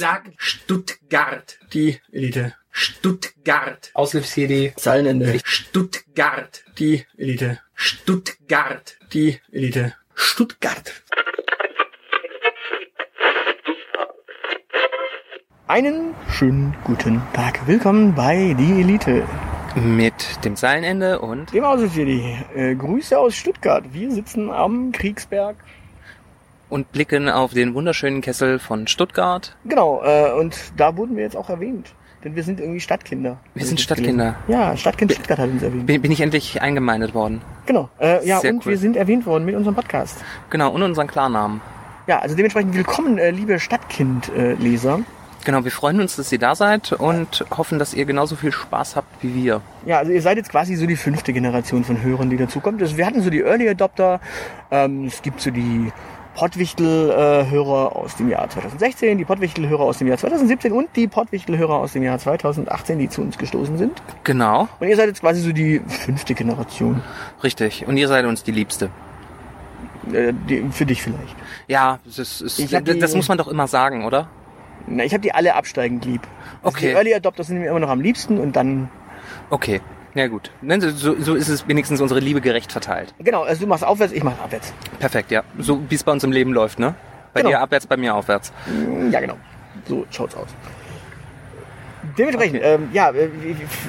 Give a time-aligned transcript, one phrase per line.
[0.00, 1.58] Sag Stuttgart.
[1.72, 2.54] Die Elite.
[2.70, 3.90] Stuttgart.
[3.94, 4.72] Aushilfs-CD.
[4.76, 5.40] Zeilenende.
[5.42, 6.62] Stuttgart.
[6.78, 7.58] Die Elite.
[7.74, 8.96] Stuttgart.
[9.12, 9.94] Die Elite.
[10.14, 11.02] Stuttgart.
[15.66, 17.66] Einen schönen guten Tag.
[17.66, 19.26] Willkommen bei Die Elite.
[19.74, 22.38] Mit dem Zeilenende und Dem Außenfili.
[22.54, 23.92] Äh, Grüße aus Stuttgart.
[23.92, 25.56] Wir sitzen am Kriegsberg.
[26.68, 29.56] Und blicken auf den wunderschönen Kessel von Stuttgart.
[29.64, 31.94] Genau, äh, und da wurden wir jetzt auch erwähnt.
[32.24, 33.38] Denn wir sind irgendwie Stadtkinder.
[33.54, 33.80] Wir sind.
[33.80, 34.34] Stadtkinder.
[34.48, 35.86] Ja, Stadtkind Stuttgart hat uns erwähnt.
[35.86, 37.42] Bin, bin ich endlich eingemeindet worden.
[37.66, 37.88] Genau.
[38.00, 38.72] Äh, ja, Sehr und cool.
[38.72, 40.16] wir sind erwähnt worden mit unserem Podcast.
[40.50, 41.60] Genau, und unseren Klarnamen.
[42.08, 45.00] Ja, also dementsprechend willkommen, äh, liebe Stadtkind-Leser.
[45.44, 48.96] Genau, wir freuen uns, dass ihr da seid und hoffen, dass ihr genauso viel Spaß
[48.96, 49.60] habt wie wir.
[49.86, 52.82] Ja, also ihr seid jetzt quasi so die fünfte Generation von Hörern, die dazukommt.
[52.82, 54.20] Also wir hatten so die Early Adopter,
[54.70, 55.92] ähm, es gibt so die
[56.38, 61.92] Pottwichtel-Hörer aus dem Jahr 2016, die Pottwichtel-Hörer aus dem Jahr 2017 und die Pottwichtel-Hörer aus
[61.94, 64.00] dem Jahr 2018, die zu uns gestoßen sind.
[64.24, 67.02] Genau, Und ihr seid jetzt quasi so die fünfte Generation.
[67.42, 67.86] richtig.
[67.88, 68.90] Und ihr seid uns die Liebste.
[70.12, 71.34] Äh, die, für dich vielleicht.
[71.66, 74.28] Ja, das, ist, hab die- das muss man doch immer sagen, oder?
[74.86, 76.22] Na, ich habe die alle absteigend lieb.
[76.62, 76.88] Also Okay.
[76.90, 78.88] Die Early Adopter sind mir immer noch am liebsten und dann...
[79.50, 79.80] Okay,
[80.18, 80.50] ja gut.
[80.96, 83.14] So, so ist es wenigstens unsere Liebe gerecht verteilt.
[83.18, 84.72] Genau, also du machst aufwärts, ich mach abwärts.
[84.98, 85.42] Perfekt, ja.
[85.58, 86.94] So wie es bei uns im Leben läuft, ne?
[87.32, 87.50] Bei Genau.
[87.50, 88.52] dir abwärts, bei mir aufwärts.
[89.10, 89.36] Ja, genau.
[89.86, 90.48] So schaut's aus.
[92.16, 93.28] Dementsprechend, ähm, ja, äh,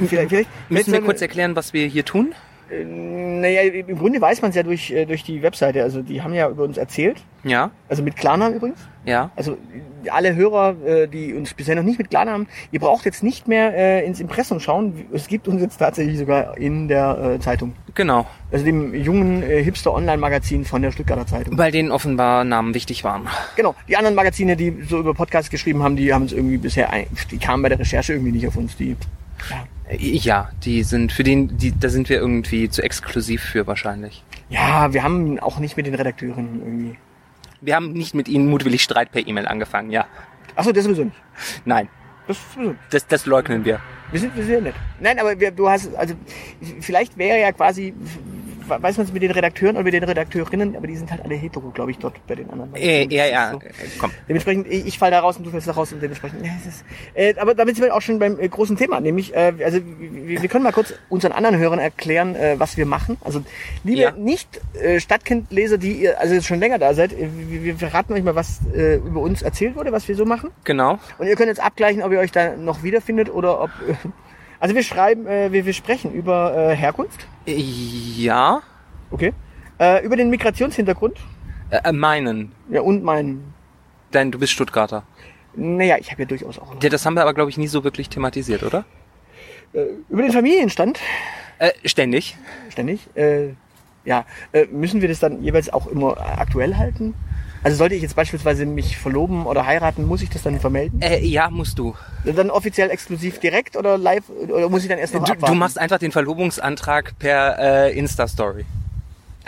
[0.07, 2.33] vielleicht, vielleicht Müssen wir kurz erklären, was wir hier tun?
[2.71, 5.83] Äh, Naja, im Grunde weiß man es ja durch, äh, durch die Webseite.
[5.83, 7.17] Also die haben ja über uns erzählt.
[7.43, 8.79] Ja, Also mit Klarnamen übrigens.
[9.05, 9.31] ja.
[9.37, 9.57] Also
[10.11, 14.03] alle Hörer, äh, die uns bisher noch nicht mit Klarnamen, ihr braucht jetzt nicht mehr
[14.03, 15.05] ins Impressum schauen.
[15.13, 17.75] Es gibt uns jetzt tatsächlich sogar in der Zeitung.
[17.95, 18.25] Genau.
[18.51, 21.57] Also dem jungen Hipster-Online-Magazin von der Stuttgarter Zeitung.
[21.57, 23.27] Weil denen offenbar Namen wichtig waren.
[23.55, 23.73] Genau.
[23.87, 27.07] Die anderen Magazine, die so über Podcasts geschrieben haben, die haben es irgendwie bisher, ein,
[27.31, 28.75] die kamen bei der Recherche irgendwie nicht auf uns.
[28.77, 28.95] Die,
[29.49, 29.63] ja.
[29.97, 34.23] Ja, die sind für den, die, da sind wir irgendwie zu exklusiv für wahrscheinlich.
[34.49, 36.97] ja, wir haben auch nicht mit den Redakteuren irgendwie.
[37.61, 40.05] Wir haben nicht mit ihnen mutwillig Streit per E-Mail angefangen, ja.
[40.55, 41.15] Achso, das sowieso nicht.
[41.65, 41.89] Nein,
[42.27, 42.81] Das sowieso nicht.
[42.91, 43.79] das, das leugnen wir.
[44.11, 44.75] Wir sind, wir sind nett.
[44.99, 46.13] Nein, aber wir, du hast, also
[46.81, 47.93] vielleicht wäre ja quasi,
[48.69, 51.35] weiß man es mit den Redakteuren oder mit den Redakteurinnen, aber die sind halt alle
[51.35, 52.75] hetero, glaube ich, dort bei den anderen.
[52.75, 53.57] Äh, ja, ja, so.
[53.59, 54.11] äh, komm.
[54.27, 56.67] Dementsprechend, ich, ich fall da raus und du fällst da raus und dementsprechend, ja, es
[56.67, 59.79] ist, äh, aber damit sind wir auch schon beim äh, großen Thema, nämlich, äh, also
[59.99, 63.17] wir, wir können mal kurz unseren anderen Hörern erklären, äh, was wir machen.
[63.21, 63.41] Also,
[63.83, 64.11] liebe Ja.
[64.11, 68.13] nicht äh, Stadtkindleser, die ihr also jetzt schon länger da seid, äh, wir, wir verraten
[68.13, 70.49] euch mal, was äh, über uns erzählt wurde, was wir so machen.
[70.63, 70.99] Genau.
[71.17, 73.69] Und ihr könnt jetzt abgleichen, ob ihr euch da noch wiederfindet oder ob.
[73.87, 73.93] Äh,
[74.59, 78.61] also wir schreiben, äh, wir, wir sprechen über äh, Herkunft, Äh, Ja,
[79.11, 79.33] okay.
[79.79, 81.17] Äh, über den Migrationshintergrund.
[81.71, 82.51] äh, meinen.
[82.69, 83.53] Ja, und meinen.
[84.13, 85.03] Denn du bist Stuttgarter.
[85.55, 86.83] Naja, ich habe ja durchaus auch noch.
[86.83, 88.85] Ja, das haben wir aber, glaube ich, nie so wirklich thematisiert, oder?
[89.73, 90.99] Äh, über den Familienstand,
[91.59, 92.37] Äh, ständig.
[92.69, 93.07] ständig.
[93.15, 93.49] Äh,
[94.05, 97.13] ja, äh, müssen wir das dann jeweils auch immer aktuell halten?
[97.63, 101.01] Also sollte ich jetzt beispielsweise mich verloben oder heiraten, muss ich das dann vermelden?
[101.01, 101.95] Äh, ja, musst du.
[102.23, 105.53] Dann offiziell exklusiv direkt oder live oder muss ich dann erst noch Du, abwarten?
[105.53, 108.65] du machst einfach den Verlobungsantrag per äh, Insta-Story.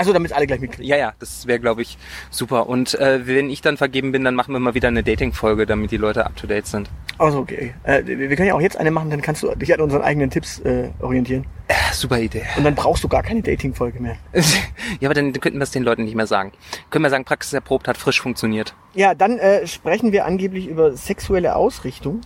[0.02, 0.90] Also damit alle gleich mitkriegen.
[0.90, 1.96] Ja, ja, das wäre, glaube ich,
[2.32, 2.68] super.
[2.68, 5.92] Und äh, wenn ich dann vergeben bin, dann machen wir mal wieder eine Dating-Folge, damit
[5.92, 6.90] die Leute up-to-date sind.
[7.20, 7.76] Also okay.
[7.84, 10.02] Äh, wir wir können ja auch jetzt eine machen, dann kannst du dich an unseren
[10.02, 11.46] eigenen Tipps äh, orientieren.
[11.68, 12.42] Äh, super Idee.
[12.58, 14.16] Und dann brauchst du gar keine Dating-Folge mehr.
[15.00, 16.52] ja, aber dann könnten wir es den Leuten nicht mehr sagen.
[16.90, 18.74] Können wir sagen, Praxis erprobt, hat frisch funktioniert.
[18.96, 22.22] Ja, dann äh, sprechen wir angeblich über sexuelle Ausrichtung.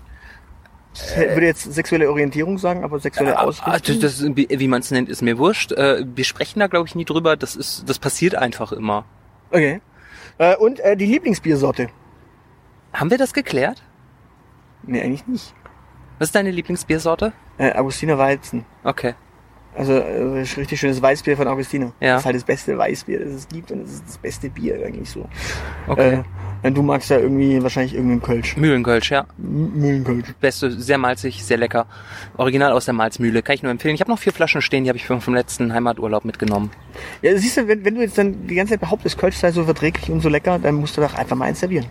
[0.96, 4.00] Ich würde jetzt sexuelle Orientierung sagen, aber sexuelle Ah, Ausrichtung.
[4.00, 5.72] das, das, wie wie man es nennt, ist mir wurscht.
[5.74, 7.36] Äh, wir sprechen da, glaube ich, nie drüber.
[7.36, 9.06] Das ist, das passiert einfach immer.
[9.52, 9.82] Okay.
[10.38, 11.90] Äh, und äh, die Lieblingsbiersorte.
[12.94, 13.84] Haben wir das geklärt?
[14.84, 15.54] Nee, eigentlich nicht.
[16.20, 17.34] Was ist deine Lieblingsbiersorte?
[17.58, 18.66] Äh, Augustiner Weizen.
[18.84, 19.16] Okay.
[19.76, 21.92] Also äh, richtig schönes Weißbier von Augustiner.
[22.00, 22.14] Ja.
[22.14, 24.76] Das ist halt das beste Weißbier, das es gibt und das ist das beste Bier
[24.86, 25.28] eigentlich so.
[25.88, 26.24] Okay.
[26.64, 28.56] Äh, du magst ja irgendwie wahrscheinlich irgendeinen Kölsch.
[28.56, 29.26] Mühlenkölsch, ja.
[29.38, 30.34] Mühlenkölsch.
[30.40, 31.88] Beste, sehr malzig, sehr lecker.
[32.38, 33.42] Original aus der Malzmühle.
[33.42, 33.96] Kann ich nur empfehlen.
[33.96, 36.72] Ich habe noch vier Flaschen stehen, die habe ich vom, vom letzten Heimaturlaub mitgenommen.
[37.22, 39.66] Ja, siehst du, wenn, wenn du jetzt dann die ganze Zeit behauptest, Kölsch sei so
[39.66, 41.86] verträglich und so lecker, dann musst du doch einfach mal eins servieren.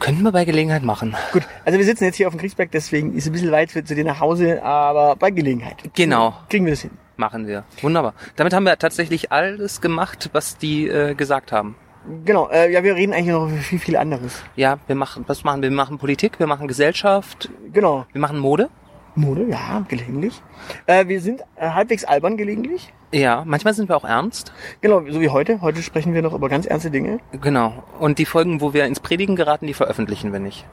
[0.00, 1.14] Könnten wir bei Gelegenheit machen.
[1.32, 3.70] Gut, also wir sitzen jetzt hier auf dem Kriegsberg, deswegen ist es ein bisschen weit
[3.70, 5.76] für, zu dir nach Hause, aber bei Gelegenheit.
[5.94, 6.34] Genau.
[6.48, 6.90] Kriegen wir das hin.
[7.16, 7.64] Machen wir.
[7.82, 8.14] Wunderbar.
[8.36, 11.76] Damit haben wir tatsächlich alles gemacht, was die äh, gesagt haben.
[12.24, 14.42] Genau, äh, ja, wir reden eigentlich noch über viel, viel anderes.
[14.56, 15.68] Ja, wir machen, was machen wir?
[15.68, 18.06] Wir machen Politik, wir machen Gesellschaft, Genau.
[18.10, 18.70] wir machen Mode.
[19.14, 20.40] Mode, ja, gelegentlich.
[20.86, 22.94] Äh, wir sind äh, halbwegs albern gelegentlich.
[23.12, 24.52] Ja, manchmal sind wir auch ernst.
[24.80, 25.60] Genau, so wie heute.
[25.60, 27.18] Heute sprechen wir noch über ganz ernste Dinge.
[27.40, 27.82] Genau.
[27.98, 30.64] Und die Folgen, wo wir ins Predigen geraten, die veröffentlichen wir nicht.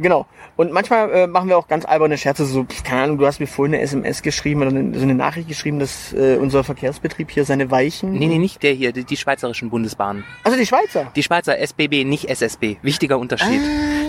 [0.00, 0.26] Genau.
[0.56, 3.46] Und manchmal äh, machen wir auch ganz alberne Scherze, so, keine Ahnung, du hast mir
[3.46, 7.44] vorhin eine SMS geschrieben oder eine, so eine Nachricht geschrieben, dass äh, unser Verkehrsbetrieb hier
[7.44, 8.12] seine Weichen.
[8.12, 10.24] Nee, nee, nicht der hier, die, die schweizerischen Bundesbahnen.
[10.42, 11.10] Also die Schweizer.
[11.14, 12.76] Die Schweizer SBB, nicht SSB.
[12.82, 13.60] Wichtiger Unterschied.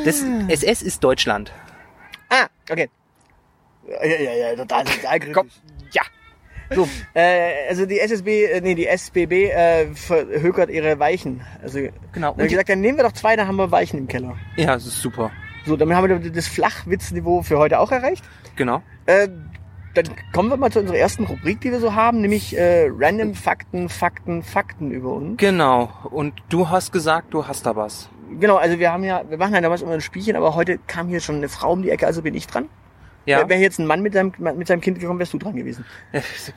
[0.04, 1.52] Das SS ist Deutschland.
[2.30, 2.90] Ah, okay.
[3.88, 5.54] Ja, ja, ja, total, total kritisch.
[6.74, 11.42] So, äh, also die SSB, äh, nee, die SBB äh, verhökert ihre Weichen.
[11.62, 11.80] Also,
[12.12, 12.34] Genau.
[12.34, 14.36] Und gesagt, dann nehmen wir doch zwei, dann haben wir Weichen im Keller.
[14.56, 15.32] Ja, das ist super.
[15.66, 18.24] So, damit haben wir das Flachwitzniveau für heute auch erreicht.
[18.56, 18.82] Genau.
[19.06, 19.28] Äh,
[19.96, 23.34] dann kommen wir mal zu unserer ersten Rubrik, die wir so haben, nämlich äh, Random
[23.34, 25.38] Fakten, Fakten, Fakten über uns.
[25.38, 25.90] Genau.
[26.12, 28.10] Und du hast gesagt, du hast da was.
[28.40, 31.08] Genau, also wir haben ja, wir machen ja damals immer ein Spielchen, aber heute kam
[31.08, 32.68] hier schon eine Frau um die Ecke, also bin ich dran.
[33.26, 33.50] Ja.
[33.50, 35.86] Wäre jetzt ein Mann mit seinem, mit seinem Kind gekommen, wärst du dran gewesen.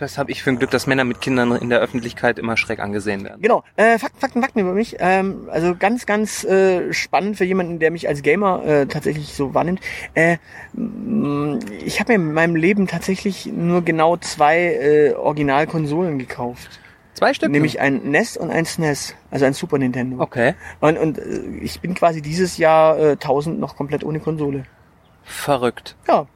[0.00, 2.80] Das habe ich für ein Glück, dass Männer mit Kindern in der Öffentlichkeit immer schräg
[2.80, 3.40] angesehen werden.
[3.40, 4.96] Genau, äh, Fakten, Fakten, Fakten über mich.
[4.98, 9.54] Ähm, also ganz, ganz äh, spannend für jemanden, der mich als Gamer äh, tatsächlich so
[9.54, 9.80] wahrnimmt.
[10.14, 10.36] Äh,
[10.74, 16.80] mh, ich habe mir in meinem Leben tatsächlich nur genau zwei äh, Originalkonsolen gekauft.
[17.14, 17.50] Zwei Stück?
[17.50, 20.22] Nämlich ein NES und ein SNES, also ein Super Nintendo.
[20.22, 20.54] Okay.
[20.80, 24.64] Und, und äh, ich bin quasi dieses Jahr äh, 1000 noch komplett ohne Konsole.
[25.24, 25.96] Verrückt.
[26.06, 26.26] Ja,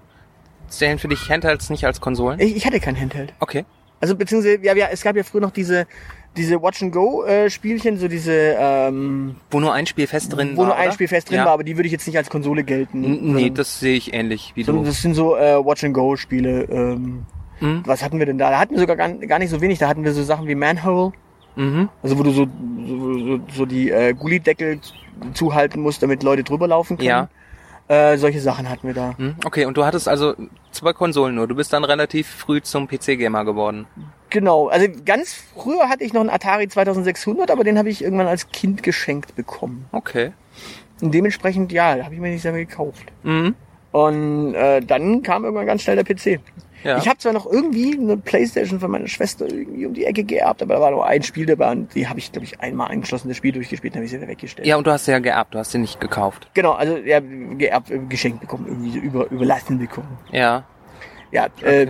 [0.72, 2.40] Zählen für dich Handhelds nicht als Konsolen?
[2.40, 3.32] ich, ich hatte kein Handheld.
[3.40, 3.64] Okay.
[4.00, 5.86] Also beziehungsweise, ja, ja, es gab ja früher noch diese
[6.34, 10.84] diese Watch-and-Go-Spielchen, so diese, ähm, Wo nur ein Spiel fest drin wo war, nur ein
[10.86, 10.92] oder?
[10.94, 11.44] Spiel fest drin Ja.
[11.44, 13.04] war, aber die würde ich jetzt nicht als Konsole gelten.
[13.04, 14.90] N- Nee, sondern- das sehe ich ähnlich wie sondern du.
[14.90, 16.62] das sind so äh, Watch-and-Go-Spiele.
[16.64, 17.22] Ähm,
[17.60, 17.82] Mhm.
[17.86, 18.50] Was hatten wir denn da?
[18.50, 19.78] Da hatten wir sogar gar, gar nicht so wenig.
[19.78, 21.12] Da hatten wir so Sachen wie Manhole,
[21.54, 21.90] Mhm.
[22.02, 22.46] also wo du so,
[22.86, 24.80] so, so, so die äh, Gullideckel
[25.34, 27.08] zuhalten musst, damit Leute drüber laufen können.
[27.08, 27.28] Ja.
[27.88, 29.14] Äh, solche Sachen hatten wir da.
[29.18, 29.36] Mhm.
[29.44, 30.34] Okay, und du hattest also
[30.70, 31.46] zwei Konsolen nur.
[31.46, 33.86] Du bist dann relativ früh zum PC-Gamer geworden.
[34.30, 38.28] Genau, also ganz früher hatte ich noch einen Atari 2600, aber den habe ich irgendwann
[38.28, 39.86] als Kind geschenkt bekommen.
[39.92, 40.32] Okay.
[41.02, 43.04] Und dementsprechend, ja, habe ich mir nicht selber gekauft.
[43.24, 43.54] Mhm.
[43.90, 46.40] Und äh, dann kam irgendwann ganz schnell der PC.
[46.84, 46.98] Ja.
[46.98, 50.62] Ich habe zwar noch irgendwie eine Playstation von meiner Schwester irgendwie um die Ecke geerbt,
[50.62, 53.28] aber da war nur ein Spiel dabei und die habe ich, glaube ich, einmal angeschlossen,
[53.28, 54.66] das Spiel durchgespielt, dann habe ich sie wieder weggestellt.
[54.66, 56.48] ja, und du hast sie ja geerbt, du hast sie nicht gekauft.
[56.54, 60.18] Genau, also ja, geerbt, äh, geschenkt bekommen, irgendwie so über, überlassen bekommen.
[60.32, 60.64] Ja.
[61.30, 61.86] Ja, äh,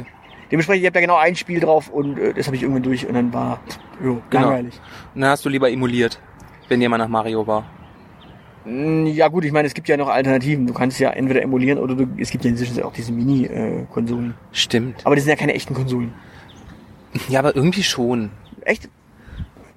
[0.50, 3.06] dementsprechend, ich habe da genau ein Spiel drauf und äh, das habe ich irgendwann durch
[3.06, 3.60] und dann war
[4.04, 4.44] jo, Genau.
[4.50, 4.80] langweilig.
[5.14, 6.20] Und dann hast du lieber emuliert,
[6.68, 7.64] wenn jemand nach Mario war.
[8.64, 10.66] Mm, Ja gut, ich meine, es gibt ja noch Alternativen.
[10.66, 14.34] Du kannst ja entweder emulieren oder du, es gibt ja inzwischen auch diese Mini-Konsolen.
[14.52, 15.04] Stimmt.
[15.04, 16.12] Aber das sind ja keine echten Konsolen.
[17.28, 18.30] Ja, aber irgendwie schon.
[18.62, 18.88] Echt?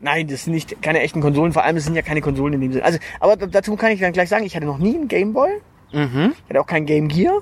[0.02, 1.52] Nein, das sind nicht keine echten Konsolen.
[1.52, 2.86] Vor allem, es sind ja keine Konsolen in dem Sinne.
[2.86, 5.50] Also, aber dazu kann ich dann gleich sagen, ich hatte noch nie einen Gameboy.
[5.92, 6.34] Mhm.
[6.44, 7.42] Ich hatte auch kein Game Gear.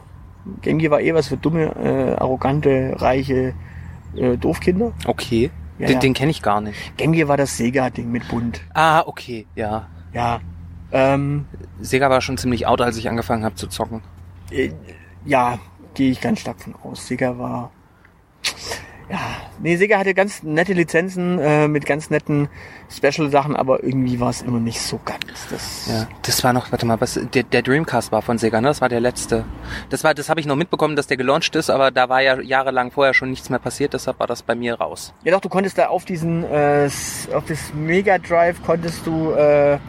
[0.62, 3.54] Game Gear war eh was für dumme, äh, arrogante, reiche
[4.16, 4.94] äh, Doofkinder.
[5.06, 5.52] Okay.
[5.80, 6.00] Ja, den ja.
[6.00, 6.98] den kenne ich gar nicht.
[6.98, 8.62] Game Gear war das Sega-Ding mit bunt.
[8.74, 9.88] Ah, okay, ja.
[10.14, 10.40] Ja.
[10.94, 11.46] Ähm,
[11.82, 14.02] Sega war schon ziemlich out, als ich angefangen habe zu zocken.
[14.52, 14.72] äh,
[15.26, 15.60] ja,
[15.96, 17.08] gehe ich ganz stark von aus.
[17.08, 17.72] Sega war.
[19.10, 19.20] Ja,
[19.60, 22.48] nee, Sega hatte ganz nette Lizenzen äh, mit ganz netten
[22.90, 25.26] Special-Sachen, aber irgendwie war es immer nicht so ganz.
[25.50, 28.70] Das, Ja, das war noch, warte mal, was, der, der Dreamcast war von Sega, ne?
[28.70, 29.44] Das war der letzte.
[29.90, 32.40] Das war, das habe ich noch mitbekommen, dass der gelauncht ist, aber da war ja
[32.40, 35.14] jahrelang vorher schon nichts mehr passiert, deshalb war das bei mir raus.
[35.24, 36.90] Ja doch, du konntest da auf diesen, äh,
[37.34, 39.80] auf das Mega Drive konntest du äh,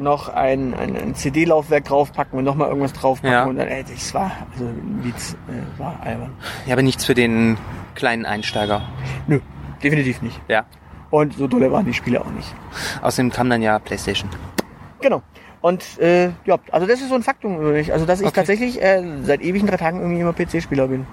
[0.00, 3.44] noch ein, ein, ein CD-Laufwerk draufpacken und nochmal irgendwas draufpacken Ja.
[3.44, 4.68] und dann, ey, das war, also
[5.02, 6.32] Witz, äh, war albern.
[6.66, 7.56] Ja, aber nichts für den
[7.94, 8.82] kleinen Einsteiger.
[9.26, 9.40] Nö,
[9.82, 10.40] definitiv nicht.
[10.48, 10.64] Ja.
[11.10, 12.54] Und so dolle waren die Spiele auch nicht.
[13.02, 14.30] Außerdem kam dann ja PlayStation.
[15.00, 15.22] Genau.
[15.60, 17.92] Und äh, ja, also das ist so ein Faktum über mich.
[17.92, 18.34] Also dass ich Okay.
[18.36, 21.06] tatsächlich äh, seit ewigen drei Tagen irgendwie immer PC-Spieler bin.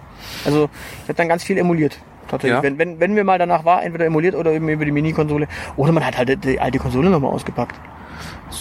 [0.46, 0.70] Also
[1.04, 1.98] ich habe dann ganz viel emuliert.
[2.30, 2.58] Tatsächlich.
[2.58, 2.64] Ja.
[2.64, 5.48] Wenn, wenn, wenn mir mal danach war, entweder emuliert oder eben über die Mini-Konsole.
[5.78, 7.76] Oder man hat halt die alte Konsole nochmal ausgepackt.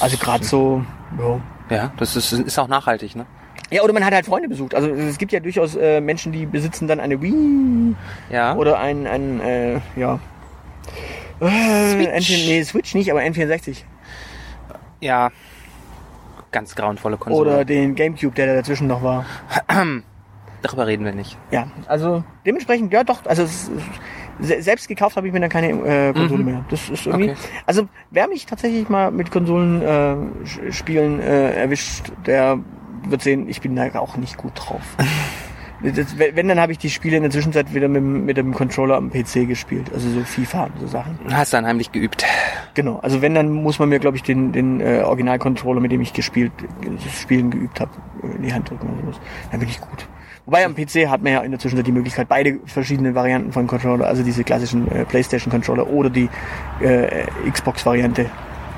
[0.01, 0.85] Also gerade so,
[1.19, 1.41] ja.
[1.69, 3.27] Ja, das ist, ist auch nachhaltig, ne?
[3.71, 4.75] Ja, oder man hat halt Freunde besucht.
[4.75, 7.97] Also es gibt ja durchaus äh, Menschen, die besitzen dann eine Wii
[8.31, 8.55] Ja.
[8.55, 10.21] oder ein, ein äh, ja.
[11.41, 11.47] Äh,
[12.19, 13.79] N4, nee, Switch nicht, aber N64.
[15.01, 15.31] ja.
[16.53, 17.51] Ganz grauenvolle Konsole.
[17.51, 19.27] Oder den Gamecube, der da dazwischen noch war.
[20.63, 21.37] Darüber reden wir nicht.
[21.51, 23.71] Ja, also dementsprechend, ja doch, also es,
[24.41, 26.51] selbst gekauft habe ich mir dann keine äh, Konsole Mhm.
[26.51, 26.65] mehr.
[26.69, 27.39] Das ist irgendwie, Okay.
[27.67, 32.59] also wer mich tatsächlich mal mit Konsolen äh, spielen äh, erwischt, der
[33.09, 34.83] wird sehen, ich bin da auch nicht gut drauf.
[35.83, 38.53] das, wenn, dann habe ich die Spiele in der Zwischenzeit wieder mit, dem- mit dem
[38.53, 41.19] Controller am PC gespielt, also so FIFA und so Sachen.
[41.31, 42.25] Hast dann heimlich geübt.
[42.75, 46.01] Genau, also wenn, dann muss man mir, glaube ich, den, den äh, Original-Controller, mit dem
[46.01, 46.53] ich gespielt,
[46.83, 47.91] das Spielen geübt habe,
[48.37, 49.21] in die Hand drücken oder sowas.
[49.51, 50.07] Dann bin ich gut.
[50.47, 53.67] Wobei am PC hat man ja in der Zwischenzeit die Möglichkeit, beide verschiedenen Varianten von
[53.67, 56.31] Controller, also diese klassischen äh, Playstation-Controller oder die
[56.81, 58.31] äh, Xbox-Variante,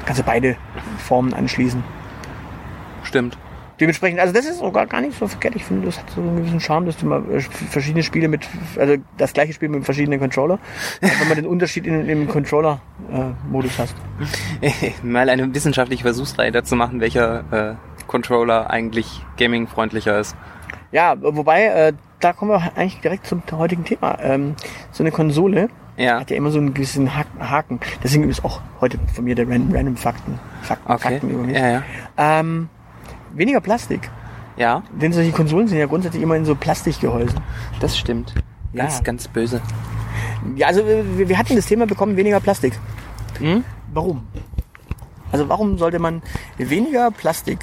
[0.06, 0.56] kannst du beide
[0.96, 1.84] Formen anschließen.
[3.02, 3.36] Stimmt.
[3.80, 5.54] Dementsprechend, also das ist sogar gar nicht so verkehrt.
[5.54, 8.48] Ich finde, das hat so einen gewissen Charme, dass du mal äh, verschiedene Spiele mit,
[8.78, 10.58] also das gleiche Spiel mit verschiedenen Controller,
[11.02, 13.94] wenn man den Unterschied in, im Controller-Modus hast.
[15.02, 17.74] Mal eine wissenschaftliche Versuchsreihe dazu machen, welcher äh,
[18.06, 20.34] Controller eigentlich gaming-freundlicher ist.
[20.92, 24.18] Ja, wobei, äh, da kommen wir eigentlich direkt zum heutigen Thema.
[24.20, 24.54] Ähm,
[24.90, 26.20] so eine Konsole Ja.
[26.20, 27.78] hat ja immer so einen gewissen Ha- Haken.
[28.02, 31.02] Deswegen ist auch heute von mir der Random, Random Fakten, Fakten, Okay.
[31.14, 31.56] Fakten über mich.
[31.56, 31.82] Ja, ja.
[32.16, 32.68] Ähm,
[33.34, 34.10] weniger Plastik.
[34.56, 37.38] Ja, Denn solche Konsolen sind ja grundsätzlich immer in so Plastikgehäusen.
[37.80, 38.34] das stimmt.
[38.74, 39.02] Ganz, Ja.
[39.04, 39.60] ganz böse.
[40.56, 42.72] Ja, also wir, wir hatten das Thema bekommen, weniger Plastik.
[43.38, 43.62] Hm?
[43.92, 44.22] Warum?
[45.30, 46.22] Also warum sollte man
[46.56, 47.58] weniger Plastik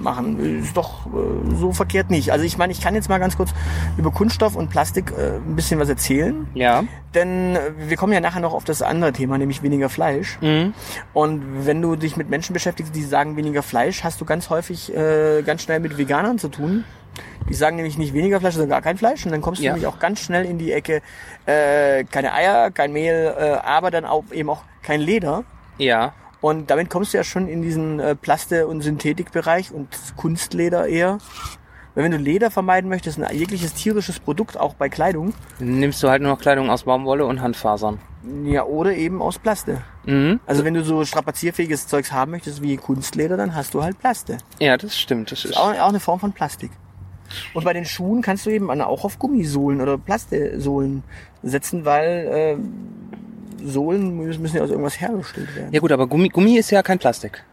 [0.00, 0.62] machen?
[0.62, 2.32] Ist doch äh, so verkehrt nicht.
[2.32, 3.50] Also ich meine, ich kann jetzt mal ganz kurz
[3.98, 6.46] über Kunststoff und Plastik äh, ein bisschen was erzählen.
[6.54, 6.84] Ja.
[7.14, 10.38] Denn äh, wir kommen ja nachher noch auf das andere Thema, nämlich weniger Fleisch.
[10.40, 10.72] Mhm.
[11.12, 14.94] Und wenn du dich mit Menschen beschäftigst, die sagen weniger Fleisch, hast du ganz häufig
[14.96, 16.84] äh, ganz schnell mit Veganern zu tun.
[17.48, 19.26] Die sagen nämlich nicht weniger Fleisch, sondern gar kein Fleisch.
[19.26, 19.72] Und dann kommst du Ja.
[19.72, 21.02] nämlich auch ganz schnell in die Ecke,
[21.44, 25.44] äh, keine Eier, kein Mehl, äh, aber dann auch eben auch kein Leder.
[25.76, 26.14] Ja.
[26.42, 31.18] Und damit kommst du ja schon in diesen äh, Plaste- und Synthetikbereich und Kunstleder eher.
[31.94, 36.02] Weil wenn du Leder vermeiden möchtest, ein jegliches tierisches Produkt, auch bei Kleidung, Dann nimmst
[36.02, 37.98] du halt nur noch Kleidung aus Baumwolle und Handfasern.
[38.44, 39.82] ja, oder eben aus Plaste.
[40.06, 40.40] Mhm.
[40.46, 44.38] Also wenn du so strapazierfähiges Zeugs haben möchtest wie Kunstleder, dann hast du halt Plaste.
[44.58, 45.30] Ja, das stimmt.
[45.32, 46.70] Das ist Auch, auch eine Form von Plastik.
[47.54, 51.02] Und bei den Schuhen kannst du eben auch auf Gummisohlen oder Plastesohlen
[51.42, 52.56] setzen, weil äh,
[53.64, 55.72] Sohlen müssen ja aus irgendwas hergestellt werden.
[55.72, 57.44] ja gut, aber Gummi, Gummi ist ja kein Plastik.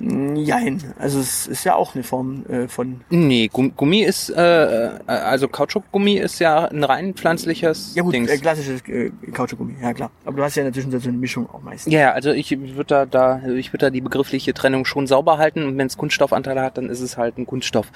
[0.00, 0.82] Jein.
[0.98, 3.00] Also es ist ja auch eine Form äh, von...
[3.10, 8.14] Nee, Gum- Gummi ist, äh, äh, also Kautschukgummi ist ja ein rein pflanzliches Ja gut,
[8.14, 8.30] Dings.
[8.30, 10.10] äh, klassisches äh, Kautschukgummi, ja klar.
[10.24, 11.92] Aber du hast ja in der Zwischenzeit so eine Mischung auch meistens.
[11.92, 15.64] Ja, also ich würde da, da, ich würde da die begriffliche Trennung schon sauber halten
[15.64, 17.88] und wenn es Kunststoffanteile hat, dann ist es halt ein Kunststoff.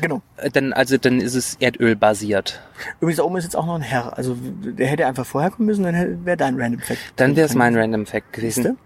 [0.00, 0.22] Genau.
[0.36, 2.60] Äh, Dann, also dann ist es erdölbasiert.
[3.00, 4.16] Übrigens, da oben ist jetzt auch noch ein Herr.
[4.16, 7.00] Also der hätte einfach vorher kommen müssen, dann wäre dein Random Fact.
[7.16, 8.76] Dann wäre es mein Random Fact gewesen.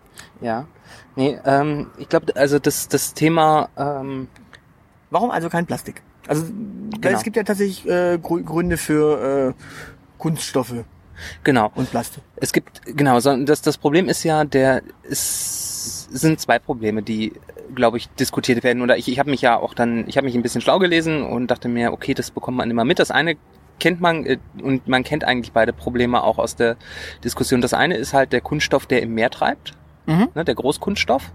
[0.41, 0.67] Ja.
[1.17, 4.29] Nee, ähm, ich glaube, also das, das Thema, ähm,
[5.11, 6.03] Warum also kein Plastik?
[6.27, 6.45] Also
[7.01, 7.17] Genau.
[7.17, 9.63] es gibt ja tatsächlich äh, Grü- Gründe für äh,
[10.19, 10.85] Kunststoffe
[11.45, 11.71] genau.
[11.75, 12.23] und Plastik.
[12.37, 17.33] Es gibt, genau, das, das Problem ist ja, der, es sind zwei Probleme, die,
[17.75, 18.81] glaube ich, diskutiert werden.
[18.83, 21.23] Oder ich, ich habe mich ja auch dann, ich habe mich ein bisschen schlau gelesen
[21.25, 22.99] und dachte mir, okay, das bekommt man immer mit.
[22.99, 23.37] Das eine
[23.81, 26.77] kennt man äh, und man kennt eigentlich beide Probleme auch aus der
[27.25, 27.61] Diskussion.
[27.61, 29.73] Das eine ist halt der Kunststoff, der im Meer treibt,
[30.07, 30.29] Mhm.
[30.35, 31.33] ne, der Großkunststoff.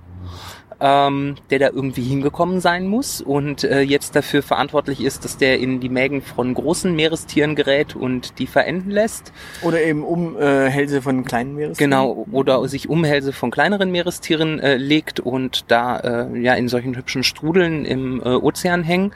[0.80, 5.58] Ähm, der da irgendwie hingekommen sein muss und äh, jetzt dafür verantwortlich ist, dass der
[5.58, 9.34] in die Mägen von großen Meerestieren gerät und die verenden lässt.
[9.64, 11.90] Oder eben um äh, Hälse von kleinen Meerestieren.
[11.90, 16.96] Genau, oder sich Umhälse von kleineren Meerestieren äh, legt und da äh, ja in solchen
[16.96, 19.14] hübschen Strudeln im äh, Ozean hängen.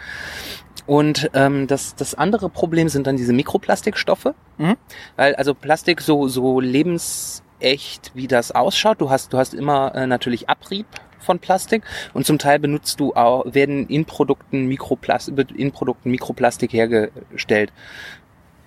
[0.87, 4.33] Und ähm, das, das andere Problem sind dann diese Mikroplastikstoffe.
[4.57, 4.77] Mhm.
[5.15, 6.59] Weil also Plastik so, so
[7.61, 9.01] lebensecht, wie das ausschaut.
[9.01, 10.85] Du hast, du hast immer äh, natürlich Abrieb
[11.19, 16.73] von Plastik und zum Teil benutzt du auch, werden in Produkten Mikroplastik, in Produkten Mikroplastik
[16.73, 17.71] hergestellt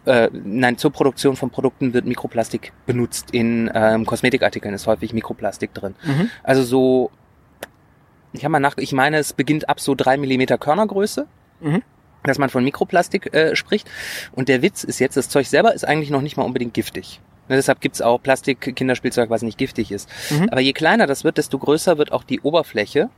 [0.06, 3.30] äh, nein, zur Produktion von Produkten wird Mikroplastik benutzt.
[3.32, 5.94] In ähm, Kosmetikartikeln ist häufig Mikroplastik drin.
[6.04, 6.30] Mhm.
[6.42, 7.10] Also so,
[8.34, 11.26] ich habe mal nach, ich meine, es beginnt ab so drei Millimeter Körnergröße,
[11.60, 11.82] Mhm.
[12.22, 13.90] dass man von Mikroplastik äh, spricht.
[14.32, 17.20] Und der Witz ist jetzt, das Zeug selber ist eigentlich noch nicht mal unbedingt giftig.
[17.48, 20.08] Ne, deshalb gibt's auch Plastik-Kinderspielzeug, was nicht giftig ist.
[20.30, 20.48] Mhm.
[20.50, 23.10] Aber je kleiner das wird, desto größer wird auch die Oberfläche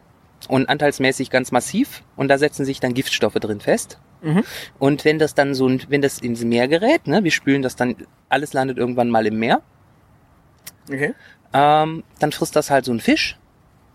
[0.48, 2.02] und anteilsmäßig ganz massiv.
[2.16, 3.98] Und da setzen sich dann Giftstoffe drin fest.
[4.22, 4.42] Mhm.
[4.78, 7.76] Und wenn das dann so, ein- wenn das ins Meer gerät, ne, wir spülen das
[7.76, 7.94] dann,
[8.28, 9.62] alles landet irgendwann mal im Meer,
[10.90, 11.14] Okay.
[11.52, 13.36] ähm, dann frisst das halt so ein Fisch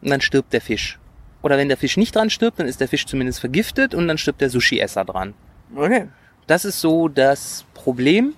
[0.01, 1.00] und dann stirbt der Fisch.
[1.41, 4.17] Oder wenn der Fisch nicht dran stirbt, dann ist der Fisch zumindest vergiftet und dann
[4.17, 5.33] stirbt der Sushi-Esser dran.
[5.75, 6.07] Okay.
[6.47, 8.33] Das ist so das Problem,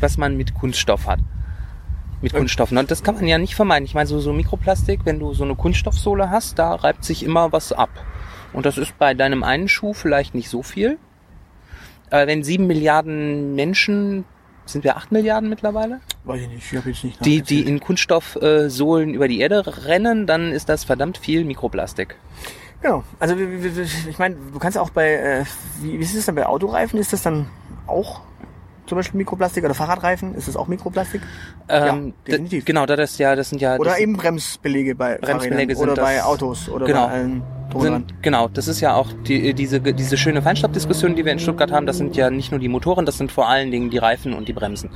[0.00, 1.20] was man mit Kunststoff hat.
[2.20, 2.40] Mit Okay.
[2.40, 2.78] Kunststoffen.
[2.78, 3.84] Und das kann man ja nicht vermeiden.
[3.84, 7.52] Ich meine, so, so Mikroplastik, wenn du so eine Kunststoffsohle hast, da reibt sich immer
[7.52, 7.90] was ab.
[8.52, 10.98] Und das ist bei deinem einen Schuh vielleicht nicht so viel.
[12.10, 14.24] Aber wenn sieben Milliarden Menschen,
[14.64, 17.80] sind wir acht Milliarden mittlerweile, Weiß ich nicht, ich habe jetzt nicht die, die in
[17.80, 22.16] Kunststoffsohlen über die Erde rennen, dann ist das verdammt viel Mikroplastik.
[22.82, 23.02] Genau.
[23.18, 25.44] Also ich meine, du kannst auch bei, äh,
[25.80, 26.98] wie, wie ist es dann bei Autoreifen?
[26.98, 27.46] Ist das dann
[27.86, 28.20] auch
[28.88, 30.34] zum Beispiel Mikroplastik oder Fahrradreifen?
[30.34, 31.20] Ist das auch Mikroplastik?
[31.68, 32.64] Ähm, Ja, definitiv.
[32.64, 36.02] Genau, das ist ja, das sind ja Oder das eben Bremsbelege bei Bremsbeläge Fahrrädern oder
[36.02, 37.06] bei das- Autos oder genau.
[37.06, 37.42] bei allen
[37.76, 41.70] sind, genau, das ist ja auch die, diese, diese schöne Feinstaubdiskussion, die wir in Stuttgart
[41.70, 41.84] haben.
[41.84, 44.48] Das sind ja nicht nur die Motoren, das sind vor allen Dingen die Reifen und
[44.48, 44.88] die Bremsen.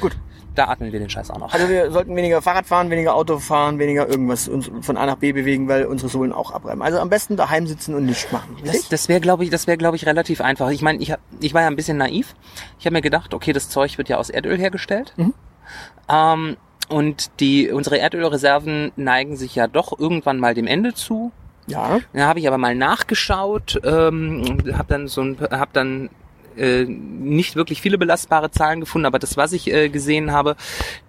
[0.00, 0.16] Gut.
[0.58, 1.52] Da atmen wir den Scheiß auch noch.
[1.54, 5.16] Also wir sollten weniger Fahrrad fahren, weniger Auto fahren, weniger irgendwas uns von A nach
[5.16, 6.82] B bewegen, weil unsere Sohlen auch abreiben.
[6.82, 8.56] Also am besten daheim sitzen und nichts machen.
[8.64, 8.88] Das, Richtig?
[8.90, 10.70] das wäre, glaube ich, das wäre, glaube ich, relativ einfach.
[10.70, 12.34] Ich meine, ich, hab- ich war ja ein bisschen naiv.
[12.78, 15.12] Ich habe mir gedacht, okay, das Zeug wird ja aus Erdöl hergestellt.
[15.16, 15.34] Mhm.
[16.08, 16.56] Ähm,
[16.88, 21.32] und die unsere Erdölreserven neigen sich ja doch irgendwann mal dem Ende zu.
[21.66, 21.98] Ja.
[22.14, 26.08] Da habe ich aber mal nachgeschaut, ähm, habe dann so ein, habe dann
[26.58, 30.56] äh, nicht wirklich viele belastbare Zahlen gefunden, aber das, was ich äh, gesehen habe,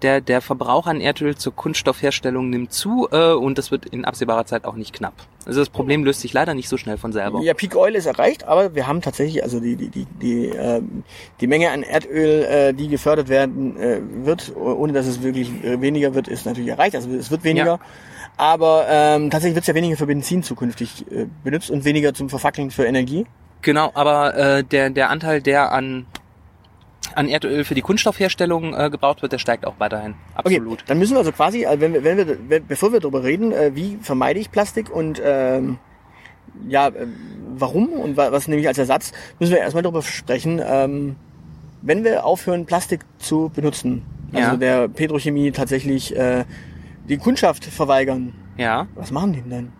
[0.01, 4.45] der der Verbrauch an Erdöl zur Kunststoffherstellung nimmt zu äh, und das wird in absehbarer
[4.45, 5.13] Zeit auch nicht knapp.
[5.45, 7.41] Also das Problem löst sich leider nicht so schnell von selber.
[7.41, 11.03] Ja, Peak Oil ist erreicht, aber wir haben tatsächlich, also die, die, die, die, ähm,
[11.41, 15.81] die Menge an Erdöl, äh, die gefördert werden äh, wird, ohne dass es wirklich äh,
[15.81, 16.95] weniger wird, ist natürlich erreicht.
[16.95, 17.65] Also es wird weniger.
[17.65, 17.79] Ja.
[18.37, 22.29] Aber ähm, tatsächlich wird es ja weniger für Benzin zukünftig äh, benutzt und weniger zum
[22.29, 23.25] Verfackeln für Energie.
[23.61, 26.05] Genau, aber äh, der, der Anteil, der an,
[27.15, 30.15] an Erdöl für die Kunststoffherstellung äh, gebraucht wird, der steigt auch weiterhin.
[30.35, 30.73] Absolut.
[30.79, 33.23] Okay, dann müssen wir also quasi, also wenn wir, wenn wir, wenn, bevor wir darüber
[33.23, 35.77] reden, äh, wie vermeide ich Plastik und ähm,
[36.67, 37.07] ja, äh,
[37.55, 41.15] warum und wa was nehme ich als Ersatz, müssen wir erstmal darüber sprechen, ähm,
[41.81, 44.57] wenn wir aufhören, Plastik zu benutzen, also Ja.
[44.57, 46.45] der Petrochemie tatsächlich äh,
[47.07, 48.87] die Kundschaft verweigern, Ja.
[48.95, 49.73] was machen die denn dann?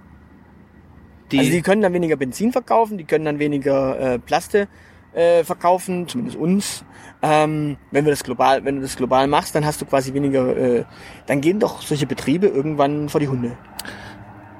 [1.32, 4.68] Die, also die können dann weniger Benzin verkaufen, die können dann weniger äh, Plaste
[5.14, 6.86] äh, verkaufen, zumindest uns.
[7.22, 10.56] Ähm, wenn wir das global, wenn du das global machst, dann hast du quasi weniger,
[10.56, 10.86] äh,
[11.26, 13.58] dann gehen doch solche Betriebe irgendwann vor die Hunde.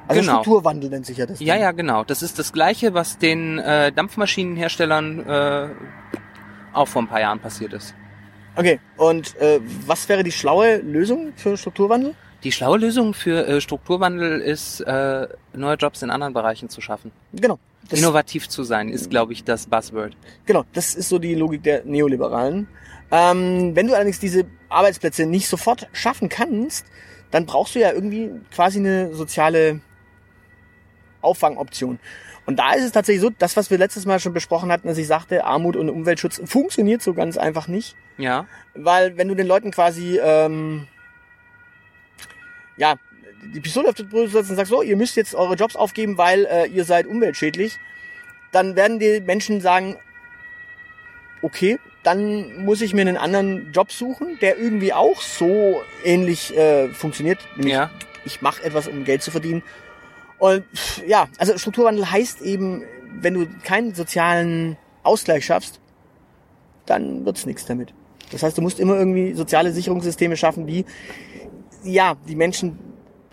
[0.08, 0.34] Also Genau.
[0.42, 1.40] Strukturwandel nennt sich ja das.
[1.40, 1.64] ja, Ding.
[1.64, 2.04] ja, genau.
[2.04, 5.68] Das ist das Gleiche, was den äh, Dampfmaschinenherstellern äh,
[6.74, 7.94] auch vor ein paar Jahren passiert ist.
[8.56, 12.16] Okay, und äh, was wäre die schlaue Lösung für Strukturwandel?
[12.44, 17.12] Die schlaue Lösung für äh, Strukturwandel ist, äh, neue Jobs in anderen Bereichen zu schaffen.
[17.34, 17.60] Genau.
[17.92, 20.16] Innovativ zu sein, ist, glaube ich, das Buzzword.
[20.46, 22.68] genau, das ist so die Logik der Neoliberalen.
[23.12, 26.86] Ähm, wenn du allerdings diese Arbeitsplätze nicht sofort schaffen kannst,
[27.32, 29.82] dann brauchst du ja irgendwie quasi eine soziale
[31.22, 32.00] Auffangoption.
[32.46, 34.98] Und da ist es tatsächlich so, das, was wir letztes Mal schon besprochen hatten, dass
[34.98, 37.96] ich sagte, Armut und Umweltschutz funktioniert so ganz einfach nicht.
[38.18, 40.88] Ja, Weil wenn du den Leuten quasi, ähm,
[42.80, 42.96] ja,
[43.54, 46.18] die Pistole auf die Brust setzt und sagst, so, ihr müsst jetzt eure Jobs aufgeben,
[46.18, 47.78] weil äh, ihr seid umweltschädlich,
[48.52, 49.98] dann werden die Menschen sagen,
[51.42, 56.90] okay, dann muss ich mir einen anderen Job suchen, der irgendwie auch so ähnlich äh,
[56.90, 57.40] funktioniert.
[57.56, 57.92] Nämlich ja,
[58.26, 59.62] ich mache etwas, um Geld zu verdienen.
[60.38, 60.64] Und
[61.06, 62.84] ja, also Strukturwandel heißt eben,
[63.22, 65.80] wenn du keinen sozialen Ausgleich schaffst,
[66.86, 67.94] dann wird's nichts damit.
[68.32, 70.86] Das heißt, du musst immer irgendwie soziale Sicherungssysteme schaffen, die
[71.84, 72.78] ja die Menschen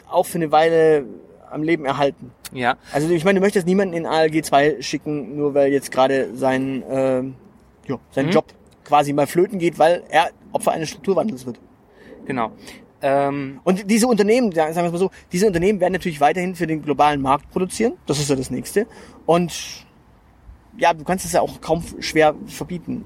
[0.08, 1.04] auch für eine Weile
[1.50, 2.30] am Leben erhalten.
[2.52, 2.76] ja.
[2.92, 6.82] Also ich meine, du möchtest niemanden in ALG 2 schicken, nur weil jetzt gerade sein,
[6.90, 7.34] ähm,
[7.86, 8.32] ja, sein Mhm.
[8.32, 8.44] Job
[8.84, 11.58] quasi mal flöten geht, weil er Opfer eines Strukturwandels wird.
[12.26, 12.50] Genau.
[13.02, 16.66] Ähm, Und diese Unternehmen, sagen wir es mal so, diese Unternehmen werden natürlich weiterhin für
[16.66, 17.94] den globalen Markt produzieren.
[18.06, 18.86] Das ist ja das Nächste.
[19.26, 19.84] Und
[20.78, 23.04] ja, du kannst es ja auch kaum schwer verbieten.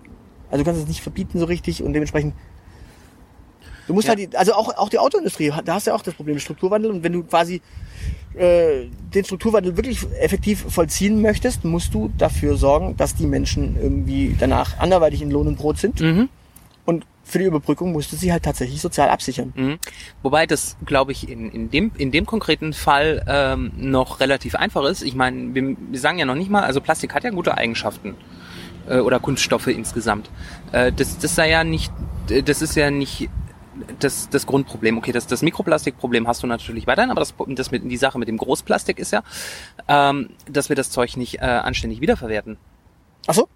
[0.51, 2.35] Also du kannst es nicht verbieten so richtig und dementsprechend.
[3.91, 4.15] Du musst Ja.
[4.15, 6.93] halt, die, also auch, auch die Autoindustrie, da hast du ja auch das Problem Strukturwandel.
[6.93, 7.61] Und wenn du quasi
[8.37, 14.37] äh, den Strukturwandel wirklich effektiv vollziehen möchtest, musst du dafür sorgen, dass die Menschen irgendwie
[14.39, 16.01] danach anderweitig in Lohn und Brot sind.
[16.01, 16.29] mhm.
[16.85, 19.53] Und für die Überbrückung musst du sie halt tatsächlich sozial absichern.
[19.57, 19.79] Mhm.
[20.23, 24.85] Wobei das, glaube ich, in, in, dem, in dem konkreten Fall ähm, noch relativ einfach
[24.85, 25.03] ist.
[25.03, 28.15] Ich meine, wir, wir sagen ja noch nicht mal, also Plastik hat ja gute Eigenschaften
[28.89, 30.31] äh, oder Kunststoffe insgesamt.
[30.71, 31.93] Äh, das, das sei ja nicht,
[32.29, 33.29] äh, das ist ja nicht
[33.99, 34.99] das, das Grundproblem.
[34.99, 38.29] Okay, das, das Mikroplastikproblem hast du natürlich weiterhin, aber das, das mit, die Sache mit
[38.29, 39.23] dem Großplastik ist ja,
[39.89, 42.57] ähm, dass wir das Zeug nicht äh, anständig wiederverwerten.
[43.27, 43.49] Ach so,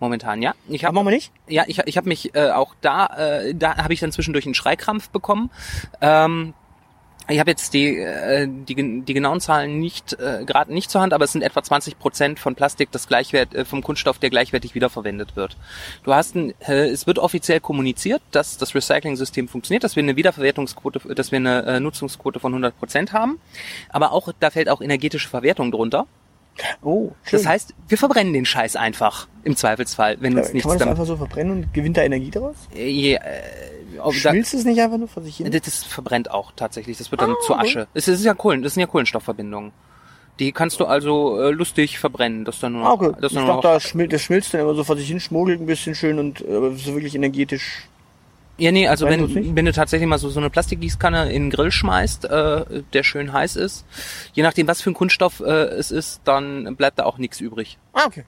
[0.00, 0.54] Momentan, ja.
[0.68, 1.32] Ich habe machen wir nicht?
[1.48, 4.54] ja, ich, ich habe mich äh, auch da, äh, da habe ich dann zwischendurch einen
[4.54, 5.50] Schreikrampf bekommen.
[6.00, 6.52] Ähm,
[7.28, 11.12] ich habe jetzt die, äh, die, die genauen Zahlen nicht äh, gerade nicht zur Hand,
[11.12, 14.74] aber es sind etwa 20 Prozent von Plastik, das gleichwert äh, vom Kunststoff, der gleichwertig
[14.74, 15.56] wiederverwendet wird.
[16.02, 20.16] Du hast ein, äh, es wird offiziell kommuniziert, dass das Recycling-System funktioniert, dass wir eine
[20.16, 23.40] Wiederverwertungsquote, dass wir eine äh, Nutzungsquote von 100 Prozent haben,
[23.88, 26.06] aber auch da fällt auch energetische Verwertung drunter.
[26.82, 27.38] Oh, schön.
[27.40, 30.78] Das heißt, wir verbrennen den Scheiß einfach im Zweifelsfall, wenn Ja, uns kann nichts man
[30.78, 32.54] das einfach so verbrennen und gewinnt da Energie daraus?
[32.74, 33.20] äh, je, äh,
[33.96, 35.50] da, Schmilzt es nicht einfach nur vor sich hin?
[35.50, 36.98] das, verbrennt auch tatsächlich.
[36.98, 37.62] Das wird dann Ah, zu okay.
[37.66, 37.88] Asche.
[37.94, 39.72] Es ist ja Kohlen, das sind ja Kohlenstoffverbindungen.
[40.40, 42.44] Die kannst du also äh, lustig verbrennen.
[42.44, 43.12] Das dann nur Ah, okay.
[43.20, 45.20] das Ich dann nur dachte, da schmilzt, das schmilzt dann immer so vor sich hin,
[45.20, 47.86] schmuggelt ein bisschen schön und äh, so wirklich energetisch.
[48.56, 51.70] Ja, nee, also wenn, wenn du tatsächlich mal so, so eine Plastikgießkanne in den Grill
[51.72, 53.84] schmeißt, äh, der schön heiß ist,
[54.32, 57.78] je nachdem, was für ein Kunststoff äh, es ist, dann bleibt da auch nichts übrig.
[57.92, 58.24] Ah, okay.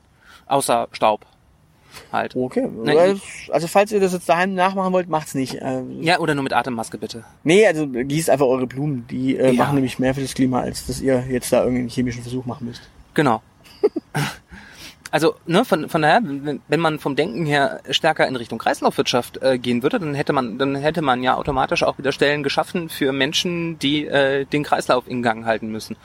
[0.46, 1.26] Außer Staub.
[2.12, 2.36] halt.
[2.36, 2.68] Okay.
[2.84, 5.54] Nein, also falls ihr das jetzt daheim nachmachen wollt, macht's nicht.
[5.56, 7.24] Äh, Ja, oder nur mit Atemmaske bitte.
[7.44, 9.06] Nee, also gießt einfach eure Blumen.
[9.10, 9.52] Die äh, Ja.
[9.54, 12.66] machen nämlich mehr für das Klima, als dass ihr jetzt da irgendeinen chemischen Versuch machen
[12.66, 12.82] müsst.
[13.14, 13.42] Genau.
[15.10, 19.58] Also, ne, von, von daher, wenn, man vom Denken her stärker in Richtung Kreislaufwirtschaft äh,
[19.58, 23.12] gehen würde, dann hätte man, dann hätte man ja automatisch auch wieder Stellen geschaffen für
[23.12, 25.96] Menschen, die äh, den Kreislauf in Gang halten müssen.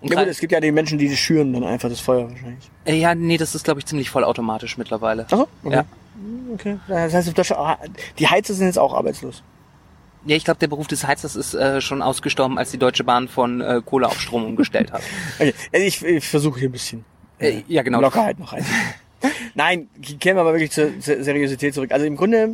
[0.00, 2.70] Und Ja gut, es gibt ja die Menschen, die schüren dann einfach das Feuer wahrscheinlich.
[2.84, 5.24] äh, ja, nee, das ist, glaube ich, ziemlich vollautomatisch mittlerweile.
[5.24, 5.48] Achso?
[5.64, 5.74] Okay.
[5.74, 5.84] Ja.
[6.54, 6.78] Okay.
[6.88, 7.78] Das heißt, ah,
[8.18, 9.42] die Heizer sind jetzt auch arbeitslos.
[10.24, 13.28] Ja, ich glaube, der Beruf des Heizers ist äh, schon ausgestorben, als die Deutsche Bahn
[13.28, 15.02] von äh, Kohle auf Strom umgestellt hat.
[15.38, 15.54] Okay.
[15.72, 17.04] Also ich, ich versuche hier ein bisschen
[17.38, 18.00] Äh, ja, genau.
[18.00, 18.64] Lockerheit noch rein.
[19.54, 19.88] Nein,
[20.20, 21.92] kehren wir mal wirklich zur zur Seriosität zurück.
[21.92, 22.50] Also im Grunde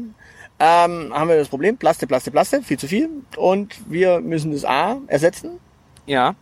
[0.59, 3.09] ähm, haben wir das Problem, Plaste, Plaste, Plaste, viel zu viel.
[3.37, 5.59] Und wir müssen das A ersetzen.
[6.07, 6.35] Ja,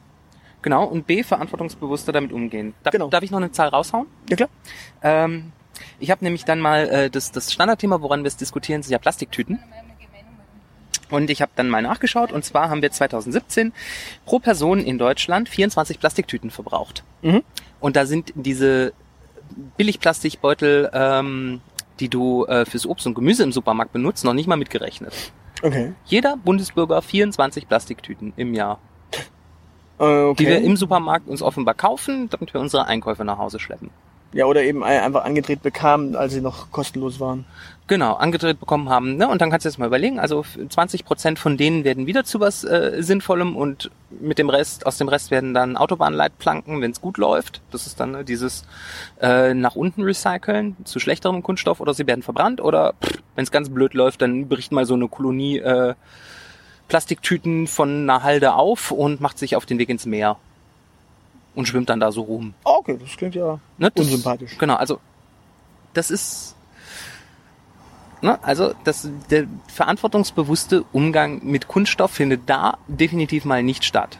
[0.60, 0.84] genau.
[0.84, 2.74] Und B, verantwortungsbewusster damit umgehen.
[2.82, 3.08] Darf, Genau.
[3.08, 4.06] darf ich noch eine Zahl raushauen?
[4.28, 4.48] Ja klar.
[5.02, 5.52] Ähm,
[5.98, 8.98] ich habe nämlich dann mal äh, das, das Standardthema, woran wir es diskutieren, sind ja
[8.98, 9.58] Plastiktüten.
[11.10, 13.72] Und ich habe dann mal nachgeschaut und zwar haben wir 2017
[14.24, 17.04] pro Person in Deutschland 24 Plastiktüten verbraucht.
[17.20, 17.42] Mhm.
[17.82, 18.92] Und da sind diese
[19.76, 21.60] Billigplastikbeutel, ähm,
[22.00, 25.12] die du äh, fürs Obst und Gemüse im Supermarkt benutzt, noch nicht mal mitgerechnet.
[25.62, 25.92] Okay.
[26.04, 28.78] Jeder Bundesbürger 24 Plastiktüten im Jahr,
[29.98, 30.34] Äh, okay.
[30.44, 33.90] die wir im Supermarkt uns offenbar kaufen, damit wir unsere Einkäufe nach Hause schleppen.
[34.34, 37.44] ja, oder eben ein- einfach angedreht bekamen, als sie noch kostenlos waren.
[37.88, 39.16] Genau, angedreht bekommen haben.
[39.16, 39.28] Ne?
[39.28, 42.38] Und dann kannst du jetzt mal überlegen, also 20 Prozent von denen werden wieder zu
[42.38, 47.00] was äh, Sinnvollem und mit dem Rest, aus dem Rest werden dann Autobahnleitplanken, wenn es
[47.00, 47.60] gut läuft.
[47.72, 48.64] Das ist dann ne, dieses
[49.20, 52.94] äh, nach unten recyceln zu schlechterem Kunststoff oder sie werden verbrannt oder
[53.34, 55.94] wenn es ganz blöd läuft, dann bricht mal so eine Kolonie äh,
[56.88, 60.36] Plastiktüten von einer Halde auf und macht sich auf den Weg ins Meer
[61.54, 62.54] und schwimmt dann da so rum.
[62.64, 64.56] Ah, okay, das klingt ja Ne, das, unsympathisch.
[64.58, 65.00] Genau, also
[65.94, 66.54] das ist
[68.22, 74.18] ne, also das der verantwortungsbewusste Umgang mit Kunststoff findet da definitiv mal nicht statt.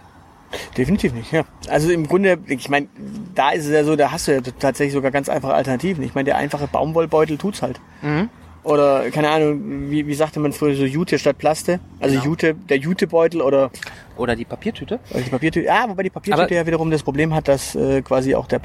[0.77, 1.45] Definitiv nicht, ja.
[1.69, 2.89] Also im Grunde, ich meine,
[3.35, 6.05] da ist es ja so, da hast du ja tatsächlich sogar ganz einfache Alternativen.
[6.05, 7.81] Ich meine, der einfache Baumwollbeutel tut's halt.
[8.03, 8.29] Mhm.
[8.63, 11.81] Oder, keine Ahnung, wie, wie sagte man früher so Jute statt Plaste?
[12.01, 12.27] Also Genau.
[12.27, 13.71] Jute, der Jutebeutel oder,
[14.17, 15.01] Oder die Papiertüte.
[15.11, 15.67] oder die Papiertüte.
[15.67, 18.61] Ja, wobei die Papiertüte Aber- ja wiederum das Problem hat, dass äh, quasi auch der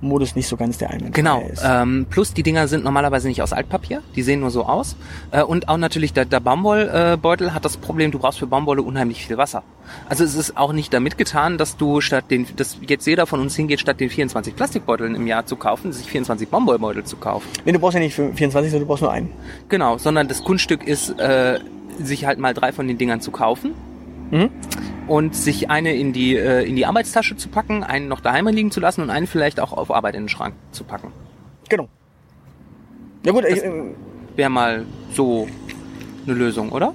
[0.00, 1.40] Papierrecycling-Modus nicht so ganz der einwandfrei Genau.
[1.40, 1.62] ist.
[1.64, 4.96] Ähm, plus die Dinger sind normalerweise nicht aus Altpapier, die sehen nur so aus.
[5.30, 8.46] Äh, und auch natürlich der, der Baumwollbeutel äh, Beutel hat das Problem, du brauchst für
[8.46, 9.62] Baumwolle unheimlich viel Wasser.
[10.08, 13.40] Also es ist auch nicht damit getan, dass du statt den, dass jetzt jeder von
[13.40, 17.48] uns hingeht, statt den 24 Plastikbeuteln im Jahr zu kaufen, sich 24 Baumwollbeutel zu kaufen.
[17.64, 19.30] Nee, du brauchst ja nicht für 24, sondern du brauchst nur einen.
[19.68, 21.60] Genau, sondern das Kunststück ist, äh,
[21.98, 23.72] sich halt mal drei von den Dingern zu kaufen
[24.30, 24.50] Mhm.
[25.06, 28.70] und sich eine in die, äh, in die Arbeitstasche zu packen, einen noch daheim liegen
[28.70, 31.12] zu lassen und einen vielleicht auch auf Arbeit in den Schrank zu packen.
[31.68, 31.88] Genau.
[33.24, 33.72] Ja gut, ich, äh,
[34.36, 35.48] Wäre mal so
[36.26, 36.94] eine Lösung, oder?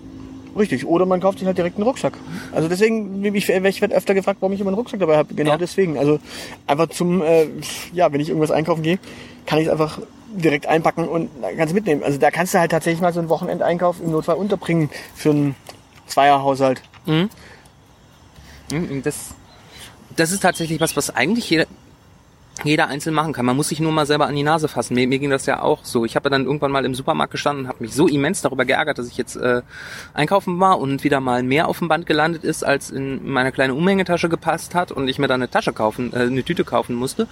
[0.58, 2.13] Richtig, oder man kauft sich halt direkt einen Rucksack.
[2.52, 5.34] Also deswegen, ich, ich werde öfter gefragt, warum ich immer einen Rucksack dabei habe.
[5.34, 5.58] Genau Ja.
[5.58, 5.98] deswegen.
[5.98, 6.20] Also
[6.67, 7.48] einfach zum, äh,
[7.94, 9.00] ja, wenn ich irgendwas einkaufen gehe,
[9.46, 10.00] kann ich es einfach
[10.34, 12.04] direkt einpacken und kannst mitnehmen.
[12.04, 15.56] Also da kannst du halt tatsächlich mal so einen Wochenendeinkauf im Notfall unterbringen für einen
[16.08, 16.82] Zweierhaushalt.
[17.06, 17.30] Mhm.
[18.72, 19.34] Mhm, Das,
[20.16, 21.66] das ist tatsächlich was, was eigentlich jeder,
[22.64, 23.46] jeder einzeln machen kann.
[23.46, 24.94] Man muss sich nur mal selber an die Nase fassen.
[24.94, 26.06] Mir, mir ging das ja auch so.
[26.06, 28.98] Ich habe dann irgendwann mal im Supermarkt gestanden und habe mich so immens darüber geärgert,
[28.98, 29.62] dass ich jetzt äh,
[30.14, 33.74] einkaufen war und wieder mal mehr auf dem Band gelandet ist, als in meine kleine
[33.74, 37.28] Umhängetasche gepasst hat und ich mir dann eine Tasche kaufen, äh, eine Tüte kaufen musste.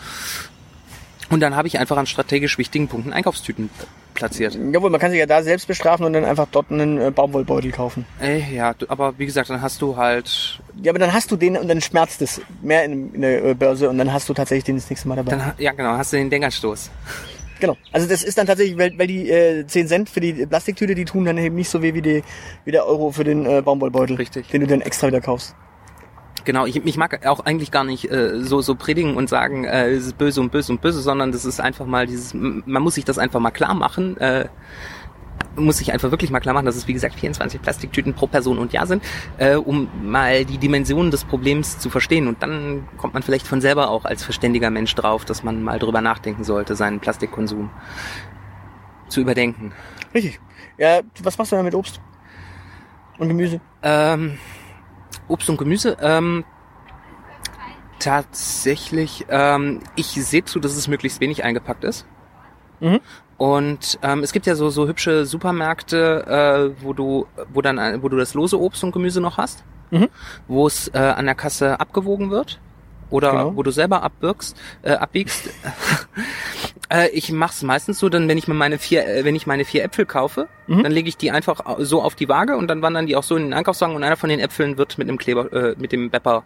[1.30, 3.70] Und dann habe ich einfach an strategisch wichtigen Punkten Einkaufstüten
[4.14, 4.58] platziert.
[4.72, 7.72] Jawohl, man kann sich ja da selbst bestrafen und dann einfach dort einen äh, Baumwollbeutel
[7.72, 8.06] kaufen.
[8.22, 11.56] Äh, ja, aber wie gesagt, dann hast du halt Ja, aber dann hast du den
[11.56, 14.66] und dann schmerzt es mehr in, in der äh, Börse und dann hast du tatsächlich
[14.66, 15.32] den das nächste Mal dabei.
[15.32, 16.90] dann ja genau, hast du den Denkerstoß.
[17.60, 17.78] Genau.
[17.92, 21.06] Also das ist dann tatsächlich, weil, weil die äh, 10 Cent für die Plastiktüte, die
[21.06, 22.24] tun dann eben nicht so weh wie, die,
[22.66, 24.16] wie der Euro für den äh, Baumwollbeutel.
[24.16, 24.48] Richtig.
[24.48, 25.56] Den du dann extra wieder kaufst.
[26.50, 29.90] Genau, ich, ich mag auch eigentlich gar nicht äh, so so predigen und sagen, äh,
[29.90, 32.96] es ist böse und böse und böse, sondern das ist einfach mal dieses, man muss
[32.96, 34.18] sich das einfach mal klar machen.
[34.18, 34.46] Äh,
[35.56, 38.58] muss sich einfach wirklich mal klar machen, dass es wie gesagt 24 Plastiktüten pro Person
[38.58, 39.04] und Jahr sind,
[39.38, 42.28] äh, um mal die Dimensionen des Problems zu verstehen.
[42.28, 45.78] Und dann kommt man vielleicht von selber auch als verständiger Mensch drauf, dass man mal
[45.78, 47.70] drüber nachdenken sollte, seinen Plastikkonsum
[49.08, 49.72] zu überdenken.
[50.16, 50.40] Richtig.
[50.80, 52.02] Ja, was machst du denn mit Obst?
[53.20, 53.62] Und Gemüse?
[53.84, 54.40] Ähm,
[55.30, 55.98] Obst und Gemüse.
[56.02, 56.44] Ähm,
[58.00, 62.06] tatsächlich, ähm, ich sehe zu, dass es möglichst wenig eingepackt ist.
[62.80, 63.00] Mhm.
[63.38, 68.10] Und ähm, es gibt ja so so hübsche Supermärkte, äh, wo du wo dann wo
[68.10, 70.10] du das lose Obst und Gemüse noch hast, Mhm.
[70.48, 72.60] wo es äh, an der Kasse abgewogen wird
[73.10, 73.56] oder Genau.
[73.56, 75.50] wo du selber abwirkst, äh, abwiegst.
[76.92, 79.64] Äh, ich mach's meistens so, dann wenn ich mir meine vier, äh, wenn ich meine
[79.64, 80.82] vier Äpfel kaufe, Mhm.
[80.82, 83.36] dann lege ich die einfach so auf die Waage und dann wandern die auch so
[83.36, 86.10] in den Einkaufswagen und einer von den Äpfeln wird mit einem Kleber, äh, mit dem
[86.10, 86.44] Bepper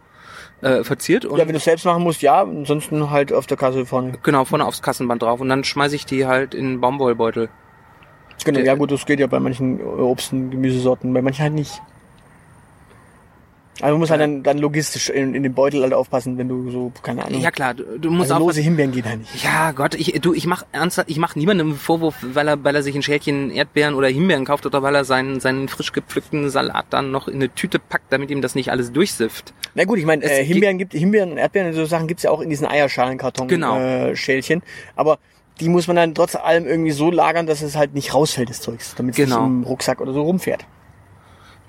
[0.61, 2.41] äh, verziert und Ja, wenn du es selbst machen musst, ja.
[2.41, 4.13] Ansonsten halt auf der Kasse vorne.
[4.21, 7.47] genau vorne aufs Kassenband drauf und dann schmeiße ich die halt in einen Baumwollbeutel.
[8.43, 11.53] Genau, Der- ja gut, das geht ja bei manchen Obst- und Gemüsesorten, bei manchen halt
[11.53, 11.81] nicht.
[13.81, 16.69] Also man muss halt dann, dann logistisch in, in den Beutel halt aufpassen, wenn du
[16.69, 17.41] so, keine Ahnung.
[17.41, 19.43] Ja klar, du, du musst also auch lose Himbeeren geht halt nicht.
[19.43, 22.75] Ja, Gott, ich, du, ich mach ernsthaft, ich mach niemandem einen Vorwurf, weil er, weil
[22.75, 26.51] er sich ein Schälchen Erdbeeren oder Himbeeren kauft oder weil er seinen, seinen frisch gepflückten
[26.51, 29.53] Salat dann noch in eine Tüte packt, damit ihm das nicht alles durchsifft.
[29.73, 32.29] Na gut, ich meine, äh, Himbeeren gibt Himbeeren und Erdbeeren und so Sachen gibt's ja
[32.29, 33.79] auch in diesen Eierschalenkarton Genau.
[33.79, 34.61] äh, Schälchen.
[34.95, 35.17] Aber
[35.59, 38.61] die muss man dann trotz allem irgendwie so lagern, dass es halt nicht rausfällt, das
[38.61, 39.41] Zeugs, damit es Genau.
[39.47, 40.65] nicht im Rucksack oder so rumfährt.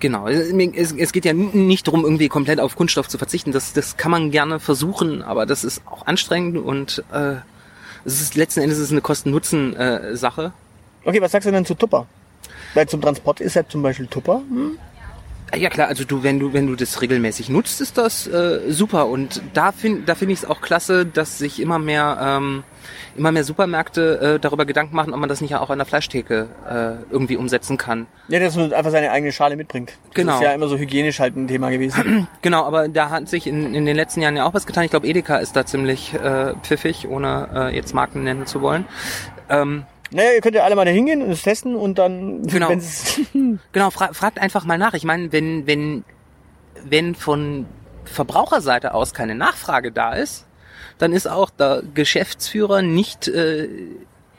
[0.01, 3.53] Genau, es, es, geht ja nicht darum, irgendwie komplett auf Kunststoff zu verzichten.
[3.53, 7.37] Das, das kann man gerne versuchen, aber das ist auch anstrengend und äh,
[8.05, 10.53] es ist letzten Endes ist es eine Kosten-Nutzen-Sache.
[11.05, 12.07] Okay, was sagst du denn zu Tupper?
[12.75, 14.43] Weil zum Transport ist ja zum Beispiel Tupper.
[14.49, 14.79] Hm?
[15.57, 19.07] Ja klar, also du, wenn du, wenn du das regelmäßig nutzt, ist das äh, super.
[19.07, 22.65] Und da finde da finde ich es auch klasse, dass sich immer mehr, ähm,
[23.17, 26.49] immer mehr Supermärkte äh, darüber Gedanken machen, ob man das nicht auch an der Fleischtheke
[26.69, 28.07] äh, irgendwie umsetzen kann.
[28.29, 29.91] Ja, dass man einfach seine eigene Schale mitbringt.
[30.07, 30.35] Das Genau.
[30.37, 32.29] ist ja immer so hygienisch halt ein Thema gewesen.
[32.43, 34.85] Genau, aber da hat sich in, in den letzten Jahren ja auch was getan.
[34.85, 38.85] Ich glaube, Edeka ist da ziemlich äh, pfiffig, ohne äh, jetzt Marken nennen zu wollen.
[39.49, 42.71] Ähm, naja, ihr könnt ja alle mal da hingehen und es testen und dann, Genau.
[43.73, 44.95] Genau, fra fragt einfach mal nach.
[44.95, 46.05] Ich meine, wenn, wenn,
[46.85, 47.67] wenn von
[48.05, 50.47] Verbraucherseite aus keine Nachfrage da ist,
[50.99, 53.69] dann ist auch der Geschäftsführer nicht äh,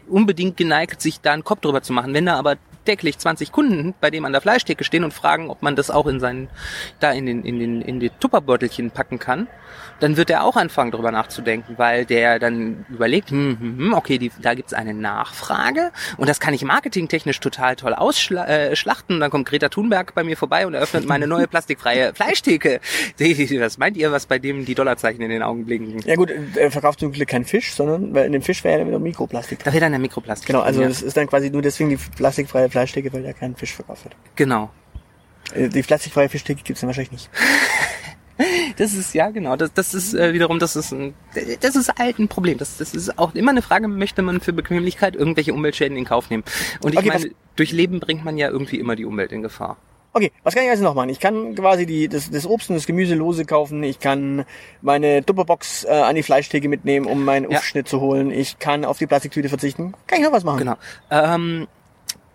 [0.07, 2.13] unbedingt geneigt, sich da einen Kopf drüber zu machen.
[2.13, 5.61] Wenn da aber täglich 20 Kunden bei dem an der Fleischtheke stehen und fragen, ob
[5.61, 6.49] man das auch in seinen,
[6.99, 9.47] da in den, in den, in die Tupperbeutelchen packen kann,
[9.99, 14.17] dann wird er auch anfangen, drüber nachzudenken, weil der dann überlegt, hm, hm, hm, okay,
[14.17, 19.17] die, da gibt's eine Nachfrage und das kann ich marketingtechnisch total toll ausschlachten.
[19.17, 22.79] Äh, dann kommt Greta Thunberg bei mir vorbei und eröffnet meine neue plastikfreie Fleischtheke.
[23.65, 25.99] Was meint ihr, was bei dem die Dollarzeichen in den Augen blinken?
[26.05, 28.99] Ja gut, er verkauft zum Glück keinen Fisch, sondern in dem Fisch wäre ja wieder
[28.99, 29.63] Mikroplastik.
[29.63, 30.47] Da wäre dann der Mikroplastik.
[30.47, 33.73] Genau, also das ist dann quasi nur deswegen die plastikfreie Fleischtheke, weil er keinen Fisch
[33.73, 34.15] verkauft hat.
[34.35, 34.69] Genau.
[35.53, 37.29] Äh, Die plastikfreie Fischtheke gibt's dann wahrscheinlich nicht.
[38.75, 41.13] Das ist, ja genau, das, das ist äh, wiederum, das ist ein,
[41.61, 42.57] das ist halt ein Problem.
[42.57, 46.29] Das, das ist auch immer eine Frage, möchte man für Bequemlichkeit irgendwelche Umweltschäden in Kauf
[46.29, 46.43] nehmen?
[46.81, 49.77] Und ich Okay, meine, durch Leben bringt man ja irgendwie immer die Umwelt in Gefahr.
[50.17, 51.09] Okay, was kann ich also noch machen?
[51.09, 53.83] Ich kann quasi die, das, das Obst und das Gemüse lose kaufen.
[53.83, 54.45] Ich kann
[54.81, 57.57] meine Tupperbox äh, an die Fleischtheke mitnehmen, um meinen Ja.
[57.57, 58.31] Aufschnitt zu holen.
[58.31, 59.93] Ich kann auf die Plastiktüte verzichten.
[60.07, 60.59] Kann ich noch was machen?
[60.59, 60.75] Genau.
[61.11, 61.67] Ähm,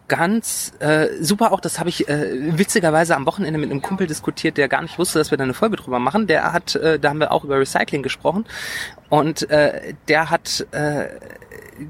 [0.09, 4.59] ganz äh, super auch, das habe ich äh, witzigerweise am Wochenende mit einem Kumpel diskutiert,
[4.59, 6.27] der gar nicht wusste, dass wir da eine Folge drüber machen.
[6.27, 8.45] Der hat, äh, da haben wir auch über Recycling gesprochen
[9.09, 11.07] und äh, der hat äh,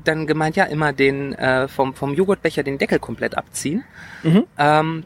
[0.05, 3.83] dann gemeint, ja immer den äh, vom vom Joghurtbecher den Deckel komplett abziehen,
[4.23, 4.45] Mhm.
[4.57, 5.05] ähm,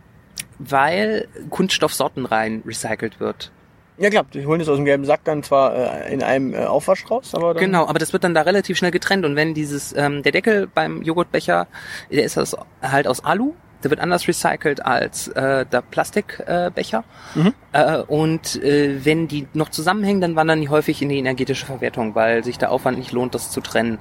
[0.71, 3.53] weil Kunststoffsorten rein recycelt wird.
[3.97, 5.75] Ja klar, die holen das aus dem gelben Sack dann zwar
[6.07, 7.63] äh, in einem äh, Aufwasch raus, aber dann...
[7.63, 10.67] Genau, aber das wird dann da relativ schnell getrennt und wenn dieses ähm, der Deckel
[10.67, 11.69] beim Joghurtbecher,
[12.11, 17.05] der ist das halt aus Alu, der wird anders recycelt als äh, der Plastikbecher.
[17.37, 17.39] Äh.
[17.39, 17.55] Mhm.
[17.73, 22.15] äh, und äh, wenn die noch zusammenhängen, dann wandern die häufig in die energetische Verwertung,
[22.15, 23.99] weil sich der Aufwand nicht lohnt, das zu trennen.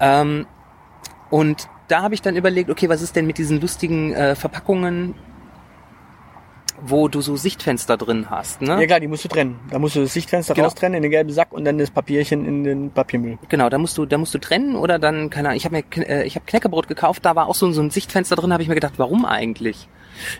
[0.00, 0.46] Ähm,
[1.30, 5.14] und da habe ich dann überlegt, okay, was ist denn mit diesen lustigen äh, Verpackungen,
[6.84, 8.80] wo du so Sichtfenster drin hast, ne?
[8.80, 9.58] Ja klar, die musst du trennen.
[9.70, 10.66] Da musst du das Sichtfenster Genau.
[10.66, 13.38] raustrennen in den gelben Sack und dann das Papierchen in den Papiermüll.
[13.48, 16.08] Genau, da musst du, da musst du trennen oder dann, keine Ahnung, ich habe mir,
[16.08, 18.68] äh, ich habe Knäckebrot gekauft, da war auch so, so ein Sichtfenster drin, habe ich
[18.68, 19.88] mir gedacht, warum eigentlich?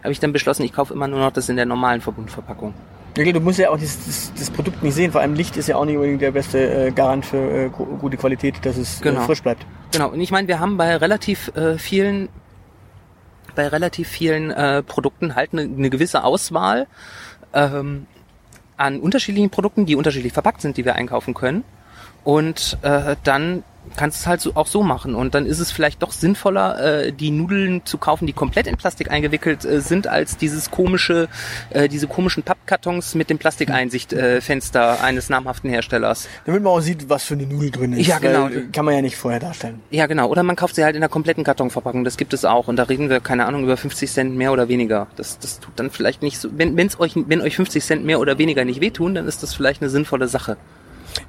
[0.03, 2.75] Habe ich dann beschlossen, ich kaufe immer nur noch das in der normalen Verbundverpackung.
[3.17, 5.13] Ja, du musst ja auch das, das, das Produkt nicht sehen.
[5.13, 7.85] Vor allem Licht ist ja auch nicht unbedingt der beste äh, Garant für äh, gu-
[7.99, 9.21] gute Qualität, dass es Genau.
[9.21, 9.67] äh, frisch bleibt.
[9.93, 12.31] Genau, und ich meine, wir haben bei relativ äh, vielen,
[13.55, 16.87] bei relativ vielen äh, Produkten halt eine, eine gewisse Auswahl
[17.53, 18.07] ähm,
[18.77, 21.65] an unterschiedlichen Produkten, die unterschiedlich verpackt sind, die wir einkaufen können.
[22.25, 23.65] Und äh, dann
[23.97, 25.15] kannst du es halt so, auch so machen.
[25.15, 28.77] Und dann ist es vielleicht doch sinnvoller, äh, die Nudeln zu kaufen, die komplett in
[28.77, 31.29] Plastik eingewickelt äh, sind, als dieses komische,
[31.71, 36.29] äh, diese komischen Pappkartons mit dem Plastikeinsichtfenster äh, eines namhaften Herstellers.
[36.47, 38.07] Damit man auch sieht, was für eine Nudel drin ist.
[38.07, 38.45] Ja, genau.
[38.45, 39.81] Weil, äh, kann man ja nicht vorher darstellen.
[39.91, 40.29] Ja, genau.
[40.29, 42.05] Oder man kauft sie halt in der kompletten Kartonverpackung.
[42.05, 42.69] Das gibt es auch.
[42.69, 45.09] Und da reden wir, keine Ahnung, über 50 Cent mehr oder weniger.
[45.17, 46.49] Das, das tut dann vielleicht nicht so.
[46.53, 49.55] Wenn, wenn's euch, wenn euch 50 Cent mehr oder weniger nicht wehtun, dann ist das
[49.55, 50.57] vielleicht eine sinnvolle Sache.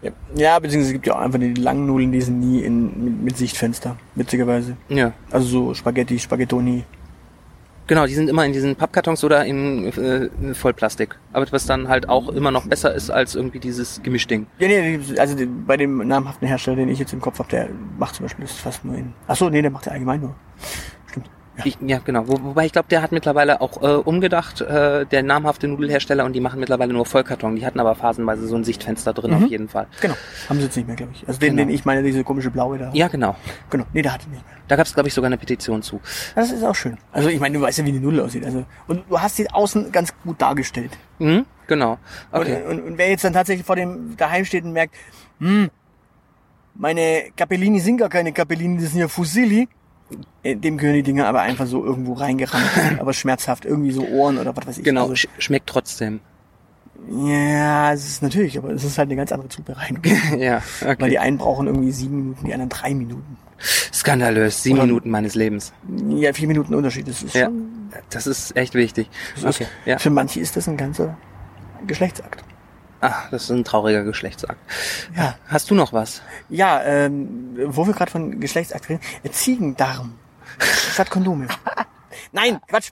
[0.04, 3.04] Ja, ja beziehungsweise es gibt ja auch einfach die langen Nudeln, die sind nie in,
[3.04, 4.78] mit, mit Sichtfenster, witzigerweise.
[4.89, 5.13] Ja.
[5.32, 6.84] Also so Spaghetti, Spaghettoni.
[7.86, 11.18] Genau, die sind immer in diesen Pappkartons oder in äh, Vollplastik.
[11.34, 14.48] Aber was dann halt auch immer noch besser ist als irgendwie dieses Gemischding.
[14.58, 15.36] Ja, nee, also
[15.68, 18.54] bei dem namhaften Hersteller, den ich jetzt im Kopf habe, der macht zum Beispiel das
[18.54, 19.13] fast nur in.
[19.28, 20.36] Ach so, nee, der macht ja allgemein nur.
[21.58, 21.66] Ja.
[21.66, 22.28] Ich, ja, genau.
[22.28, 26.34] Wo, wobei ich glaube, der hat mittlerweile auch äh, umgedacht, äh, der namhafte Nudelhersteller, und
[26.34, 27.56] die machen mittlerweile nur Vollkarton.
[27.58, 29.44] Die hatten aber phasenweise so ein Sichtfenster drin Mhm.
[29.44, 29.86] auf jeden Fall.
[30.02, 30.16] Genau.
[30.50, 31.28] Haben sie jetzt nicht mehr, glaube ich.
[31.28, 31.68] Also den, Genau.
[31.68, 32.89] den ich meine, diese komische blaue da.
[32.94, 33.36] Ja, genau.
[33.70, 33.86] Genau.
[33.94, 34.54] Nee, der hat ihn nicht mehr.
[34.68, 36.02] Da gab es, glaube ich, sogar eine Petition zu.
[36.34, 36.98] Das ist auch schön.
[37.12, 38.46] Also ich meine, du weißt ja, wie eine Nudel aussieht.
[38.46, 40.98] Also, und du hast sie außen ganz gut dargestellt.
[41.20, 42.00] Mhm, genau.
[42.32, 42.63] Okay.
[42.68, 44.96] Und, und, und wer jetzt dann tatsächlich vor dem daheim steht und merkt,
[45.39, 45.70] hm,
[46.76, 49.68] meine Capellini sind gar keine Capellini, das sind ja Fusilli.
[50.44, 52.63] Äh, Dem gehören die Dinger aber einfach so irgendwo reingerammt,
[53.00, 54.84] aber schmerzhaft, irgendwie so Ohren oder was weiß ich.
[54.84, 56.20] Genau, Also, sch schmeckt trotzdem.
[57.10, 60.00] ja, es ist natürlich, aber es ist halt eine ganz andere Zubereitung.
[60.38, 61.10] ja, Weil okay.
[61.10, 63.38] die einen brauchen irgendwie sieben Minuten, die anderen drei Minuten.
[63.94, 64.62] Skandalös.
[64.63, 65.74] Sieben Oder- Minuten meines Lebens.
[66.10, 67.46] Ja, vier Minuten Unterschied, das ist Ja.
[67.46, 69.10] schon, Das ist echt wichtig.
[69.36, 69.98] das Okay, ist, ja.
[70.00, 71.18] für manche ist das ein ganzer
[71.88, 72.44] Geschlechtsakt.
[73.06, 74.58] Ach, das ist ein trauriger Geschlechtsakt.
[75.13, 76.22] Ja, Hast du noch was?
[76.48, 80.13] ja, ähm, wo wir gerade von Geschlechtsakt reden, Ziegendarm
[80.94, 81.50] statt Kondome.
[82.32, 82.92] Nein, Quatsch.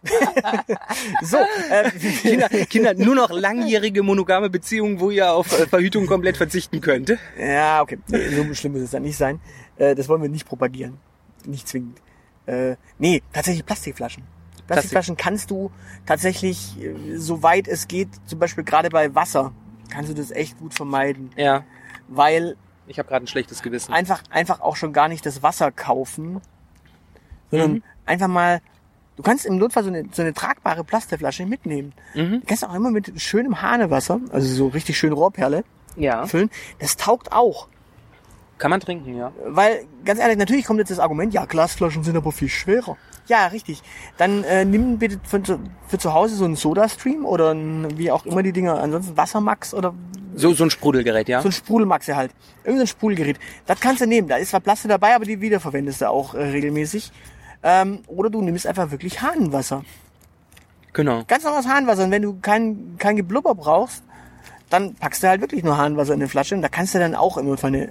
[1.21, 6.35] so, äh, Kinder, Kinder, nur noch langjährige monogame Beziehungen, wo ihr auf äh, Verhütung komplett
[6.35, 7.17] verzichten könnt.
[7.39, 7.97] Ja, okay.
[8.07, 9.39] So schlimm muss es dann nicht sein.
[9.77, 10.97] Äh, das wollen wir nicht propagieren.
[11.45, 12.01] Nicht zwingend.
[12.47, 14.23] Äh, nee, tatsächlich Plastikflaschen.
[14.67, 15.71] Plastikflaschen kannst du
[16.05, 19.53] tatsächlich, äh, soweit es geht, zum Beispiel gerade bei Wasser,
[19.91, 21.29] kannst du das echt gut vermeiden.
[21.35, 21.63] Ja,
[22.07, 22.55] Weil
[22.87, 23.93] ich habe gerade ein schlechtes Gewissen.
[23.93, 26.41] einfach, einfach auch schon gar nicht das Wasser kaufen,
[27.51, 27.83] sondern Mhm.
[28.05, 28.61] einfach mal,
[29.17, 31.93] du kannst im Notfall so eine, so eine tragbare Plastikflasche mitnehmen.
[32.15, 32.41] Mhm.
[32.41, 35.63] Du kannst auch immer mit schönem Hanewasser, also so richtig schön Rohrperle,
[35.95, 36.25] Ja.
[36.25, 36.49] füllen.
[36.79, 37.67] Das taugt auch.
[38.57, 39.31] Kann man trinken, ja.
[39.45, 42.97] Weil, ganz ehrlich, natürlich kommt jetzt das Argument, ja, Glasflaschen sind aber viel schwerer.
[43.27, 43.81] Ja, richtig.
[44.17, 48.11] Dann äh, nimm bitte für, zu- für zu Hause so einen Soda-Stream oder ein, wie
[48.11, 49.93] auch immer die Dinger, ansonsten Wassermax oder
[50.35, 51.41] So, so ein Sprudelgerät, ja.
[51.41, 52.31] so ein Sprudelmaxe halt.
[52.63, 53.37] Irgendein Sprudelgerät.
[53.67, 54.27] Das kannst du nehmen.
[54.27, 57.11] Da ist zwar Plastik dabei, aber die wiederverwendest du auch äh, regelmäßig.
[57.63, 59.83] Ähm, oder du nimmst einfach wirklich Hahnenwasser.
[60.93, 61.23] Genau.
[61.27, 62.03] Ganz normales Hahnenwasser.
[62.05, 64.03] Und wenn du kein, kein Geblubber brauchst,
[64.69, 66.55] dann packst du halt wirklich nur Hahnenwasser in eine Flasche.
[66.55, 67.89] Und da kannst du dann auch im Notfall eine,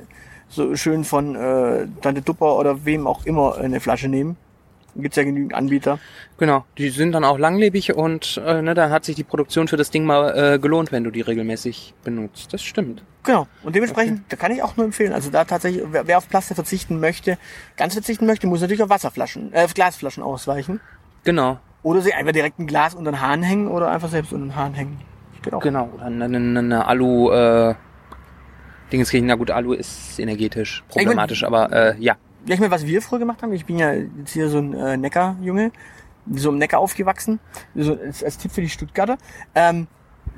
[0.49, 4.37] so schön von äh, Tante Dupper oder wem auch immer eine Flasche nehmen.
[4.97, 5.99] Gibt's ja genügend Anbieter.
[6.39, 6.65] Genau.
[6.79, 9.91] Die sind dann auch langlebig und äh, ne, dann hat sich die Produktion für das
[9.91, 12.53] Ding mal äh, gelohnt, wenn du die regelmäßig benutzt.
[12.53, 13.03] Das stimmt.
[13.23, 13.47] Genau.
[13.63, 15.13] Und dementsprechend, da kann ich auch nur empfehlen.
[15.13, 17.39] Also da tatsächlich, wer, wer auf Plastik verzichten möchte,
[17.77, 20.81] ganz verzichten möchte, muss natürlich auf Wasserflaschen, äh, auf Glasflaschen ausweichen.
[21.25, 21.59] Genau.
[21.83, 24.57] Oder sie einfach direkt ein Glas unter den Hahn hängen oder einfach selbst unter den
[24.57, 25.01] Hahn hängen.
[25.43, 25.61] Geht auch.
[25.61, 25.91] Genau.
[25.95, 27.75] Oder eine, eine, eine Alu, äh,
[28.93, 32.17] Dingenskirchen, na gut, Alu ist energetisch problematisch, aber äh, ja.
[32.47, 34.73] Ja, ich meine, was wir früher gemacht haben, ich bin ja jetzt hier so ein
[34.75, 35.73] äh, Neckar-Junge,
[36.33, 37.39] so im Neckar aufgewachsen,
[37.75, 39.19] so als, als Tipp für die Stuttgarter.
[39.55, 39.87] Ähm,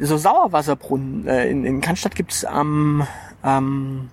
[0.00, 1.26] so Sauerwasserbrunnen.
[1.26, 3.06] Äh, in, in Cannstatt gibt's am,
[3.42, 4.10] am,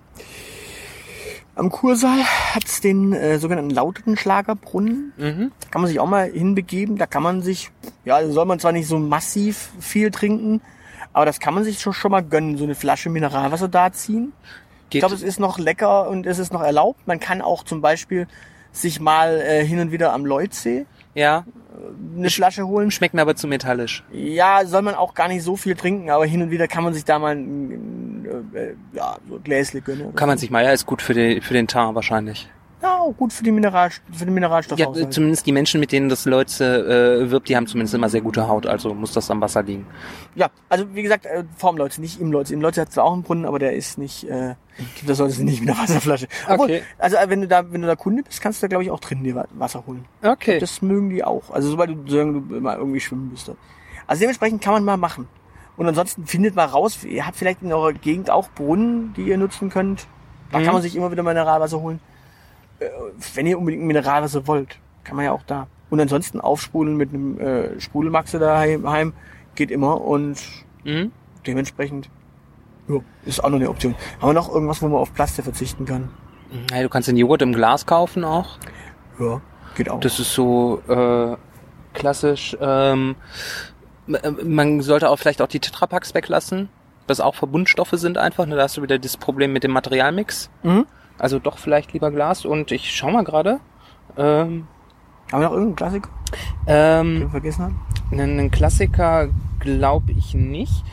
[1.54, 2.22] am Kursaal
[2.54, 5.12] hat's den äh, sogenannten Lautenschlagerbrunnen.
[5.16, 5.52] Mhm.
[5.60, 6.96] Da kann man sich auch mal hinbegeben.
[6.96, 7.70] Da kann man sich,
[8.04, 10.60] ja, soll man zwar nicht so massiv viel trinken,
[11.12, 14.32] aber das kann man sich schon, schon mal gönnen, so eine Flasche Mineralwasser da ziehen.
[14.98, 17.06] Ich glaube, es ist noch lecker und es ist noch erlaubt.
[17.06, 18.26] Man kann auch zum Beispiel
[18.72, 21.44] sich mal äh, hin und wieder am Leutsee ja,
[22.16, 22.90] eine Flasche holen.
[22.90, 24.04] schmeckt mir aber zu metallisch.
[24.12, 26.94] Ja, soll man auch gar nicht so viel trinken, aber hin und wieder kann man
[26.94, 30.14] sich da mal ein, äh, ja, so Gläsle gönnen.
[30.14, 32.48] Kann man sich mal, ja, ist gut für den, für den Teint wahrscheinlich.
[32.82, 34.78] Ja, auch gut für die Mineral, für den Mineralstoff.
[34.78, 38.22] Ja, zumindest die Menschen, mit denen das Leute äh, wirbt, die haben zumindest immer sehr
[38.22, 39.86] gute Haut, also muss das am Wasser liegen.
[40.34, 42.54] ja, also wie gesagt, äh, vorm Leute, nicht im Leute.
[42.54, 44.54] Im Leute hat zwar auch einen Brunnen, aber der ist nicht, äh,
[45.06, 46.26] das solltest du nicht mit einer Wasserflasche.
[46.48, 46.82] Obwohl, Okay.
[46.98, 48.90] also äh, wenn du da, wenn du da Kunde bist, kannst du da glaube ich
[48.90, 50.06] auch drinnen dir Wa- Wasser holen.
[50.22, 50.58] Okay.
[50.58, 51.50] Das mögen die auch.
[51.50, 53.50] Also sobald du, solange du mal irgendwie schwimmen bist.
[54.06, 55.28] Also dementsprechend kann man mal machen.
[55.76, 59.36] Und ansonsten findet mal raus, ihr habt vielleicht in eurer Gegend auch Brunnen, die ihr
[59.38, 60.06] nutzen könnt.
[60.50, 60.64] Da Mhm.
[60.64, 62.00] kann man sich immer wieder Mineralwasser holen.
[62.80, 62.88] Äh,
[63.34, 65.66] Wenn ihr unbedingt Mineralwasser wollt, kann man ja auch da.
[65.90, 69.12] Und ansonsten aufsprudeln mit einem äh, Sprudelmaxe daheim
[69.54, 70.38] geht immer und
[70.84, 71.10] Mhm.
[71.46, 72.08] dementsprechend
[72.88, 73.94] ja, ist auch noch eine Option.
[74.20, 76.08] Haben wir noch irgendwas, wo man auf Plastik verzichten kann?
[76.72, 78.58] Ja, du kannst den Joghurt im Glas kaufen auch.
[79.20, 79.40] Ja,
[79.76, 80.00] geht auch.
[80.00, 81.36] Das ist so äh,
[81.92, 82.56] klassisch.
[82.60, 83.14] Ähm,
[84.08, 86.68] m- man sollte auch vielleicht auch die Tetrapacks weglassen,
[87.06, 88.46] was auch Verbundstoffe sind einfach.
[88.46, 88.56] Ne?
[88.56, 90.50] Da hast du wieder das Problem mit dem Materialmix.
[90.62, 90.86] mhm.
[91.20, 92.44] Also doch vielleicht lieber Glas.
[92.44, 93.60] Und ich schau mal gerade.
[94.16, 94.66] Ähm,
[95.32, 96.08] Haben wir noch irgendeinen Klassiker,
[96.66, 97.80] den wir ähm, vergessen haben?
[98.12, 99.28] einen Klassiker
[99.60, 100.84] glaube ich nicht.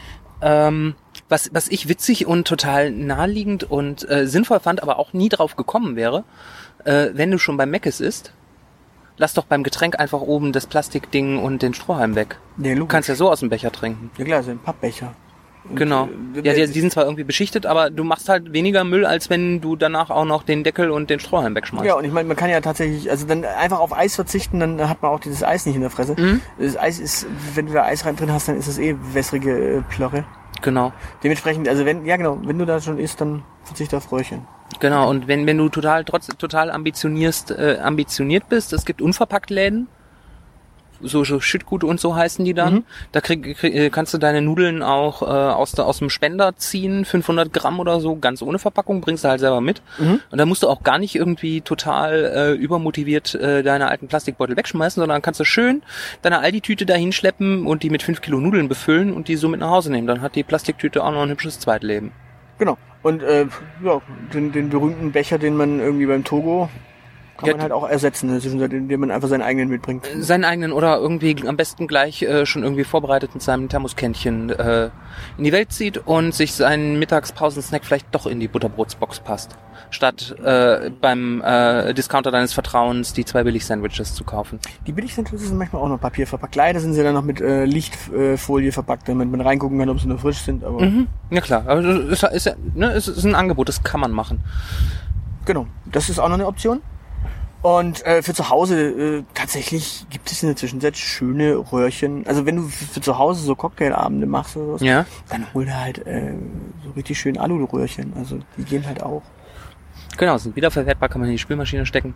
[0.42, 0.96] Ähm,
[1.30, 5.56] was, was ich witzig und total naheliegend und äh, sinnvoll fand, aber auch nie drauf
[5.56, 6.24] gekommen wäre,
[6.86, 8.34] äh, wenn du schon beim Meckes isst
[9.20, 12.38] lass doch beim Getränk einfach oben das Plastikding und den Strohhalm weg.
[12.56, 12.92] Nee, Du logisch.
[12.92, 14.12] kannst ja so aus dem Becher trinken.
[14.18, 15.14] Ja klar, so ein Pappbecher.
[15.76, 16.10] Genau.
[16.36, 19.30] äh, Ja, die, die sind zwar irgendwie beschichtet, aber du machst halt weniger Müll, als
[19.30, 21.86] wenn du danach auch noch den Deckel und den Strohhalm wegschmeißt.
[21.86, 24.90] Ja, und ich meine, man kann ja tatsächlich, also dann einfach auf Eis verzichten, dann
[24.90, 26.16] hat man auch dieses Eis nicht in der Fresse.
[26.18, 26.42] Mhm.
[26.60, 29.78] Das Eis ist, wenn du da Eis rein drin hast, dann ist es eh wässrige
[29.78, 30.24] äh, Plörre.
[30.62, 30.92] Genau.
[31.24, 34.42] Dementsprechend, also wenn, ja genau, wenn du da schon isst, dann verzichte auf Röhrchen.
[34.80, 39.50] Genau, und wenn, wenn du total trotz total ambitionierst, äh, ambitioniert bist, es gibt unverpackt
[39.50, 39.88] Läden,
[41.02, 42.74] so, so Schüttgut und so heißen die dann.
[42.74, 42.84] Mhm.
[43.12, 46.56] Da krieg, krieg, äh, kannst du deine Nudeln auch äh, aus, der, aus dem Spender
[46.56, 49.82] ziehen, 500 Gramm oder so, ganz ohne Verpackung, bringst du halt selber mit.
[49.98, 50.22] Mhm.
[50.30, 54.58] Und dann musst du auch gar nicht irgendwie total äh, übermotiviert äh, deine alten Plastikbeutel
[54.58, 55.82] wegschmeißen, sondern kannst du schön
[56.22, 59.60] deine Aldi-Tüte dahin schleppen und die mit 5 Kilo Nudeln befüllen und die so mit
[59.60, 60.08] nach Hause nehmen.
[60.08, 62.12] Dann hat die Plastiktüte auch noch ein hübsches Zweitleben.
[62.60, 62.78] Genau.
[63.04, 63.46] Und äh,
[63.84, 64.02] ja,
[64.34, 66.70] den, den berühmten Becher, den man irgendwie beim Togo
[67.38, 70.08] kann Ja, man halt auch ersetzen, indem man einfach seinen eigenen mitbringt.
[70.20, 74.90] seinen eigenen oder irgendwie am besten gleich äh, schon irgendwie vorbereitet mit seinem Thermoskännchen äh,
[75.38, 79.56] in die Welt zieht und sich seinen Mittagspausensnack vielleicht doch in die Butterbrotsbox passt,
[79.92, 84.60] statt äh, beim äh, Discounter deines Vertrauens die zwei Billig-Sandwiches zu kaufen.
[84.88, 86.56] Die Billig-Sandwiches sind manchmal auch noch Papier verpackt.
[86.56, 90.08] Leider sind sie dann noch mit äh, Lichtfolie verpackt, damit man reingucken kann, ob sie
[90.08, 90.64] noch frisch sind.
[90.64, 91.08] Aber Mhm.
[91.30, 94.40] Ja klar, aber es ist, ist, ne, es ist ein Angebot, das kann man machen.
[95.46, 96.82] genau, das ist auch noch eine Option.
[97.68, 102.26] Und äh, für zu Hause äh, tatsächlich gibt es in der Zwischenzeit schöne Röhrchen.
[102.26, 105.06] Also wenn du für zu Hause so Cocktailabende machst oder was, Ja.
[105.28, 106.32] dann hol dir halt äh,
[106.86, 108.14] so richtig schön Alu-Röhrchen.
[108.16, 109.22] Also die gehen halt auch.
[110.18, 112.14] Genau, sind wiederverwertbar, kann man in die Spülmaschine stecken.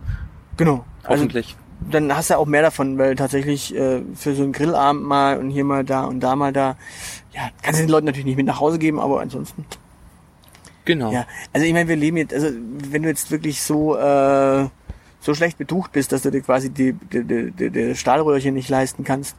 [0.56, 0.86] Genau.
[1.02, 1.54] Also Hoffentlich.
[1.90, 5.50] dann hast du auch mehr davon, weil tatsächlich äh, für so einen Grillabend mal und
[5.50, 6.76] hier mal da und da mal da,
[7.34, 9.66] ja, kannst du den Leuten natürlich nicht mit nach Hause geben, aber ansonsten,
[10.86, 11.12] genau.
[11.12, 11.26] ja.
[11.52, 12.48] Also ich meine, wir leben jetzt, also
[12.88, 14.68] wenn du jetzt wirklich so äh,
[15.22, 19.04] so schlecht betucht bist, dass du dir quasi die, die, die, die, Stahlröhrchen nicht leisten
[19.04, 19.36] kannst,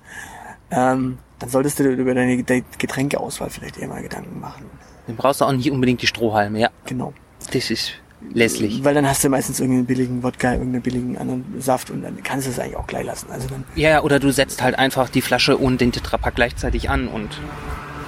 [0.71, 4.65] ähm, dann solltest du dir über deine Ge- Getränkeauswahl vielleicht eher mal Gedanken machen.
[5.07, 6.69] Dann brauchst du auch nicht unbedingt die Strohhalme, ja.
[6.85, 7.13] Genau.
[7.51, 7.91] Das ist
[8.33, 8.83] lässlich.
[8.85, 12.47] Weil dann hast du meistens irgendeinen billigen Wodka, irgendeinen billigen anderen Saft und dann kannst
[12.47, 13.27] du es eigentlich auch gleich lassen.
[13.29, 16.89] Also dann Ja, ja, oder du setzt halt einfach die Flasche und den Tetrapack gleichzeitig
[16.89, 17.41] an und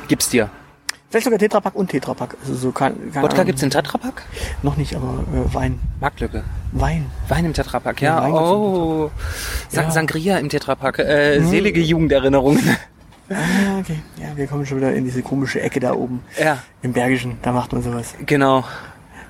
[0.07, 0.49] gibst dir.
[1.09, 2.35] Vielleicht sogar Tetrapack und Tetrapack.
[2.41, 4.23] Also so kann, keine Wodka gibt's in Tetrapack?
[4.63, 5.79] Noch nicht, aber äh, Wein.
[6.01, 6.43] Marktlücke.
[6.73, 7.05] Wein.
[7.29, 8.33] Wein im Tetrapack, Ja, ja.
[8.33, 9.11] Oh.
[9.69, 9.91] San Ja.
[9.91, 10.99] Sangria im Tetrapack.
[10.99, 12.61] Äh, selige Jugenderinnerungen.
[13.29, 13.99] Ah, okay.
[14.21, 16.21] Ja, wir kommen schon wieder in diese komische Ecke da oben.
[16.39, 18.13] ja, Im Bergischen, da macht man sowas.
[18.25, 18.63] genau.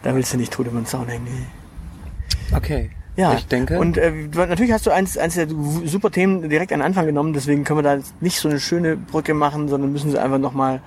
[0.04, 1.24] Da willst du nicht tot über den Zaun hängen.
[1.24, 2.56] nee.
[2.56, 2.92] Okay.
[3.16, 3.80] Ja, Ich denke.
[3.80, 5.48] Und äh, natürlich hast du eins, eins der
[5.86, 8.98] super Themen direkt an den Anfang genommen, deswegen können wir da nicht so eine schöne
[8.98, 10.82] Brücke machen, sondern müssen sie einfach nochmal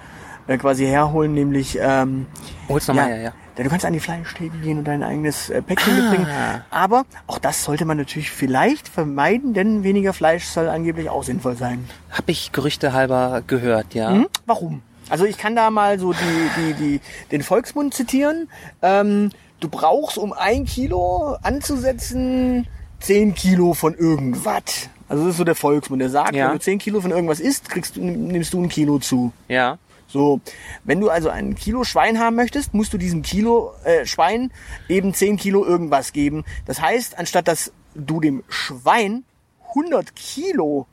[0.49, 2.27] äh, quasi herholen, nämlich ähm,
[2.69, 3.33] hol's nochmal her, ja.
[3.57, 6.01] Ja, du kannst an die Fleischtheke gehen und dein eigenes äh, Päckchen Ah.
[6.01, 6.27] mitbringen.
[6.71, 11.57] Aber auch das sollte man natürlich vielleicht vermeiden, denn weniger Fleisch soll angeblich auch sinnvoll
[11.57, 11.85] sein.
[12.13, 14.11] Hab ich Gerüchte halber gehört, ja.
[14.13, 14.29] Hm?
[14.47, 14.83] Warum?
[15.11, 16.19] Also ich kann da mal so die,
[16.57, 17.01] die, die,
[17.33, 18.49] den Volksmund zitieren.
[18.83, 22.67] Ähm, du brauchst, um ein Kilo anzusetzen,
[23.01, 24.89] zehn Kilo von irgendwas.
[25.09, 26.47] Also das ist so der Volksmund, der sagt, Ja.
[26.49, 29.33] wenn du zehn Kilo von irgendwas isst, kriegst du, nimmst du ein Kilo zu.
[29.49, 29.79] Ja.
[30.11, 30.41] So,
[30.85, 34.51] wenn du also ein Kilo Schwein haben möchtest, musst du diesem Kilo äh, Schwein
[34.89, 36.45] eben 10 Kilo irgendwas geben.
[36.67, 39.25] Das heißt, anstatt dass du dem Schwein
[39.71, 40.87] 100 Kilo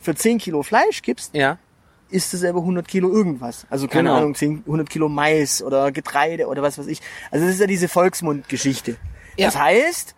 [0.00, 1.58] für 10 Kilo Fleisch gibst, Ja.
[2.10, 3.66] isst du selber 100 Kilo irgendwas.
[3.70, 4.18] Also keine Genau.
[4.20, 7.00] Ahnung, 10, 100 Kilo Mais oder Getreide oder was weiß ich.
[7.30, 8.96] Also das ist ja diese Volksmundgeschichte.
[9.36, 9.46] Ja.
[9.46, 10.16] Das heißt,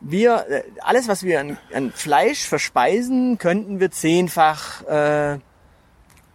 [0.00, 5.38] wir, äh, alles was wir an, an Fleisch verspeisen, könnten wir zehnfach äh,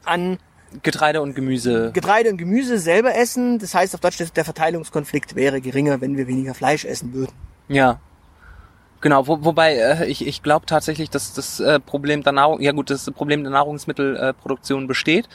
[0.05, 0.39] an
[0.83, 1.91] Getreide und Gemüse.
[1.93, 3.59] Getreide und Gemüse selber essen.
[3.59, 7.31] Das heißt auf Deutsch, der Verteilungskonflikt wäre geringer, wenn wir weniger Fleisch essen würden.
[7.67, 7.99] Ja.
[8.99, 12.71] Genau, wo, wobei äh, ich, ich glaube tatsächlich, dass das äh, Problem der Nahrung, ja
[12.71, 15.29] gut, das Problem der Nahrungsmittelproduktion äh, besteht,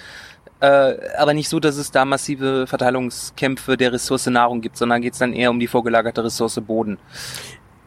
[0.61, 5.13] äh, aber nicht so, dass es da massive Verteilungskämpfe der Ressource Nahrung gibt, sondern geht
[5.13, 6.99] es dann eher um die vorgelagerte Ressource Boden.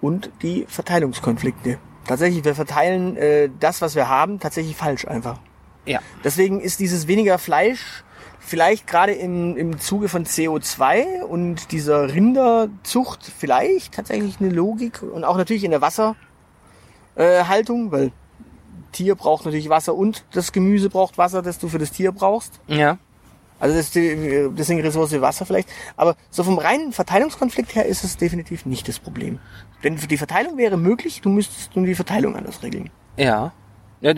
[0.02, 1.78] Und die Verteilungskonflikte.
[2.08, 5.40] Tatsächlich, wir verteilen äh, das, was wir haben, tatsächlich falsch einfach.
[5.86, 6.00] Ja.
[6.24, 8.04] Deswegen ist dieses weniger Fleisch
[8.40, 15.24] vielleicht gerade im, im Zuge von CO2 und dieser Rinderzucht vielleicht tatsächlich eine Logik und
[15.24, 16.18] auch natürlich in der Wasserhaltung,
[17.88, 18.12] äh, weil
[18.92, 22.60] Tier braucht natürlich Wasser und das Gemüse braucht Wasser, das du für das Tier brauchst.
[22.68, 22.98] Ja.
[23.60, 25.70] Also das ist die, deswegen Ressource Wasser vielleicht.
[25.96, 29.40] Aber so vom reinen Verteilungskonflikt her ist es definitiv nicht das Problem.
[29.84, 32.90] Denn die Verteilung wäre möglich, du müsstest nur die Verteilung anders regeln.
[33.18, 33.54] Ja.
[34.06, 34.14] Ja,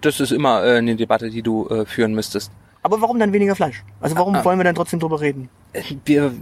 [0.00, 2.50] das ist immer äh, eine Debatte, die du äh, führen müsstest.
[2.82, 3.84] Aber warum dann weniger Fleisch?
[4.00, 5.50] Also warum Ah, wollen wir dann trotzdem drüber reden?
[5.74, 6.32] Äh, Wir,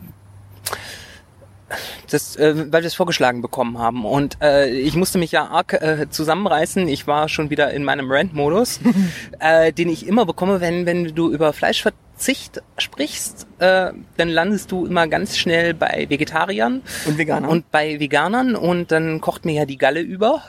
[2.11, 4.05] das, äh, weil wir es vorgeschlagen bekommen haben.
[4.05, 6.87] Und äh, ich musste mich ja arg äh, zusammenreißen.
[6.87, 8.79] Ich war schon wieder in meinem Rant-Modus,
[9.41, 14.87] äh, den ich immer bekomme, wenn, wenn du über Fleischverzicht sprichst, äh, dann landest du
[14.87, 17.49] immer ganz schnell bei Vegetariern Und Veganer.
[17.49, 20.43] und bei Veganern und dann kocht mir ja die Galle über,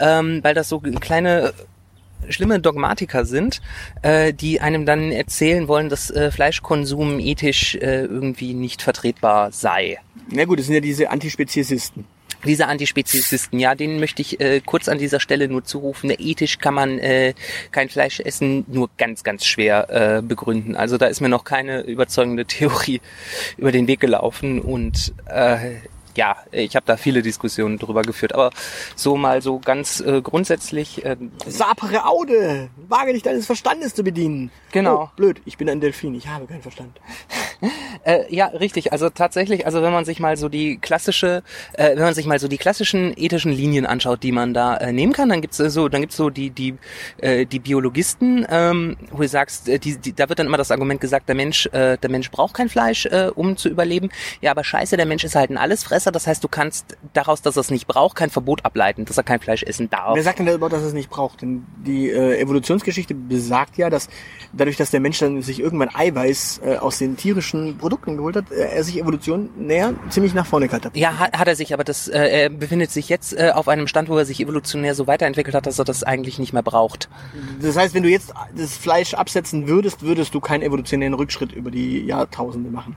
[0.00, 1.52] ähm, weil das so kleine
[2.30, 3.60] schlimme Dogmatiker sind,
[4.02, 9.98] äh, die einem dann erzählen wollen, dass äh, Fleischkonsum ethisch äh, irgendwie nicht vertretbar sei.
[10.30, 12.04] Na gut, das sind ja diese Antispeziesisten.
[12.44, 16.10] Diese Antispezifisten, ja, denen möchte ich äh, kurz an dieser Stelle nur zurufen.
[16.10, 17.34] Ethisch kann man äh,
[17.72, 20.76] kein Fleisch essen, nur ganz, ganz schwer äh, begründen.
[20.76, 23.00] Also da ist mir noch keine überzeugende Theorie
[23.56, 25.76] über den Weg gelaufen und äh,
[26.16, 28.50] ja, ich habe da viele Diskussionen drüber geführt, aber
[28.94, 32.68] so mal so ganz äh, grundsätzlich, äh, Sapere Aude!
[32.88, 34.50] Wage dich deines Verstandes zu bedienen.
[34.72, 35.04] Genau.
[35.04, 37.00] Oh, blöd, ich bin ein Delfin, ich habe keinen Verstand.
[38.04, 38.92] Äh, ja, richtig.
[38.92, 41.42] Also tatsächlich, also wenn man sich mal so die klassische,
[41.72, 44.92] äh, wenn man sich mal so die klassischen ethischen Linien anschaut, die man da äh,
[44.92, 46.74] nehmen kann, dann gibt's äh, so, dann gibt's so die die
[47.18, 50.70] äh, die Biologisten, ähm, wo du sagst, äh, die, die, da wird dann immer das
[50.70, 54.10] Argument gesagt, der Mensch, äh, der Mensch braucht kein Fleisch, äh, um zu überleben.
[54.40, 56.05] Ja, aber scheiße, der Mensch ist halt ein Allesfresser.
[56.10, 59.22] Das heißt, du kannst daraus, dass er es nicht braucht, kein Verbot ableiten, dass er
[59.22, 60.14] kein Fleisch essen darf.
[60.14, 61.42] Wer sagt denn überhaupt, dass er es nicht braucht?
[61.42, 64.08] Denn die äh, Evolutionsgeschichte besagt ja, dass
[64.52, 68.50] dadurch, dass der Mensch dann sich irgendwann Eiweiß äh, aus den tierischen Produkten geholt hat,
[68.50, 71.02] äh, er sich Evolution näher ziemlich nach vorne katapultiert.
[71.02, 73.86] Ja, hat, hat er sich, aber das, äh, er befindet sich jetzt äh, auf einem
[73.86, 77.08] Stand, wo er sich evolutionär so weiterentwickelt hat, dass er das eigentlich nicht mehr braucht.
[77.60, 81.70] Das heißt, wenn du jetzt das Fleisch absetzen würdest, würdest du keinen evolutionären Rückschritt über
[81.70, 82.96] die Jahrtausende machen.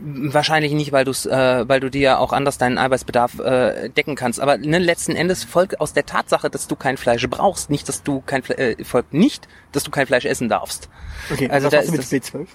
[0.00, 4.14] Wahrscheinlich nicht, weil, du's, äh, weil du dir ja auch anders deinen Eiweißbedarf äh, decken
[4.16, 4.40] kannst.
[4.40, 8.02] Aber ne, letzten Endes folgt aus der Tatsache, dass du kein Fleisch brauchst, nicht, dass
[8.02, 10.88] du kein Fle äh, folgt nicht, dass du kein Fleisch essen darfst.
[11.32, 12.46] Okay, Also was da du mit ist B12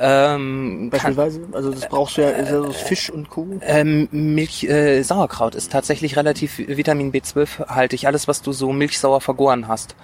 [0.00, 1.40] Ähm, kann, beispielsweise?
[1.52, 3.58] Also das brauchst du ja, ist ja so Fisch und Kuh.
[3.62, 8.06] ähm, Milch, äh, Sauerkraut ist tatsächlich relativ Vitamin B12 haltig.
[8.06, 9.96] Alles, was du so milchsauer vergoren hast,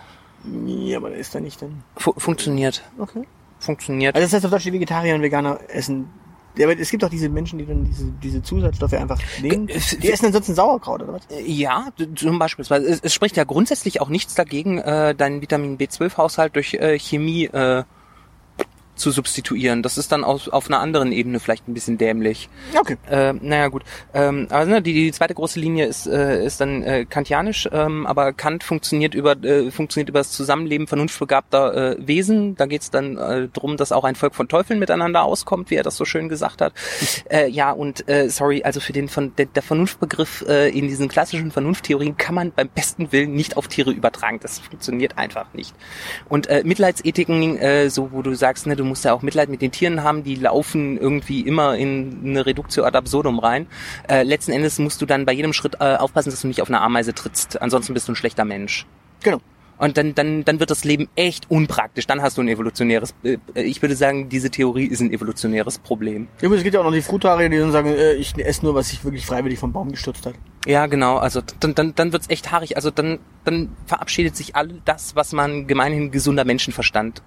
[0.67, 1.85] Ja, aber ist da nicht dann.
[1.97, 2.83] fu funktioniert.
[2.99, 3.23] Okay.
[3.65, 4.15] Funktioniert.
[4.15, 6.09] Also das heißt auf Deutsch, die Vegetarier und Veganer essen.
[6.57, 9.67] Ja, aber es gibt doch diese Menschen, die dann diese, diese Zusatzstoffe einfach nehmen.
[9.67, 11.23] Die essen ansonsten Sauerkraut, oder was?
[11.45, 12.65] Ja, d- zum Beispiel.
[12.65, 17.47] Es, es spricht ja grundsätzlich auch nichts dagegen, äh, deinen Vitamin B12-Haushalt durch äh, Chemie
[17.47, 17.83] äh,
[18.95, 19.83] zu substituieren.
[19.83, 22.49] Das ist dann auf, auf einer anderen Ebene vielleicht ein bisschen dämlich.
[22.79, 22.97] Okay.
[23.11, 23.83] Äh, naja gut.
[24.13, 28.07] Ähm, aber ne, die, die zweite große Linie ist, äh, ist dann äh, kantianisch, ähm,
[28.07, 32.57] aber Kant funktioniert über äh, funktioniert über das Zusammenleben vernunftbegabter äh, Wesen.
[32.57, 35.83] Da geht's dann äh, drum, dass auch ein Volk von Teufeln miteinander auskommt, wie er
[35.83, 36.73] das so schön gesagt hat.
[37.31, 41.09] Äh, ja, und äh, sorry, also für den von der, der Vernunftbegriff äh, in diesen
[41.09, 44.41] klassischen Vernunfttheorien kann man beim besten Willen nicht auf Tiere übertragen.
[44.43, 45.75] Das funktioniert einfach nicht.
[46.29, 49.63] Und äh, Mitleidsethiken, äh, so wo du sagst, ne, du musst ja auch Mitleid mit
[49.63, 53.67] den Tieren haben, die laufen irgendwie immer in eine Reductio ad absurdum rein.
[54.09, 56.69] Äh, letzten Endes musst du dann bei jedem Schritt äh, aufpassen, dass du nicht auf
[56.69, 57.61] eine Ameise trittst.
[57.61, 58.87] Ansonsten bist du ein schlechter Mensch.
[59.23, 59.41] Genau.
[59.77, 62.07] Und dann, dann, dann wird das Leben echt unpraktisch.
[62.07, 66.29] Dann hast du ein evolutionäres, äh, ich würde sagen, diese Theorie ist ein evolutionäres Problem.
[66.39, 68.75] Übrigens, es gibt ja auch noch die Frutarier, die dann sagen, äh, ich esse nur,
[68.75, 70.35] was sich wirklich freiwillig vom Baum gestürzt hat.
[70.67, 71.17] Ja, genau.
[71.17, 72.77] Also dann, dann, dann wird's echt haarig.
[72.77, 77.23] Also dann, dann verabschiedet sich all das, was man gemeinhin gesunder Menschenverstand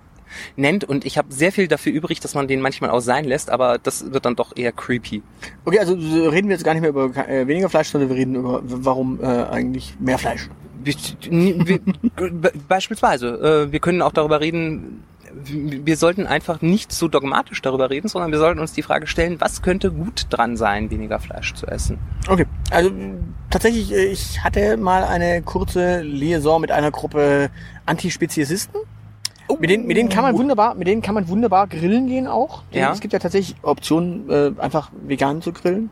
[0.56, 0.84] nennt.
[0.84, 3.78] Und ich habe sehr viel dafür übrig, dass man den manchmal auch sein lässt, aber
[3.78, 5.22] das wird dann doch eher creepy.
[5.66, 8.18] Okay, also so reden wir jetzt gar nicht mehr über äh, weniger Fleisch, sondern wir
[8.18, 10.50] reden über, warum äh, eigentlich mehr Fleisch.
[12.68, 15.04] Beispielsweise, äh, wir können auch darüber reden,
[15.44, 19.40] wir sollten einfach nicht so dogmatisch darüber reden, sondern wir sollten uns die Frage stellen,
[19.40, 22.00] was könnte gut dran sein, weniger Fleisch zu essen.
[22.28, 22.92] Okay, also
[23.50, 27.50] tatsächlich, äh, ich hatte mal eine kurze Liaison mit einer Gruppe
[27.86, 28.82] Antispeziesisten.
[29.60, 32.64] Mit denen, mit denen kann man wunderbar, mit denen kann man wunderbar grillen gehen auch.
[32.72, 32.92] Ja.
[32.92, 35.90] Es gibt ja tatsächlich Optionen, äh, einfach vegan zu grillen.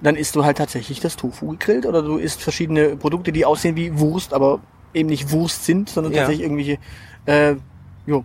[0.00, 3.76] Dann isst du halt tatsächlich das Tofu gegrillt oder du isst verschiedene Produkte, die aussehen
[3.76, 4.60] wie Wurst, aber
[4.94, 6.20] eben nicht Wurst sind, sondern Ja.
[6.20, 6.78] tatsächlich irgendwelche
[7.26, 7.56] äh,
[8.06, 8.24] jo,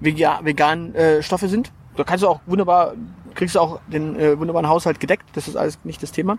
[0.00, 1.70] vega, veganen äh, Stoffe sind.
[1.96, 2.94] Da kannst du auch wunderbar,
[3.34, 5.24] kriegst du auch den äh, wunderbaren Haushalt gedeckt.
[5.34, 6.38] Das ist alles nicht das Thema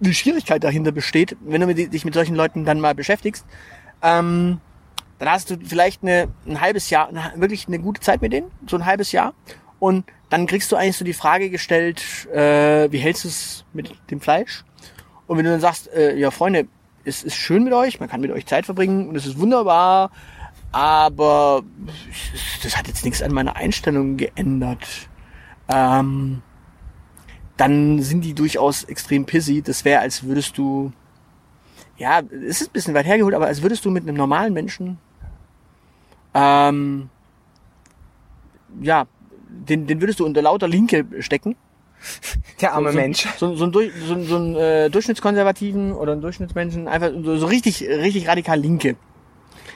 [0.00, 3.44] die Schwierigkeit dahinter besteht, wenn du dich mit solchen Leuten dann mal beschäftigst,
[4.02, 4.58] ähm,
[5.20, 8.76] dann hast du vielleicht eine, ein halbes Jahr, wirklich eine gute Zeit mit denen, so
[8.76, 9.34] ein halbes Jahr.
[9.78, 12.02] Und dann kriegst du eigentlich so die Frage gestellt,
[12.32, 14.64] äh, wie hältst du es mit dem Fleisch?
[15.26, 16.68] Und wenn du dann sagst, äh, ja Freunde,
[17.04, 20.10] es ist schön mit euch, man kann mit euch Zeit verbringen und es ist wunderbar,
[20.72, 21.62] aber
[22.62, 24.86] das hat jetzt nichts an meiner Einstellung geändert.
[25.68, 26.40] Ähm,
[27.58, 29.60] dann sind die durchaus extrem pissy.
[29.60, 30.92] Das wäre, als würdest du,
[31.98, 34.98] ja, es ist ein bisschen weit hergeholt, aber als würdest du mit einem normalen Menschen,
[36.34, 37.08] ähm,
[38.80, 39.06] ja,
[39.48, 41.56] den, den würdest du unter lauter Linke stecken
[42.60, 43.28] Der arme so, Mensch.
[43.36, 43.80] So, so, ein, so,
[44.14, 48.96] ein- so ein äh, Durchschnittskonservativen oder ein Durchschnittsmenschen, einfach so, so richtig, richtig radikal Linke.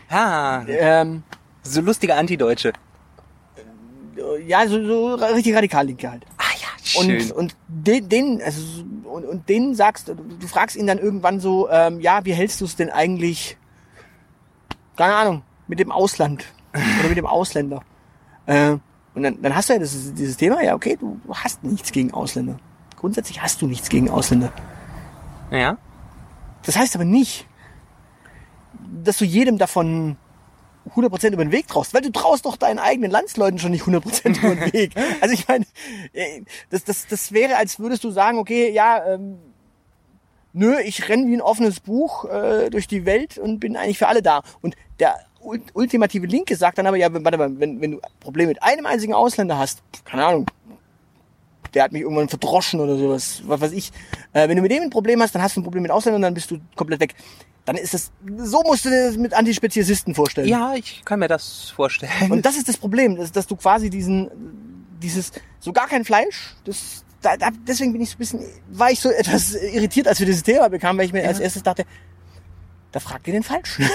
[0.09, 1.23] Ah, Ähm,
[1.63, 2.73] so lustige Antideutsche.
[4.47, 6.25] ja, so, so richtig radikal Linke halt.
[6.39, 6.69] Ah ja,
[7.03, 7.31] schön.
[7.33, 10.99] Und, und den, den, also, so- und, und denen sagst, du du fragst ihn dann
[10.99, 13.57] irgendwann so, ähm, ja, wie hältst du es denn eigentlich,
[14.97, 16.45] keine Ahnung, mit dem Ausland
[17.01, 17.83] oder mit dem Ausländer?
[18.47, 18.77] Äh,
[19.15, 22.13] und dann, dann hast du ja das, dieses Thema, ja, okay, du hast nichts gegen
[22.13, 22.57] Ausländer.
[22.97, 24.53] Grundsätzlich hast du nichts gegen Ausländer.
[25.51, 25.79] ja.
[26.65, 27.47] Das heißt aber nicht,
[29.05, 30.17] dass du jedem davon
[30.95, 34.39] 100% über den Weg traust, weil du traust doch deinen eigenen Landsleuten schon nicht 100%
[34.39, 34.95] über den Weg.
[35.21, 35.65] Also ich meine,
[36.13, 39.39] äh, das, das, das wäre, als würdest du sagen, okay, ja, ähm,
[40.53, 44.09] nö, ich renn wie ein offenes Buch äh, durch die Welt und bin eigentlich für
[44.09, 44.43] alle da.
[44.61, 45.17] Und der
[45.75, 48.87] ultimative Linke sagt dann aber, ja, warte mal, wenn, wenn du ein Problem mit einem
[48.87, 50.47] einzigen Ausländer hast, keine Ahnung,
[51.75, 53.93] der hat mich irgendwann verdroschen oder sowas, was weiß ich.
[54.33, 56.23] Äh, wenn du mit dem ein Problem hast, dann hast du ein Problem mit Ausländern,
[56.23, 57.15] dann bist du komplett weg.
[57.65, 60.49] Dann ist das, so musst du dir das mit Antispeziesisten vorstellen.
[60.49, 62.31] Ja, ich kann mir das vorstellen.
[62.31, 64.31] Und das ist das Problem, dass, dass du quasi diesen,
[65.03, 68.41] dieses, so gar kein Fleisch, das, da, da, deswegen bin ich so ein bisschen,
[68.71, 71.63] war ich so etwas irritiert, als wir dieses Thema bekamen, weil ich mir als erstes
[71.63, 71.87] dachte,
[72.95, 73.79] da fragt ihr den falsch.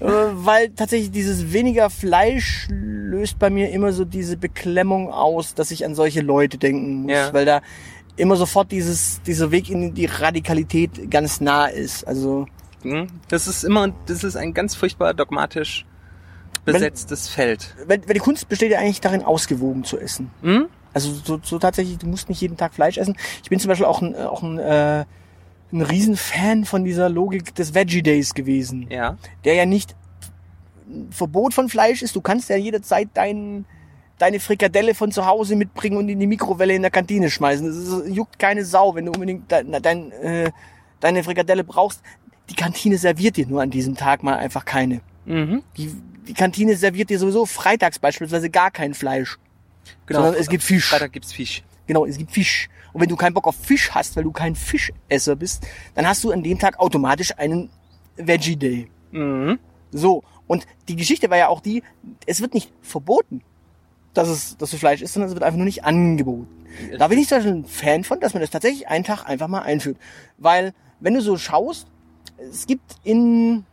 [0.00, 5.70] Äh, weil tatsächlich dieses weniger Fleisch löst bei mir immer so diese Beklemmung aus, dass
[5.70, 7.32] ich an solche Leute denken muss, Ja.
[7.34, 7.60] weil da
[8.16, 12.04] immer sofort dieses, dieser Weg in die Radikalität ganz nah ist.
[12.06, 12.46] Also,
[12.82, 13.08] Hm?
[13.28, 15.84] Das ist immer, das ist ein ganz furchtbar dogmatisch
[16.64, 17.74] besetztes Feld.
[17.86, 20.30] weil, weil die Kunst besteht ja eigentlich darin, ausgewogen zu essen.
[20.42, 20.66] Hm?
[20.92, 23.16] Also so, so tatsächlich, du musst nicht jeden Tag Fleisch essen.
[23.42, 25.04] Ich bin zum Beispiel auch ein, auch ein, äh,
[25.72, 28.86] ein Riesenfan von dieser Logik des Veggie Days gewesen.
[28.90, 29.16] Ja.
[29.44, 29.94] Der ja nicht
[30.88, 32.16] ein Verbot von Fleisch ist.
[32.16, 33.64] Du kannst ja jederzeit dein,
[34.18, 37.66] deine Frikadelle von zu Hause mitbringen und in die Mikrowelle in der Kantine schmeißen.
[37.66, 40.50] Das ist, juckt keine Sau, wenn du unbedingt dein, dein, äh,
[40.98, 42.02] deine Frikadelle brauchst.
[42.48, 45.00] Die Kantine serviert dir nur an diesem Tag mal einfach keine.
[45.24, 45.62] Mhm.
[45.76, 45.94] Die,
[46.26, 49.38] die Kantine serviert dir sowieso freitags beispielsweise gar kein Fleisch.
[50.06, 50.22] Genau.
[50.22, 50.88] Sondern es gibt Fisch.
[50.88, 51.62] Freitag gibt's Fisch.
[51.86, 52.68] Genau, es gibt Fisch.
[52.92, 56.24] Und wenn du keinen Bock auf Fisch hast, weil du kein Fischesser bist, dann hast
[56.24, 57.70] du an dem Tag automatisch einen
[58.16, 58.90] Veggie Day.
[59.12, 59.58] Mhm.
[59.92, 60.22] So.
[60.46, 61.82] Und die Geschichte war ja auch die,
[62.26, 63.42] es wird nicht verboten,
[64.14, 66.48] dass es, dass du Fleisch isst, sondern es wird einfach nur nicht angeboten.
[66.98, 69.48] Da bin ich zum Beispiel ein Fan von, dass man das tatsächlich einen Tag einfach
[69.48, 69.96] mal einführt.
[70.38, 71.86] Weil, wenn du so schaust,
[72.38, 73.64] es gibt in,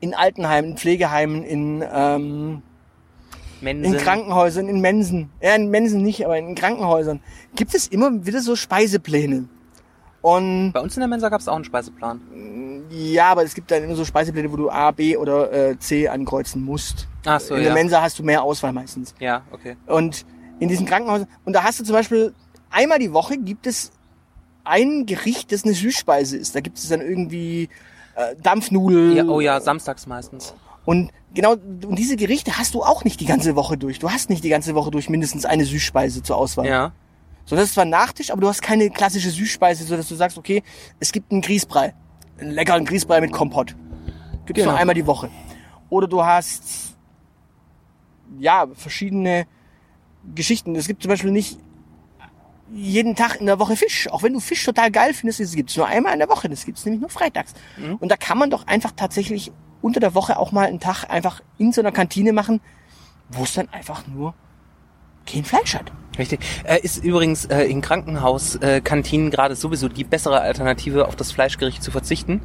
[0.00, 2.62] in Altenheimen, in Pflegeheimen, in, ähm,
[3.62, 3.84] Mensen.
[3.84, 7.20] in Krankenhäusern, in Mensen, ja, in Mensen nicht, aber in Krankenhäusern,
[7.54, 9.48] gibt es immer wieder so Speisepläne.
[10.22, 12.20] Und Bei uns in der Mensa gab's auch einen Speiseplan.
[12.90, 16.08] ja, aber es gibt dann immer so Speisepläne, wo du A, B oder äh, C
[16.08, 17.08] ankreuzen musst.
[17.24, 17.68] Ach so, in ja.
[17.68, 19.14] der Mensa hast du mehr Auswahl meistens.
[19.18, 19.76] Ja, okay.
[19.86, 20.26] Und
[20.58, 22.34] in diesen Krankenhäusern, und da hast du zum Beispiel,
[22.70, 23.92] einmal die Woche gibt es
[24.64, 26.54] ein Gericht, das eine Süßspeise ist.
[26.54, 27.68] Da gibt es dann irgendwie
[28.14, 29.16] äh, Dampfnudel.
[29.16, 30.54] Ja, oh ja, samstags meistens.
[30.90, 34.00] Und genau, und diese Gerichte hast du auch nicht die ganze Woche durch.
[34.00, 36.66] Du hast nicht die ganze Woche durch mindestens eine Süßspeise zur Auswahl.
[36.66, 36.90] Ja.
[37.44, 40.16] So, das ist zwar ein Nachtisch, aber du hast keine klassische Süßspeise, so dass du
[40.16, 40.64] sagst, okay,
[40.98, 41.94] es gibt einen Grießbrei.
[42.40, 43.76] Einen leckeren Grießbrei mit Kompott.
[44.46, 44.72] Gibt's Genau.
[44.72, 45.30] nur einmal die Woche.
[45.90, 46.96] Oder du hast,
[48.40, 49.46] ja, verschiedene
[50.34, 50.74] Geschichten.
[50.74, 51.56] Es gibt zum Beispiel nicht
[52.74, 54.08] jeden Tag in der Woche Fisch.
[54.10, 56.48] Auch wenn du Fisch total geil findest, es gibt's nur einmal in der Woche.
[56.48, 57.54] Das gibt's nämlich nur freitags.
[57.76, 57.94] Mhm.
[57.94, 59.52] Und da kann man doch einfach tatsächlich
[59.82, 62.60] unter der Woche auch mal einen Tag einfach in so einer Kantine machen,
[63.30, 64.34] wo es dann einfach nur
[65.26, 65.92] kein Fleisch hat.
[66.18, 66.40] Richtig.
[66.64, 71.30] Äh, ist übrigens äh, in Krankenhauskantinen äh, Kantinen gerade sowieso die bessere Alternative, auf das
[71.32, 72.42] Fleischgericht zu verzichten.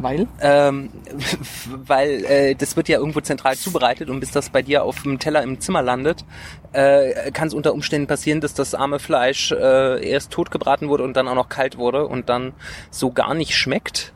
[0.00, 0.28] Weil?
[0.40, 0.90] Ähm,
[1.66, 5.18] weil äh, das wird ja irgendwo zentral zubereitet und bis das bei dir auf dem
[5.18, 6.24] Teller im Zimmer landet,
[6.72, 11.02] äh, kann es unter Umständen passieren, dass das arme Fleisch äh, erst tot gebraten wurde
[11.02, 12.52] und dann auch noch kalt wurde und dann
[12.90, 14.12] so gar nicht schmeckt.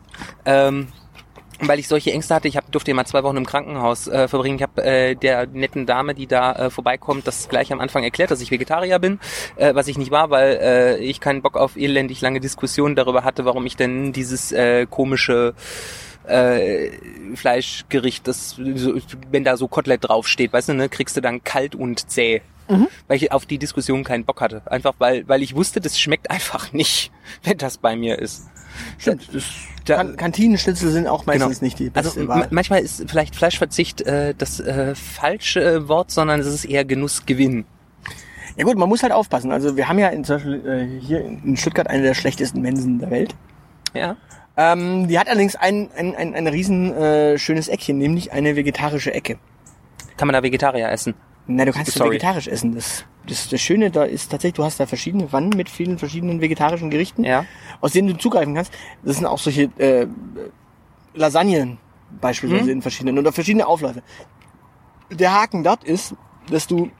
[0.47, 0.89] Ähm,
[1.61, 4.29] weil ich solche Ängste hatte, ich hab, durfte ja mal zwei Wochen im Krankenhaus äh,
[4.29, 4.57] verbringen.
[4.57, 8.31] Ich habe äh, der netten Dame, die da äh, vorbeikommt, das gleich am Anfang erklärt,
[8.31, 9.21] dass ich Vegetarier bin,
[9.57, 13.25] äh, was ich nicht war, weil äh, ich keinen Bock auf elendig lange Diskussionen darüber
[13.25, 15.55] hatte, warum ich denn dieses äh, komische
[16.27, 16.91] äh,
[17.35, 22.11] Fleischgericht, das wenn da so Kotelett draufsteht, weißt du, ne, kriegst du dann kalt und
[22.11, 22.43] zäh.
[23.09, 24.63] Weil ich auf die Diskussion keinen Bock hatte.
[24.67, 28.49] Einfach weil, weil ich wusste, das schmeckt einfach nicht, wenn das bei mir ist.
[28.99, 29.29] Stimmt.
[29.33, 29.45] Das
[29.85, 31.65] Da- kan Kantinenschnitzel sind auch meistens Genau.
[31.67, 32.47] nicht die beste Also Wahl.
[32.51, 37.65] manchmal ist vielleicht Fleischverzicht äh, das äh, falsche äh, Wort, sondern es ist eher Genussgewinn.
[38.57, 39.51] Ja gut, man muss halt aufpassen.
[39.51, 42.99] Also wir haben ja in, zum Beispiel äh, hier in Stuttgart eine der schlechtesten Mensen
[42.99, 43.35] der Welt.
[43.95, 44.17] Ja.
[44.57, 49.15] Ähm, die hat allerdings ein, ein, ein, ein riesen äh, schönes Eckchen, nämlich eine vegetarische
[49.15, 49.39] Ecke.
[50.19, 51.15] Kann man da Vegetarier essen?
[51.47, 52.11] Na, du kannst Sorry.
[52.11, 52.75] vegetarisch essen.
[52.75, 56.41] Das, das, das Schöne da ist tatsächlich, du hast da verschiedene Wannen mit vielen verschiedenen
[56.41, 57.45] vegetarischen Gerichten, Ja.
[57.81, 58.73] aus denen du zugreifen kannst.
[59.03, 60.07] Das sind auch solche äh,
[61.15, 61.79] Lasagnen
[62.21, 62.71] beispielsweise Mhm.
[62.71, 64.03] in verschiedenen oder verschiedene Aufläufe.
[65.11, 66.15] Der Haken dort ist,
[66.51, 66.91] dass du,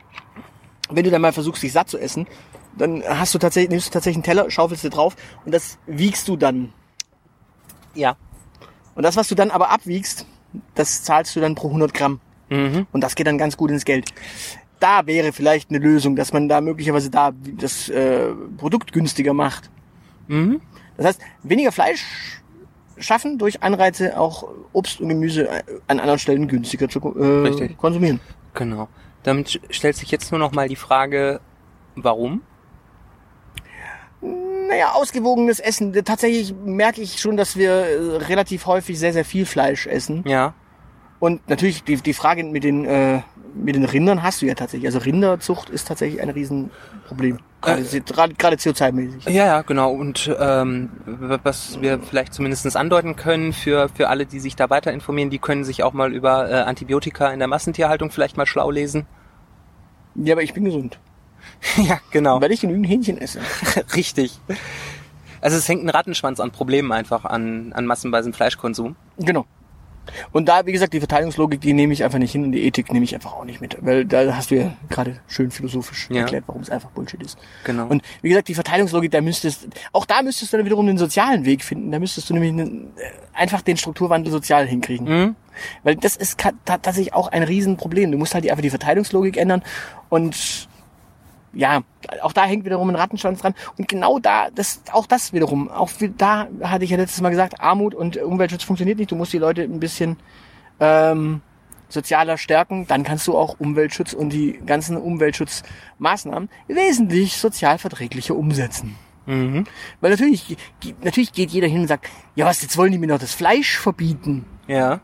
[0.91, 2.27] wenn du dann mal versuchst, dich satt zu essen,
[2.77, 5.15] dann hast du tatsächlich, nimmst du tatsächlich einen Teller, schaufelst dir drauf
[5.45, 6.73] und das wiegst du dann.
[7.95, 8.17] Ja.
[8.95, 10.27] Und das, was du dann aber abwiegst,
[10.75, 12.21] das zahlst du dann pro 100 Gramm.
[12.53, 12.87] Mhm.
[12.93, 14.13] Und das geht dann ganz gut ins Geld.
[14.79, 19.71] Da wäre vielleicht eine Lösung, dass man da möglicherweise da das äh, Produkt günstiger macht.
[20.29, 20.61] Mhm.
[20.97, 22.05] Das heißt, weniger Fleisch
[22.99, 25.49] schaffen durch Anreize, auch Obst und Gemüse
[25.87, 27.79] an anderen Stellen günstiger zu äh, Richtig.
[27.79, 28.21] konsumieren.
[28.55, 28.89] Genau.
[29.23, 31.41] Damit stellt sich jetzt nur noch mal die Frage,
[31.97, 32.43] warum?
[34.21, 35.93] Naja, ausgewogenes Essen.
[36.05, 40.23] Tatsächlich merke ich schon, dass wir äh, relativ häufig sehr, sehr viel Fleisch essen.
[40.27, 40.55] Ja.
[41.23, 43.21] Und natürlich die, die Frage mit den, äh,
[43.55, 44.89] mit den Rindern hast du ja tatsächlich.
[44.89, 47.39] Also Rinderzucht ist tatsächlich ein Riesenproblem.
[47.61, 49.31] Gerade, Äh, gerade, gerade CO2-mäßig.
[49.31, 49.93] Ja, ja, genau.
[49.93, 54.93] Und ähm, was wir vielleicht zumindest andeuten können für, für alle, die sich da weiter
[54.93, 58.73] informieren, die können sich auch mal über äh, Antibiotika in der Massentierhaltung vielleicht mal schlau
[58.73, 59.07] lesen.
[60.17, 60.99] Ja, aber ich bin gesund.
[61.77, 62.41] ja, genau.
[62.41, 63.39] Weil ich genügend Hähnchen esse.
[63.95, 64.41] Richtig.
[65.41, 68.97] Also es hängt ein Rattenschwanz an Problemen einfach an, an massenweisen Fleischkonsum.
[69.19, 69.47] Genau.
[70.33, 72.93] Und da, wie gesagt, die Verteidigungslogik, die nehme ich einfach nicht hin und die Ethik
[72.93, 73.77] nehme ich einfach auch nicht mit.
[73.81, 76.21] Weil da hast du ja gerade schön philosophisch Ja.
[76.23, 77.39] erklärt, warum es einfach Bullshit ist.
[77.65, 77.87] Genau.
[77.87, 81.45] Und wie gesagt, die Verteidigungslogik, da müsstest, auch da müsstest du dann wiederum den sozialen
[81.45, 81.91] Weg finden.
[81.93, 82.81] Da müsstest du nämlich äh,
[83.33, 85.07] einfach den Strukturwandel sozial hinkriegen.
[85.09, 85.37] Mhm.
[85.83, 88.11] Weil das ist tatsächlich auch ein Riesenproblem.
[88.11, 89.63] Du musst halt einfach die Verteidigungslogik ändern
[90.09, 90.69] und
[91.53, 91.83] ja,
[92.23, 93.55] auch da hängt wiederum ein Rattenschwanz dran.
[93.77, 97.61] Und genau da, das, auch das wiederum, auch da hatte ich ja letztes Mal gesagt,
[97.61, 99.11] Armut und Umweltschutz funktioniert nicht.
[99.11, 100.17] Du musst die Leute ein bisschen
[100.81, 101.43] ähm,
[101.89, 102.87] sozialer stärken.
[102.87, 108.97] Dann kannst du auch Umweltschutz und die ganzen Umweltschutzmaßnahmen wesentlich sozial verträglicher umsetzen.
[109.27, 109.67] Mhm.
[110.01, 110.57] Weil natürlich,
[111.03, 113.79] natürlich geht jeder hin und sagt, ja was, jetzt wollen die mir noch das Fleisch
[113.79, 114.45] verbieten.
[114.67, 115.01] Ja.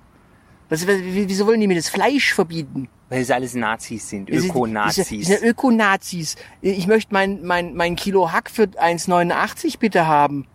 [0.69, 2.89] Was, wieso wollen die mir das Fleisch verbieten?
[3.09, 5.27] Weil sie alles Nazis sind, Öko-Nazis.
[5.27, 6.37] Sind Öko-Nazis.
[6.61, 10.47] Ich möchte mein, mein, mein Kilo Hack für 1,89 bitte haben.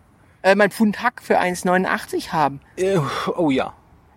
[0.42, 2.60] Äh, mein Pfund Hack für 1,89 haben.
[2.76, 2.98] Äh,
[3.36, 3.74] oh ja.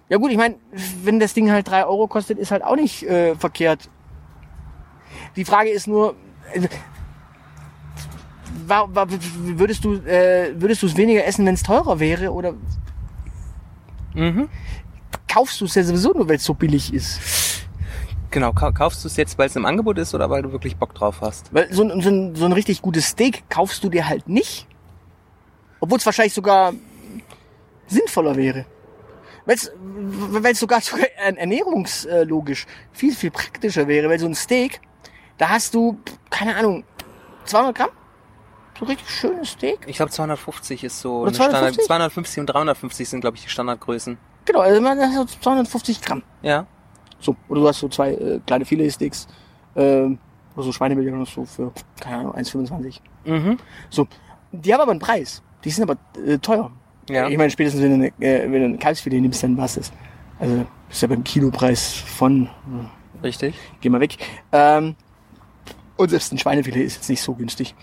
[0.09, 0.55] Ja gut, ich meine,
[1.03, 3.89] wenn das Ding halt drei Euro kostet, ist halt auch nicht äh, verkehrt.
[5.35, 6.15] Die Frage ist nur,
[6.53, 6.67] äh,
[8.67, 12.31] würdest du äh, würdest du es weniger essen, wenn es teurer wäre?
[12.31, 12.53] Oder
[14.13, 14.49] Mhm.
[15.28, 17.19] Kaufst du es ja sowieso nur, weil es so billig ist?
[18.32, 20.75] Genau, kau- kaufst du es jetzt, weil es im Angebot ist oder weil du wirklich
[20.75, 21.53] Bock drauf hast?
[21.53, 24.67] Weil so ein, so ein, so ein richtig gutes Steak kaufst du dir halt nicht.
[25.80, 26.73] Obwohl es wahrscheinlich sogar
[27.88, 28.65] sinnvoller wäre.
[29.45, 34.09] Weil es sogar, sogar ern- ernährungslogisch viel, viel praktischer wäre.
[34.09, 34.82] Weil so ein Steak,
[35.38, 35.97] da hast du,
[36.30, 36.84] keine Ahnung,
[37.45, 37.89] 200 Gramm?
[38.78, 39.80] So ein richtig schönes Steak?
[39.88, 41.86] Ich glaube 250 ist so Oder eine Standard, 250?
[41.88, 44.17] 250 und 350 sind glaube ich die Standardgrößen.
[44.47, 46.23] Genau, also man hat so 250 Gramm.
[46.41, 46.65] Ja.
[47.19, 49.27] So, oder du hast so zwei äh, kleine Filetsteaks,
[49.75, 50.17] ähm,
[50.55, 52.99] oder so Schweinebilder oder so für, keine Ahnung, 1,25.
[53.25, 53.57] Mhm.
[53.89, 54.07] So,
[54.51, 55.43] die haben aber einen Preis.
[55.63, 56.71] Die sind aber äh, teuer.
[57.09, 57.27] Ja.
[57.27, 59.91] Ich meine, spätestens wenn du, eine, äh, wenn du ein Kalbsfilet nimmst, dann war's das.
[60.39, 62.49] Also, ist ja beim Kilopreis von,
[63.21, 63.55] Richtig.
[63.81, 64.17] geh mal weg.
[64.53, 64.95] Ähm,
[65.97, 67.75] und selbst ein Schweinefilet ist jetzt nicht so günstig.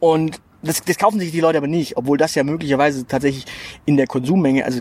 [0.00, 3.44] Und das, das kaufen sich die Leute aber nicht, obwohl das ja möglicherweise tatsächlich
[3.84, 4.80] in der Konsummenge, also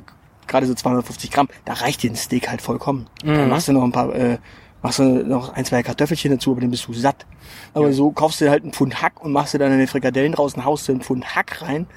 [0.54, 3.08] gerade so 250 Gramm, da reicht dir ein Steak halt vollkommen.
[3.26, 3.50] Dann Mhm.
[3.50, 4.38] machst du noch ein paar, äh,
[4.82, 7.26] machst du noch ein, zwei Kartoffelchen dazu, aber dann bist du satt.
[7.74, 10.64] Aber so kaufst du halt einen Pfund Hack und machst dir dann deine Frikadellen draußen,
[10.64, 11.88] haust du einen Pfund Hack rein,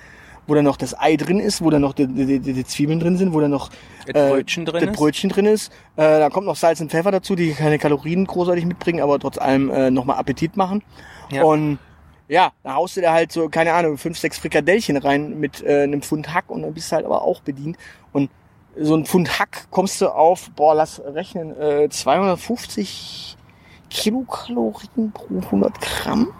[0.46, 3.00] wo dann noch das Ei drin ist, wo dann noch die, die, die, die Zwiebeln
[3.00, 3.70] drin sind, wo dann noch
[4.06, 4.96] Das Brötchen drin das ist.
[4.96, 5.72] Brötchen drin ist.
[5.96, 9.38] Äh, da kommt noch Salz und Pfeffer dazu, die keine Kalorien großartig mitbringen, aber trotz
[9.38, 10.82] allem äh, nochmal Appetit machen.
[11.30, 11.42] Ja.
[11.42, 11.78] Und
[12.28, 15.82] ja, da haust du da halt so, keine Ahnung, fünf, sechs Frikadellchen rein mit äh,
[15.82, 17.76] einem Pfund Hack und dann bist du halt aber auch bedient.
[18.12, 18.30] Und
[18.78, 23.36] so ein Pfund Hack kommst du auf, boah, lass rechnen, äh, 250
[23.90, 26.32] Kilokalorien pro 100 Gramm.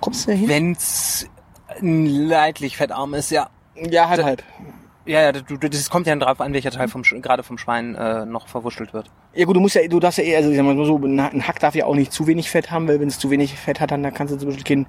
[0.00, 0.48] Kommst du hin?
[0.48, 1.28] Wenn's
[1.80, 3.48] leidlich fettarm ist, ja.
[3.74, 4.42] Ja, halb, halb.
[5.04, 8.26] Ja, ja, du, das kommt ja drauf an, welcher Teil vom gerade vom Schwein äh,
[8.26, 9.08] noch verwurschtelt wird.
[9.34, 11.46] Ja gut, du musst ja, du darfst ja eh, also ich sag mal so, ein
[11.46, 13.80] Hack darf ja auch nicht zu wenig Fett haben, weil wenn es zu wenig Fett
[13.80, 14.86] hat, dann da kannst du zum Beispiel kein,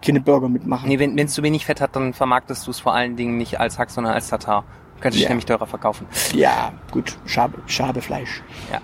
[0.00, 0.88] keine Burger mitmachen.
[0.88, 3.60] Nee, wenn es zu wenig Fett hat, dann vermarktest du es vor allen Dingen nicht
[3.60, 4.64] als Hack, sondern als Tatar.
[5.00, 5.28] Könntest du Ja.
[5.30, 6.06] nämlich teurer verkaufen.
[6.34, 8.42] Ja, gut, Schabe, Schabefleisch.
[8.72, 8.80] Ja.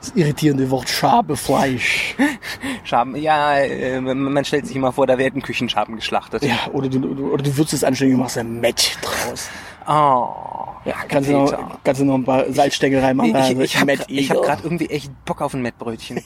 [0.00, 2.14] Das irritierende Wort Schabefleisch.
[2.84, 6.42] Schaben, ja, äh, man stellt sich immer vor, da werden Küchenschaben geschlachtet.
[6.42, 9.50] Ja, oder du, oder du würzt es anständig und machst ein Match draus.
[9.86, 10.48] Oh.
[10.86, 11.52] Ja, kannst du, noch,
[11.84, 13.30] kannst du noch ein paar Salzstängel reinmachen.
[13.30, 14.40] Ich also ich habe ich hab Eagle.
[14.40, 16.22] gerade irgendwie echt Bock auf ein Mettbrötchen.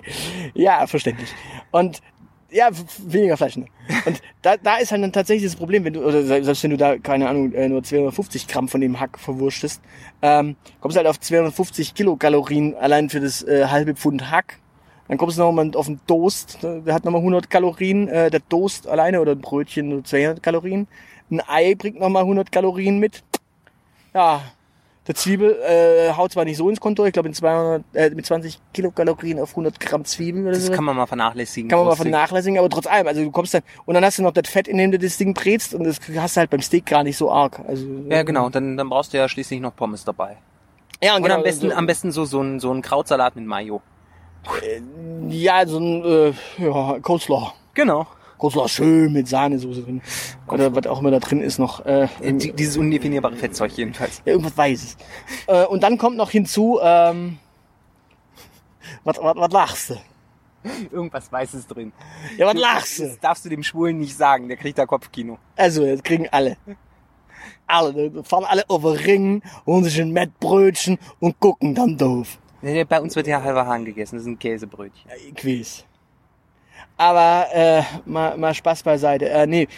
[0.54, 1.34] ja, verständlich.
[1.72, 2.00] Und
[2.50, 2.68] ja,
[3.06, 3.56] weniger Fleisch.
[3.56, 3.66] Ne?
[4.04, 6.70] Und da, da ist halt dann tatsächlich das Problem, wenn du, oder se- selbst wenn
[6.70, 9.80] du da, keine Ahnung, äh, nur 250 Gramm von dem Hack verwurstest,
[10.22, 14.58] ähm, kommst du halt auf 250 Kilokalorien allein für das äh, halbe Pfund Hack.
[15.08, 18.46] Dann kommst du noch mal auf den Toast, der hat nochmal 100 Kalorien, äh, der
[18.48, 20.88] Toast alleine oder ein Brötchen nur 200 Kalorien.
[21.30, 23.22] Ein Ei bringt nochmal 100 Kalorien mit.
[24.14, 24.42] Ja,
[25.06, 28.26] der Zwiebel äh, haut zwar nicht so ins Konto, ich glaube in 200, äh, mit
[28.26, 30.72] 20 Kilokalorien auf 100 Gramm Zwiebeln oder Das so.
[30.72, 31.68] kann man mal vernachlässigen.
[31.70, 34.22] Kann man mal vernachlässigen, aber trotz allem, also du kommst dann, und dann hast du
[34.22, 36.62] noch das Fett, in dem du das Ding brätst, und das hast du halt beim
[36.62, 37.60] Steak gar nicht so arg.
[37.68, 38.48] Also, Ja, genau.
[38.50, 40.36] Dann, dann brauchst du ja schließlich noch Pommes dabei.
[41.02, 43.36] Ja, und Und genau, am besten, so, am besten so, so ein, so ein Krautsalat
[43.36, 43.82] mit Mayo.
[45.28, 47.52] Ja, so ein, äh, ja, Coleslaw.
[47.74, 48.06] Genau.
[48.38, 50.02] Coleslaw schön mit Sahnesoße drin.
[50.48, 51.84] Oder was auch immer da drin ist noch.
[51.86, 54.22] Äh, Die, dieses undefinierbare Fettzeug jedenfalls.
[54.24, 54.96] Ja, irgendwas Weißes.
[55.46, 57.38] Äh, und dann kommt noch hinzu, ähm,
[59.04, 59.96] was, was, was lachst du?
[60.90, 61.92] Irgendwas Weißes drin.
[62.36, 63.18] Ja, was lachst Das du?
[63.20, 65.38] darfst du dem Schwulen nicht sagen, der kriegt da Kopfkino.
[65.56, 66.56] Also, das kriegen alle.
[67.68, 72.38] Alle, da fahren alle auf den Ring, holen sich ein Mettbrötchen und gucken dann doof.
[72.88, 75.08] Bei uns wird ja halber Hahn gegessen, das ist ein Käsebrötchen.
[75.08, 75.84] Ja, ich weiß.
[76.96, 79.28] Aber äh, mal, mal Spaß beiseite.
[79.28, 79.68] Äh, nee,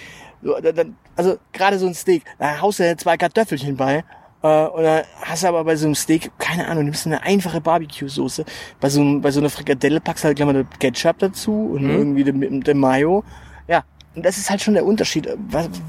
[1.16, 4.04] also gerade so ein Steak, da haust du zwei Kartoffelchen bei.
[4.42, 7.22] Äh, und dann hast du aber bei so einem Steak, keine Ahnung, nimmst du eine
[7.24, 8.44] einfache Barbecue-Soße.
[8.80, 11.82] Bei so, einem, bei so einer Frikadelle packst du halt gleich mal Ketchup dazu und
[11.82, 11.90] Mhm.
[11.90, 13.24] irgendwie den, den, Mayo.
[13.66, 13.82] Ja,
[14.14, 15.28] und das ist halt schon der Unterschied,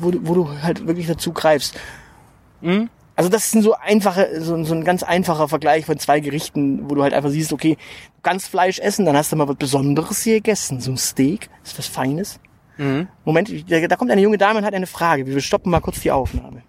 [0.02, 1.80] wo, du- wo du halt wirklich dazu greifst.
[2.62, 2.90] Mhm.
[3.20, 6.90] Also das ist so einfache, so, ein- so ein ganz einfacher Vergleich von zwei Gerichten,
[6.90, 9.58] wo du halt einfach siehst, okay, du kannst Fleisch essen, dann hast du mal was
[9.58, 10.80] Besonderes hier gegessen.
[10.80, 12.40] So ein Steak, ist was Feines.
[12.78, 13.10] Mhm.
[13.26, 15.26] Moment, da da kommt eine junge Dame und hat eine Frage.
[15.28, 16.64] Wir stoppen mal kurz die Aufnahme.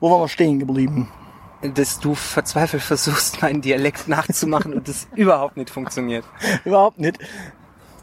[0.00, 1.08] Wo waren wir stehen geblieben?
[1.62, 6.24] Dass du verzweifelt versuchst, meinen Dialekt nachzumachen und das überhaupt nicht funktioniert.
[6.64, 7.18] Überhaupt nicht.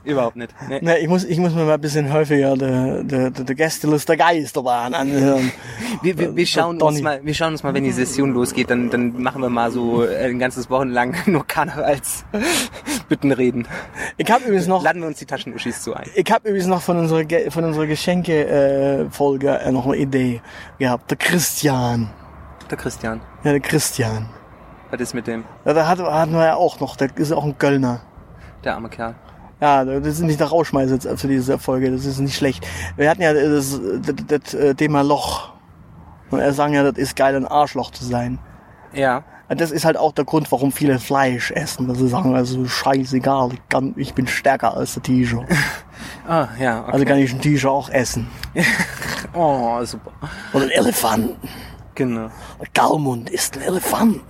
[0.05, 0.53] Überhaupt nicht.
[0.69, 0.79] Nee.
[0.81, 4.15] Ne, ich muss, ich muss mir mal ein bisschen häufiger der, der, der, der Gästeliste
[4.15, 5.51] Geisterbahn anhören.
[6.03, 8.89] Wir, wir, wir, schauen uns mal, wir schauen uns mal, wenn die Session losgeht, dann,
[8.91, 12.23] dann machen wir mal so äh, ein ganzes Wochen lang nur Karnevals
[13.09, 13.67] Büttenreden.
[14.17, 16.07] Ich habe übrigens noch, Laden wir uns die Taschenuschis zu ein.
[16.13, 20.41] ich habe übrigens noch von unserer, von unserer Geschenke-Folge äh, noch eine Idee
[20.79, 21.09] gehabt.
[21.11, 22.09] Der Christian.
[22.69, 23.21] Der Christian.
[23.43, 24.27] Ja, der Christian.
[24.91, 25.43] Was ist mit dem?
[25.65, 28.01] Ja, da hat- hatten wir ja auch noch, der ist auch ein Kölner.
[28.63, 29.15] Der arme Kerl.
[29.61, 32.65] Ja, das ist nicht der Rausschmeißer jetzt für diese Folge, das ist nicht schlecht.
[32.97, 35.53] Wir hatten ja das, das, das äh, Thema Loch.
[36.29, 38.39] Und er sagen ja, das ist geil, ein Arschloch zu sein.
[38.93, 39.23] Ja.
[39.47, 41.87] Das ist halt auch der Grund, warum viele Fleisch essen.
[41.87, 45.45] Dass sie sagen, also scheißegal, ich, kann, ich bin stärker als der Tiger.
[46.27, 46.81] Ah, ja.
[46.81, 46.91] Okay.
[46.91, 48.27] Also kann ich einen Tiger auch essen.
[49.33, 50.11] oh, super.
[50.53, 51.35] Oder einen Elefanten.
[51.95, 52.29] Genau.
[52.59, 54.21] Der Galmund ist ein Elefant.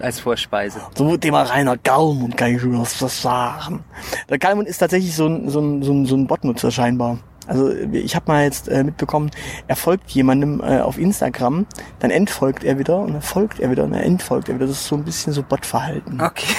[0.00, 0.80] Als Vorspeise.
[0.96, 3.84] So Thema reiner Galmund kann ich schon was sagen.
[4.30, 7.18] Der Galmund ist tatsächlich so ein, so ein, so ein, so ein Botnutzer scheinbar.
[7.48, 9.30] Also ich habe mal jetzt äh, mitbekommen,
[9.68, 11.66] er folgt jemandem äh, auf Instagram,
[12.00, 14.66] dann entfolgt er wieder und dann folgt er wieder und dann entfolgt er wieder.
[14.66, 16.20] Das ist so ein bisschen so Botverhalten.
[16.20, 16.54] Okay.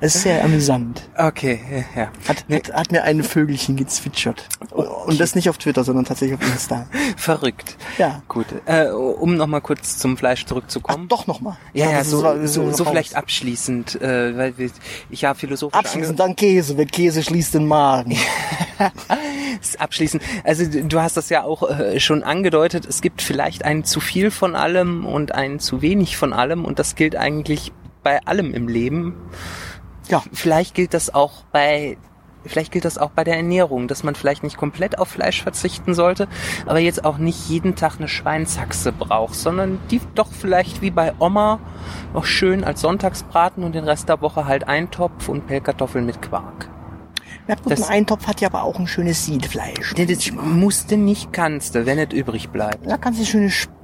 [0.00, 1.08] Es ist sehr amüsant.
[1.16, 1.60] Okay,
[1.96, 2.10] ja.
[2.28, 4.48] Hat, hat, hat mir ein Vögelchen gezwitschert.
[4.70, 6.86] Und das nicht auf Twitter, sondern tatsächlich auf Insta.
[7.16, 7.76] Verrückt.
[7.98, 8.22] Ja.
[8.28, 8.46] Gut.
[8.66, 11.08] Äh, um nochmal kurz zum Fleisch Ach, zurückzukommen.
[11.08, 11.56] doch nochmal.
[11.72, 14.70] Ja, ja, so, so, so vielleicht vielleicht abschließend, äh, weil wir,
[15.10, 18.16] ich ja philosophisch Abschließend dann Käse, weil Käse schließt den Magen.
[19.78, 20.22] abschließend.
[20.44, 22.86] Also du hast das ja auch äh, schon angedeutet.
[22.86, 26.78] Es gibt vielleicht ein zu viel von allem und ein zu wenig von allem und
[26.78, 27.72] das gilt eigentlich
[28.02, 29.14] bei allem im Leben.
[30.08, 30.22] Ja.
[30.32, 31.96] Vielleicht gilt das auch bei
[32.46, 35.92] Vielleicht gilt das auch bei der Ernährung, dass man vielleicht nicht komplett auf Fleisch verzichten
[35.92, 36.28] sollte,
[36.66, 41.12] aber jetzt auch nicht jeden Tag eine Schweinshaxe braucht, sondern die doch vielleicht wie bei
[41.18, 41.58] Oma
[42.14, 46.70] noch schön als Sonntagsbraten und den Rest der Woche halt Eintopf und Pellkartoffeln mit Quark.
[47.48, 49.94] Ja, gut, Das- ein Eintopf hat ja aber auch ein schönes Siedfleisch.
[49.96, 52.88] Das musste nicht kannst du, wenn es übrig bleibt.
[52.88, 53.77] Da kannst du schöne Speckschwarte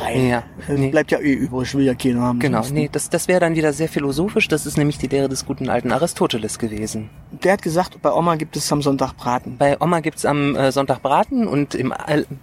[0.00, 0.28] rein.
[0.28, 0.90] Ja, Das nee.
[0.90, 2.38] bleibt ja eh übrig, will ja keiner haben.
[2.38, 2.72] Genau, sonst.
[2.72, 4.48] nee, das, das wäre dann wieder sehr philosophisch.
[4.48, 7.10] Das ist nämlich die Lehre des guten alten Aristoteles gewesen.
[7.30, 9.56] Der hat gesagt, bei Oma gibt es am Sonntag Braten.
[9.58, 11.92] Bei Oma gibt's am äh, Sonntag Braten und im,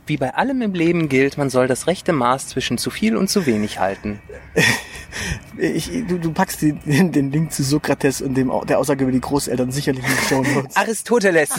[0.05, 3.29] wie bei allem im Leben gilt, man soll das rechte Maß zwischen zu viel und
[3.29, 4.21] zu wenig halten.
[5.57, 9.21] Ich, du, du packst die, den Link zu Sokrates und dem, der Aussage über die
[9.21, 10.75] Großeltern sicherlich in die Show Notes.
[10.75, 11.49] Aristoteles,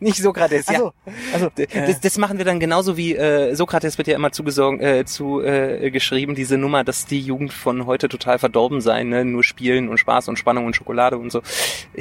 [0.00, 0.66] nicht Sokrates.
[0.66, 0.72] Ja.
[0.72, 0.92] Also,
[1.32, 4.32] also Das, das machen wir dann genauso wie äh, Sokrates wird ja immer
[4.76, 9.02] zugesorgen, äh, zu äh, geschrieben, diese Nummer, dass die Jugend von heute total verdorben sei,
[9.02, 9.24] ne?
[9.24, 11.42] nur Spielen und Spaß und Spannung und Schokolade und so.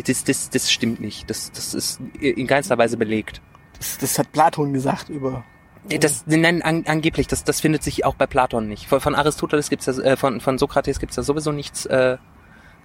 [0.06, 1.30] Das, das, das stimmt nicht.
[1.30, 3.42] Das, das ist in keinster Weise belegt.
[3.78, 5.44] Das, das hat Platon gesagt über.
[6.00, 8.88] Das, nein, an, angeblich, das, das findet sich auch bei Platon nicht.
[8.88, 12.18] Von, von Aristoteles gibt's das, äh, von, von Sokrates gibt's da sowieso nichts äh,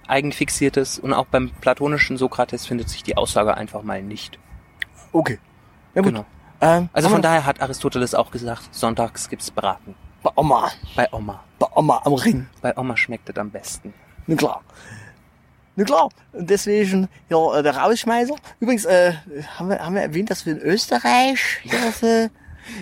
[0.07, 4.37] Eigenfixiertes und auch beim platonischen Sokrates findet sich die Aussage einfach mal nicht.
[5.13, 5.39] Okay.
[5.95, 6.11] Ja gut.
[6.11, 6.25] Genau.
[6.61, 9.95] Ähm, Also von daher hat Aristoteles auch gesagt, sonntags gibt's Braten.
[10.23, 10.69] Bei Oma.
[10.95, 11.43] Bei Oma.
[11.57, 12.47] Bei Oma am Ring.
[12.61, 13.93] Bei Oma schmeckt es am besten.
[14.27, 14.61] Na klar.
[15.75, 16.09] Na klar.
[16.33, 18.35] Und deswegen, ja, äh, der Rausschmeißer.
[18.59, 19.13] Übrigens, äh,
[19.57, 22.29] haben wir, haben wir erwähnt, dass wir in Österreich ja, so,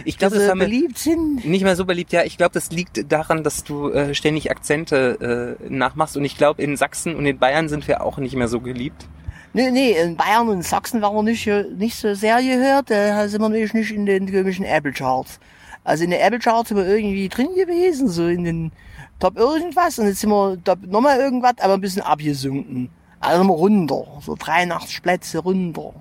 [0.04, 1.46] Ich glaube, so das haben beliebt sind?
[1.46, 2.12] nicht mehr so beliebt.
[2.12, 6.18] Ja, ich glaube, das liegt daran, dass du äh, ständig Akzente äh, nachmachst.
[6.18, 9.08] Und ich glaube, in Sachsen und in Bayern sind wir auch nicht mehr so geliebt.
[9.52, 12.92] Nee, nee, in Bayern und Sachsen waren wir nicht, äh, nicht so sehr gehört.
[12.92, 15.40] Da sind wir nämlich nicht in den komischen Apple Charts.
[15.84, 18.72] Also in den Apple Charts sind wir irgendwie drin gewesen, so in den
[19.20, 19.98] Top irgendwas.
[19.98, 22.90] Und jetzt sind wir Top nochmal irgendwas, aber ein bisschen abgesunken.
[23.20, 24.06] Also sind runter.
[24.22, 25.94] So 83 Plätze runter.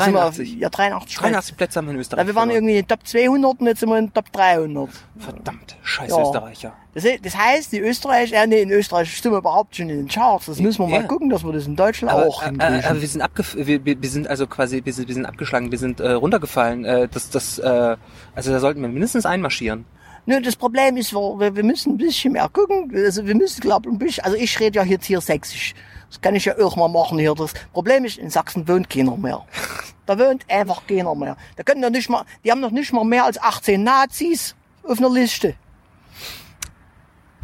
[0.00, 0.52] Sind 83?
[0.54, 1.22] Wir, ja, 83 Plätze.
[1.32, 2.20] 83 Plätze haben wir in Österreich.
[2.22, 4.32] Ja, wir waren irgendwie in den Top 200 und jetzt sind wir in den Top
[4.32, 4.88] 300.
[5.18, 6.22] Verdammt, scheiß Ja.
[6.22, 6.72] Österreicher.
[6.94, 10.08] Das, das heißt, die Österreich, ja, nee, in Österreich sind wir überhaupt schon in den
[10.08, 10.46] Charts.
[10.46, 11.06] Das müssen wir mal Ja.
[11.06, 12.80] gucken, dass wir das in Deutschland Aber, auch äh, hinkriegen.
[12.80, 15.70] äh, aber wir sind abgef wir, wir sind also quasi wir sind, wir sind abgeschlagen,
[15.70, 16.84] wir sind äh, runtergefallen.
[16.84, 17.96] Äh, das das äh,
[18.34, 19.84] also da sollten wir mindestens einmarschieren.
[20.28, 22.92] Nö, das Problem ist, wir, wir müssen ein bisschen mehr gucken.
[22.94, 25.74] Also wir müssen, glaube ich, ein bisschen, also ich rede ja jetzt hier sächsisch.
[26.10, 27.34] Das kann ich ja auch mal machen hier.
[27.34, 29.46] Das Problem ist, in Sachsen wohnt keiner mehr.
[30.04, 31.34] Da wohnt einfach keiner mehr.
[31.56, 34.98] Da können doch nicht mal, die haben noch nicht mal mehr als 18 Nazis auf
[34.98, 35.54] einer Liste.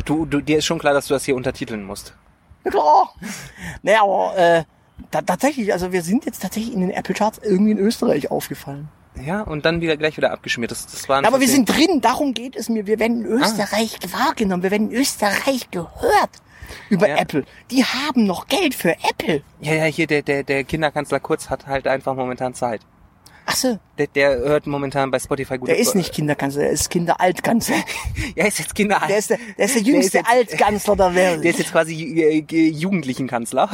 [0.04, 2.14] Du, du dir ist schon klar, dass du das hier untertiteln musst.
[2.64, 3.14] Na klar.
[3.82, 4.64] naja, aber äh,
[5.10, 8.90] da, tatsächlich, also wir sind jetzt tatsächlich in den Apple Charts irgendwie in Österreich aufgefallen.
[9.22, 10.70] Ja, und dann wieder gleich wieder abgeschmiert.
[10.70, 12.86] Das, das waren Aber wir sind drin, darum geht es mir.
[12.86, 16.30] Wir werden in Österreich wahrgenommen, wir werden in Österreich gehört
[16.90, 17.16] über Ja.
[17.18, 17.44] Apple.
[17.70, 19.42] Die haben noch Geld für Apple.
[19.60, 22.80] Ja, ja, hier der der der Kinderkanzler Kurz hat halt einfach momentan Zeit.
[23.46, 25.68] Ach so, Der, der hört momentan bei Spotify gut.
[25.68, 27.76] der ist nicht Kinderkanzler, der ist Kinderaltkanzler.
[28.36, 29.00] Ja, ist jetzt Kinder.
[29.06, 31.44] Der ist der, der, ist der Der ist jüngste jetzt- Altkanzler der Welt.
[31.44, 33.68] Der ist jetzt quasi äh, äh, jugendlichen Kanzler.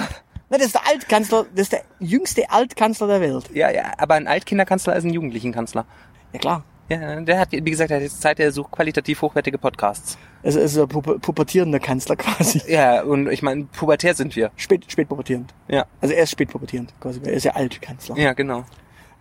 [0.50, 3.50] Na, das ist der Altkanzler, das ist der jüngste Altkanzler der Welt.
[3.54, 5.86] Ja, ja, aber ein Altkinderkanzler ist ein jugendlichen Kanzler.
[6.32, 6.64] Ja klar.
[6.88, 10.18] Ja, der hat, wie gesagt, der hat jetzt Zeit, der sucht qualitativ hochwertige Podcasts.
[10.42, 12.60] Also ist der pu pubertierende Kanzler quasi.
[12.66, 14.50] Ja, und ich meine, pubertär sind wir.
[14.56, 15.54] Spät, spät pubertierend.
[15.68, 15.86] Ja.
[16.00, 17.20] Also er ist spät pubertierend quasi.
[17.22, 18.16] Er ist ja Altkanzler.
[18.18, 18.64] Ja, genau.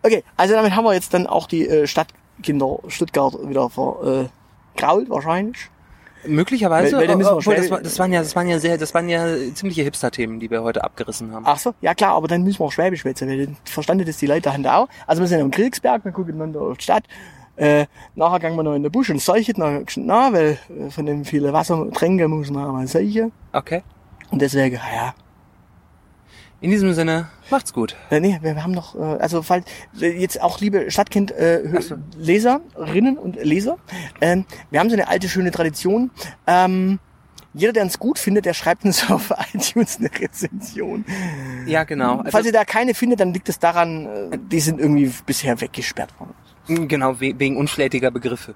[0.01, 5.09] Okay, also damit haben wir jetzt dann auch die äh, Stadtkinder Stuttgart wieder vergrault äh,
[5.11, 5.69] wahrscheinlich.
[6.25, 8.59] Möglicherweise, Weil- weil da müssen wir obwohl, das, war, das waren ja, das waren ja
[8.59, 11.43] sehr, das waren ja ziemliche Hipster-Themen, die wir heute abgerissen haben.
[11.47, 14.17] Ach so, ja klar, aber dann müssen wir auch Schwäbisch schwätzen, weil dann verstanden das
[14.17, 14.87] die Leute haben auch.
[15.07, 17.03] Also wir sind am Kriegsberg, wir gucken dann da auf die Stadt.
[17.55, 21.05] Äh, nachher gehen wir noch in den Busch und seuchen noch na, weil äh, von
[21.05, 23.31] dem viele Wasser trinken muss man auch mal seuchen.
[23.51, 23.83] Okay.
[24.31, 25.13] Und deswegen, ja.
[26.61, 27.95] In diesem Sinne, macht's gut.
[28.09, 29.65] Äh, nee, wir, haben noch, äh, also falls
[30.01, 31.95] äh, jetzt auch liebe Stadtkind äh, so.
[32.17, 33.77] Leserinnen und Leser,
[34.19, 36.11] ähm, wir haben so eine alte schöne Tradition.
[36.47, 36.99] Ähm,
[37.53, 41.05] jeder, der uns gut findet, der schreibt uns auf iTunes eine Rezension.
[41.65, 42.17] Ja, genau.
[42.17, 45.59] Also, Falls ihr da keine findet, dann liegt es daran, äh, die sind irgendwie bisher
[45.61, 46.87] weggesperrt worden.
[46.87, 48.55] genau, we wegen unflätiger Begriffe.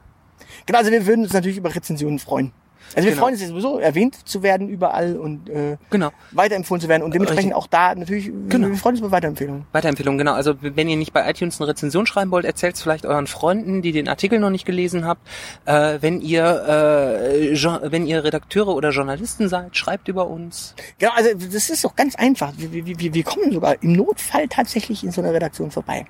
[0.66, 2.52] Genau, also wir würden uns natürlich über Rezensionen freuen.
[2.96, 3.22] Also wir Genau.
[3.24, 6.12] freuen uns ja sowieso, erwähnt zu werden überall und äh, Genau.
[6.32, 8.68] weiterempfohlen zu werden und dementsprechend auch da natürlich, Genau.
[8.70, 9.66] wir freuen uns über Weiterempfehlungen.
[9.72, 10.34] Weiterempfehlung, genau.
[10.34, 13.82] Also wenn ihr nicht bei iTunes eine Rezension schreiben wollt, erzählt es vielleicht euren Freunden,
[13.82, 15.22] die den Artikel noch nicht gelesen habt.
[15.66, 20.76] Äh, wenn ihr äh, wenn ihr Redakteure oder Journalisten seid, schreibt über uns.
[21.00, 22.54] Genau, also das ist doch ganz einfach.
[22.58, 26.06] Wir, wir, wir, wir kommen sogar im Notfall tatsächlich in so einer Redaktion vorbei.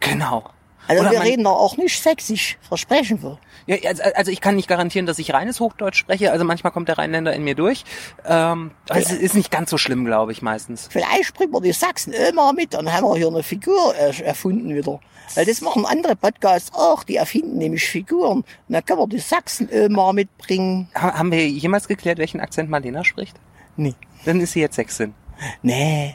[0.00, 0.44] Genau.
[0.86, 3.38] Also Oder wir man- reden doch auch nicht sächsisch, versprechen wir.
[3.66, 6.30] Ja, also, also ich kann nicht garantieren, dass ich reines Hochdeutsch spreche.
[6.32, 7.84] Also manchmal kommt der Rheinländer in mir durch.
[8.26, 10.88] Ähm, aber es ist nicht ganz so schlimm, glaube ich, meistens.
[10.90, 15.00] Vielleicht bringen wir die Sachsen immer mit, dann haben wir hier eine Figur erfunden wieder.
[15.34, 18.38] Weil das machen andere Podcasts auch, die erfinden nämlich Figuren.
[18.38, 20.88] Und dann können wir die Sachsen immer mitbringen.
[20.94, 23.34] Ha haben wir jemals geklärt, welchen Akzent Marlena spricht?
[23.76, 23.94] Nee.
[24.26, 25.14] Dann ist sie jetzt Sächsin.
[25.62, 26.14] Nee.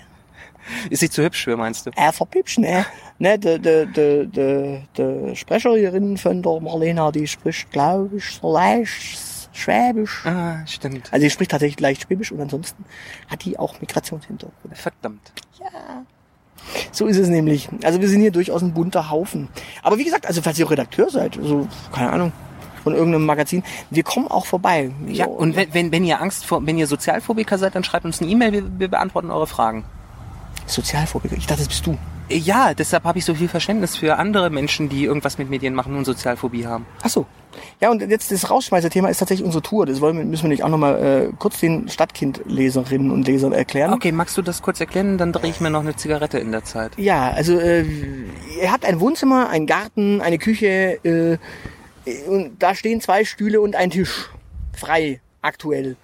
[0.89, 1.91] Ist sie zu hübsch für, meinst du?
[1.95, 2.86] Er verpipsch, ne?
[3.18, 8.53] Ne, de, de, de, de, de Sprecherin von der Marlena, die spricht, glaube ich, so
[8.53, 10.26] leicht Schwäbisch.
[10.26, 11.12] Ah, stimmt.
[11.12, 12.86] Also sie spricht tatsächlich leicht Schwäbisch und ansonsten
[13.28, 14.78] hat die auch Migrationshintergrund.
[14.78, 15.34] Verdammt.
[16.91, 17.68] So ist es nämlich.
[17.84, 19.49] Also wir sind hier durchaus ein bunter Haufen.
[19.84, 22.32] Aber wie gesagt, also falls ihr Redakteur seid, so, keine Ahnung,
[22.84, 24.91] von irgendeinem Magazin, wir kommen auch vorbei.
[25.07, 28.05] Ja, So, und wenn, wenn, wenn ihr Angst vor, wenn ihr Sozialphobiker seid, dann schreibt
[28.05, 29.84] uns eine E-Mail, wir, wir beantworten eure Fragen.
[30.74, 31.97] Sozialphobiker, ich dachte, das bist du.
[32.30, 35.95] Ja, deshalb habe ich so viel Verständnis für andere Menschen, die irgendwas mit Medien machen
[35.95, 36.86] und Sozialphobie haben.
[37.01, 37.26] Ach so.
[37.82, 39.88] Ja, und jetzt das Rausschmeißer-Thema ist tatsächlich unsere Tour.
[39.88, 43.93] Das wollen wir, müssen wir nicht auch nochmal äh, kurz den Stadtkind-Leserinnen und Lesern erklären.
[43.93, 45.17] Okay, magst du das kurz erklären?
[45.17, 46.91] Dann drehe ich mir noch eine Zigarette in der Zeit.
[46.97, 51.38] Ja, also äh, ihr habt ein Wohnzimmer, einen Garten, eine Küche äh,
[52.28, 54.30] und da stehen zwei Stühle und ein Tisch.
[54.74, 55.95] Frei, aktuell.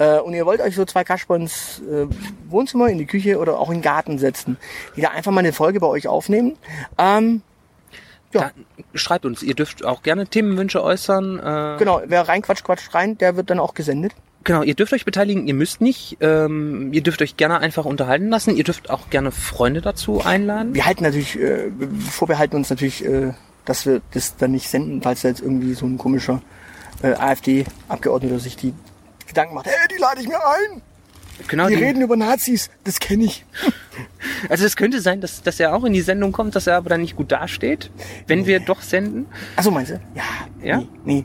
[0.00, 2.06] Äh, und ihr wollt euch so zwei Kaschbons äh,
[2.48, 4.56] Wohnzimmer in die Küche oder auch in den Garten setzen,
[4.96, 6.56] die da einfach mal eine Folge bei euch aufnehmen.
[6.98, 7.42] Ähm,
[8.32, 8.50] Ja.
[8.94, 11.38] Schreibt uns, ihr dürft auch gerne Themenwünsche äußern.
[11.38, 14.12] Äh, genau, wer reinquatscht, quatscht rein, der wird dann auch gesendet.
[14.42, 16.16] Genau, ihr dürft euch beteiligen, ihr müsst nicht.
[16.20, 18.56] Ähm, ihr dürft euch gerne einfach unterhalten lassen.
[18.56, 20.74] Ihr dürft auch gerne Freunde dazu einladen.
[20.74, 21.70] Wir halten natürlich, äh,
[22.08, 23.34] vorbehalten uns natürlich, äh,
[23.66, 26.40] dass wir das dann nicht senden, falls da jetzt irgendwie so ein komischer
[27.02, 28.72] äh, AfD-Abgeordneter sich die
[29.30, 30.82] Gedanken macht, hey, die lade ich mir ein.
[31.48, 33.44] Genau, Die die- reden über Nazis, das kenne ich.
[34.48, 36.88] Also es könnte sein, dass, dass er auch in die Sendung kommt, dass er aber
[36.88, 37.90] dann nicht gut dasteht,
[38.26, 39.26] wenn wir doch senden.
[39.56, 40.00] Achso, meinst du?
[40.14, 40.22] Ja.
[40.62, 40.78] Ja?
[40.78, 41.24] Nee, nee.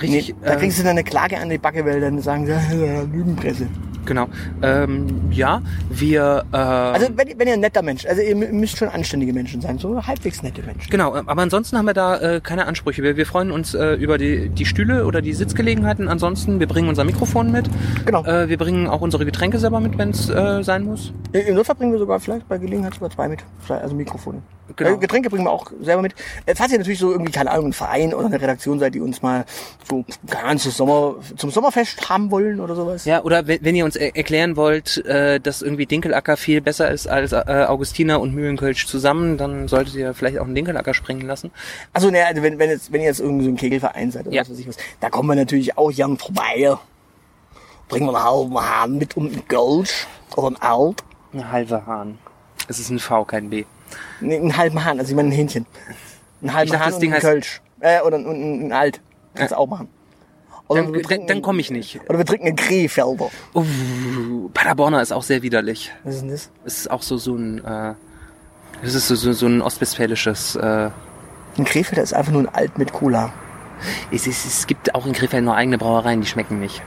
[0.00, 0.28] Richtig.
[0.30, 2.52] nee da äh, kriegst du dann eine Klage an die Backe, weil dann sagen sie,
[2.52, 3.68] ja, Lügenpresse.
[4.06, 4.28] Genau.
[4.62, 6.44] Ähm, ja, wir.
[6.52, 9.32] Äh, Also wenn, ihr- wenn ihr ein netter Mensch, also ihr mü- müsst schon anständige
[9.32, 10.90] Menschen sein, so halbwegs nette Menschen.
[10.90, 13.02] Genau, aber ansonsten haben wir da äh, keine Ansprüche.
[13.02, 16.08] Wir, wir freuen uns äh, über die, die Stühle oder die Sitzgelegenheiten.
[16.08, 17.68] Ansonsten, wir bringen unser Mikrofon mit.
[18.06, 18.24] Genau.
[18.24, 21.12] Äh, wir bringen auch unsere Getränke selber mit, wenn es äh, sein muss.
[21.32, 24.42] Im Notfall bringen wir sogar vielleicht bei Gelegenheit sogar zwei mit, also Mikrofone.
[24.76, 24.94] Genau.
[24.94, 26.14] Äh, Getränke bringen wir auch selber mit.
[26.46, 29.00] Äh, falls ihr natürlich so irgendwie, keine Ahnung, ein Verein oder eine Redaktion seid, die
[29.00, 29.44] uns mal
[29.86, 30.04] so,
[30.56, 33.04] zum, Sommer, zum Sommerfest haben wollen oder sowas.
[33.04, 36.90] Ja, oder wenn, wenn ihr uns er erklären wollt, äh, dass irgendwie Dinkelacker viel besser
[36.90, 41.22] ist als äh, Augustiner und Mühlenkölsch zusammen, dann solltet ihr vielleicht auch einen Dinkelacker springen
[41.26, 41.50] lassen.
[41.92, 44.34] Also, ne, also wenn, wenn, jetzt, wenn ihr jetzt irgendwie so ein Kegelverein seid oder
[44.36, 44.42] Ja.
[44.42, 46.74] was weiß ich was, da kommen wir natürlich auch gern vorbei.
[47.88, 51.02] Bringen wir einen halben Hahn mit und ein Gölsch oder ein Alt.
[51.32, 52.18] Ein halber Hahn.
[52.68, 53.64] Es ist ein V, kein B.
[54.20, 55.66] Nee, einen halben Hahn, also ich meine ein Hähnchen.
[56.40, 57.60] Einen halben Ich dachte, Hahn das und ein Kölsch.
[57.80, 59.00] Äh, oder ein, ein, ein Alt.
[59.34, 59.88] Kannst du auch machen.
[60.74, 62.00] Oder Dann, trinken- dann komme ich nicht.
[62.08, 63.30] Oder wir trinken einen Krefelder.
[63.54, 65.92] Uh, Paderborner ist auch sehr widerlich.
[66.04, 66.50] Was ist denn das?
[66.64, 67.94] Es ist auch so so ein, äh,
[68.82, 70.56] das ist so, so, so ein ostwestfälisches.
[70.56, 70.90] Äh,
[71.58, 73.32] Ein Krefelder ist einfach nur ein Alt mit Cola.
[74.10, 76.82] es, es, es gibt auch in Krefeld nur eigene Brauereien, die schmecken nicht.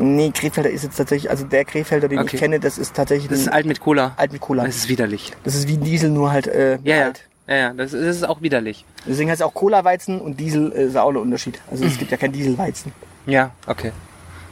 [0.00, 2.30] Nee, Krefelder ist jetzt tatsächlich, also der Krefelder, den Okay.
[2.36, 4.12] ich kenne, das ist tatsächlich Das ist alt mit Cola.
[4.16, 4.64] Alt mit Cola.
[4.66, 5.32] Das ist widerlich.
[5.44, 7.04] Das ist wie ein Diesel, nur halt äh, Ja, ja.
[7.06, 7.27] alt.
[7.48, 8.84] Ja, ja, das, das ist auch widerlich.
[9.06, 11.60] Deswegen heißt es auch Cola-Weizen und Diesel äh, ist auch ein Unterschied.
[11.70, 12.92] Also es gibt ja kein Dieselweizen.
[13.26, 13.92] Ja, okay.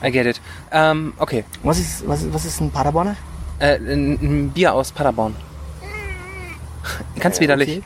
[0.03, 0.41] I get it.
[0.73, 1.45] Ähm, okay.
[1.63, 3.17] Was ist, was, ist- was ist ein Paderborner?
[3.59, 5.35] Äh, ein, ein Bier aus Paderborn.
[7.21, 7.83] Ganz widerlich.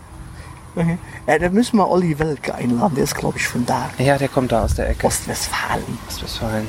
[0.77, 0.99] Okay.
[1.27, 3.91] Ja, da müssen wir Olli Welke einladen, der ist glaube ich von da.
[3.99, 5.07] Ja, der kommt da aus der Ecke.
[5.07, 5.99] Ostwestfalen.
[6.09, 6.67] Ostwestfalen.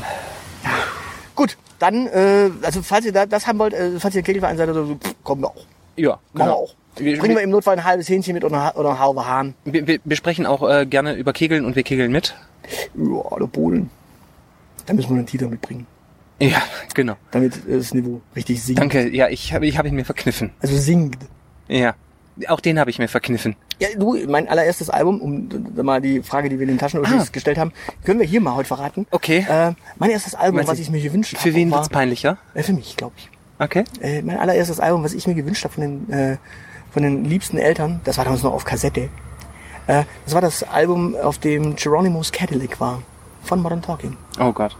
[1.35, 4.69] Gut, dann, äh, also falls ihr da, das haben wollt, äh, falls ihr Kegelverein seid
[4.69, 5.65] oder so, pff, kommen wir auch.
[5.95, 6.53] Ja, Machen wir genau.
[6.55, 6.73] auch.
[7.01, 9.53] Wir, Bringen wir im Notfall ein halbes Hähnchen mit oder, oder Hahn.
[9.65, 12.35] wir, wir, wir sprechen auch äh, gerne über Kegeln und wir kegeln mit.
[12.95, 13.89] Ja, oder Bohlen.
[14.85, 15.85] Da müssen wir einen Titer mitbringen,
[16.39, 16.61] Ja,
[16.93, 17.15] genau.
[17.31, 18.79] damit äh, das Niveau richtig sinkt.
[18.81, 19.09] Danke.
[19.09, 20.51] Ja, ich habe ich hab ihn mir verkniffen.
[20.61, 21.23] Also sinkt.
[21.67, 21.95] Ja.
[22.47, 23.55] Auch den habe ich mir verkniffen.
[23.79, 25.49] Ja, du, mein allererstes Album, um
[25.85, 27.25] mal die Frage, die wir in den Taschen Ah.
[27.31, 27.73] gestellt haben,
[28.05, 29.05] können wir hier mal heute verraten.
[29.11, 29.45] Okay.
[29.49, 32.37] Äh, mein erstes Album, Meinst was ich mir gewünscht habe, Für wen war, wird's peinlicher?
[32.53, 33.29] äh, für mich, glaube ich.
[33.59, 33.83] Okay.
[34.01, 36.37] Äh, mein allererstes Album, was ich mir gewünscht habe von den, äh,
[36.91, 39.09] von den liebsten Eltern, das war damals noch auf Kassette.
[39.87, 43.01] Äh, das war das Album, auf dem Geronimo's Cadillac war.
[43.43, 44.17] Von Modern Talking.
[44.39, 44.75] Oh Gott.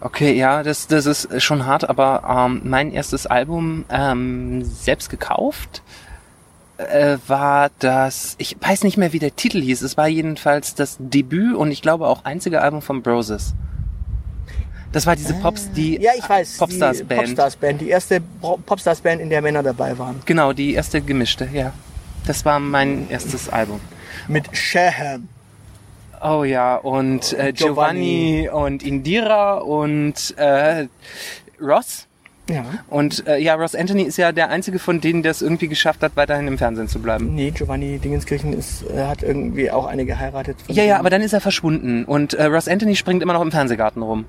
[0.00, 5.82] Okay, ja, das, das ist schon hart, aber ähm, mein erstes Album ähm, selbst gekauft
[6.78, 9.82] äh, war das, ich weiß nicht mehr, wie der Titel hieß.
[9.82, 13.54] Es war jedenfalls das Debüt und ich glaube auch einzige Album von Broses.
[14.92, 16.58] Das war diese Pops, die Ja, ich weiß.
[16.58, 17.22] Popstars die Band.
[17.22, 17.80] Popstars Band.
[17.80, 20.20] Die erste Popstars Band, in der Männer dabei waren.
[20.26, 21.72] Genau, die erste gemischte, ja.
[22.26, 23.80] Das war mein erstes Album.
[24.28, 25.28] Mit Shaham.
[26.22, 30.86] Oh ja, und äh, Giovanni, und Indira und äh,
[31.60, 32.06] Ross.
[32.50, 32.64] Ja.
[32.88, 36.02] Und äh, ja, Ross Anthony ist ja der einzige von denen, der es irgendwie geschafft
[36.02, 37.34] hat, weiterhin im Fernsehen zu bleiben.
[37.34, 40.56] Nee, Giovanni Dingenskirchen ist, äh, hat irgendwie auch eine geheiratet.
[40.68, 43.52] Ja, ja, aber dann ist er verschwunden und äh, Ross Anthony springt immer noch im
[43.52, 44.26] Fernsehgarten rum.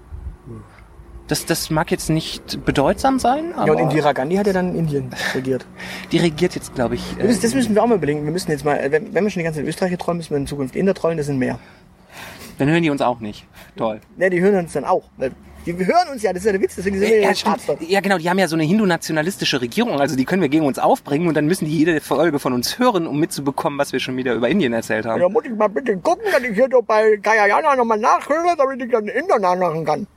[1.32, 4.72] Das, das mag jetzt nicht bedeutsam sein, aber Ja, und Indira Gandhi hat ja dann
[4.72, 5.66] in Indien regiert.
[6.12, 7.04] die regiert jetzt, glaube ich.
[7.18, 8.26] Das, Äh, das müssen wir auch mal überlegen.
[8.26, 10.32] Wir müssen jetzt mal, wenn, wenn wir schon die ganze Zeit in Österreich trollen, müssen
[10.32, 11.58] wir in Zukunft Inder trollen, das sind mehr.
[12.58, 13.46] dann hören die uns auch nicht.
[13.78, 14.02] Toll.
[14.18, 15.04] Ja, die hören uns dann auch.
[15.66, 17.56] Die hören uns ja, das ist ja der Witz, deswegen sind wir Ja, ja, ja,
[17.66, 17.82] dort.
[17.82, 20.80] ja, genau, die haben ja so eine hindu-nationalistische Regierung, also die können wir gegen uns
[20.80, 24.18] aufbringen und dann müssen die jede Folge von uns hören, um mitzubekommen, was wir schon
[24.18, 25.22] wieder über Indien erzählt haben.
[25.22, 28.82] Da muss ich mal bitte gucken, dass ich hier doch bei Kayayana nochmal nachhöre, damit
[28.84, 30.08] ich dann Inder nachmachen kann.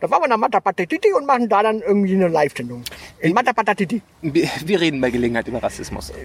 [0.00, 2.82] Da fahren wir nach Matapatititi und machen da dann irgendwie eine Live-Sendung.
[3.20, 4.00] In Matapatatiti.
[4.22, 6.12] Wir, reden bei Gelegenheit über Rassismus.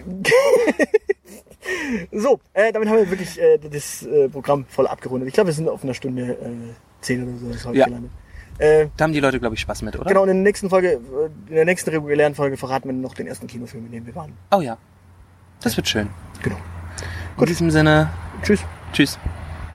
[2.11, 5.27] So, äh, damit haben wir wirklich äh, das äh, Programm voll abgerundet.
[5.27, 7.85] Ich glaube, wir sind auf einer Stunde äh, zehn oder so ist heute Ja.
[7.85, 8.11] gelandet.
[8.59, 10.05] Äh, Da haben die Leute, glaube ich, Spaß mit, oder?
[10.05, 10.99] genau, und in der nächsten Folge, äh,
[11.49, 14.33] in der nächsten regulären Folge verraten wir noch den ersten Kinofilm, in dem wir waren.
[14.51, 14.77] Oh ja.
[15.61, 16.07] Das wird schön.
[16.43, 16.57] Genau.
[17.39, 18.11] In diesem Sinne,
[18.43, 18.61] Tschüss.
[18.93, 19.17] tschüss.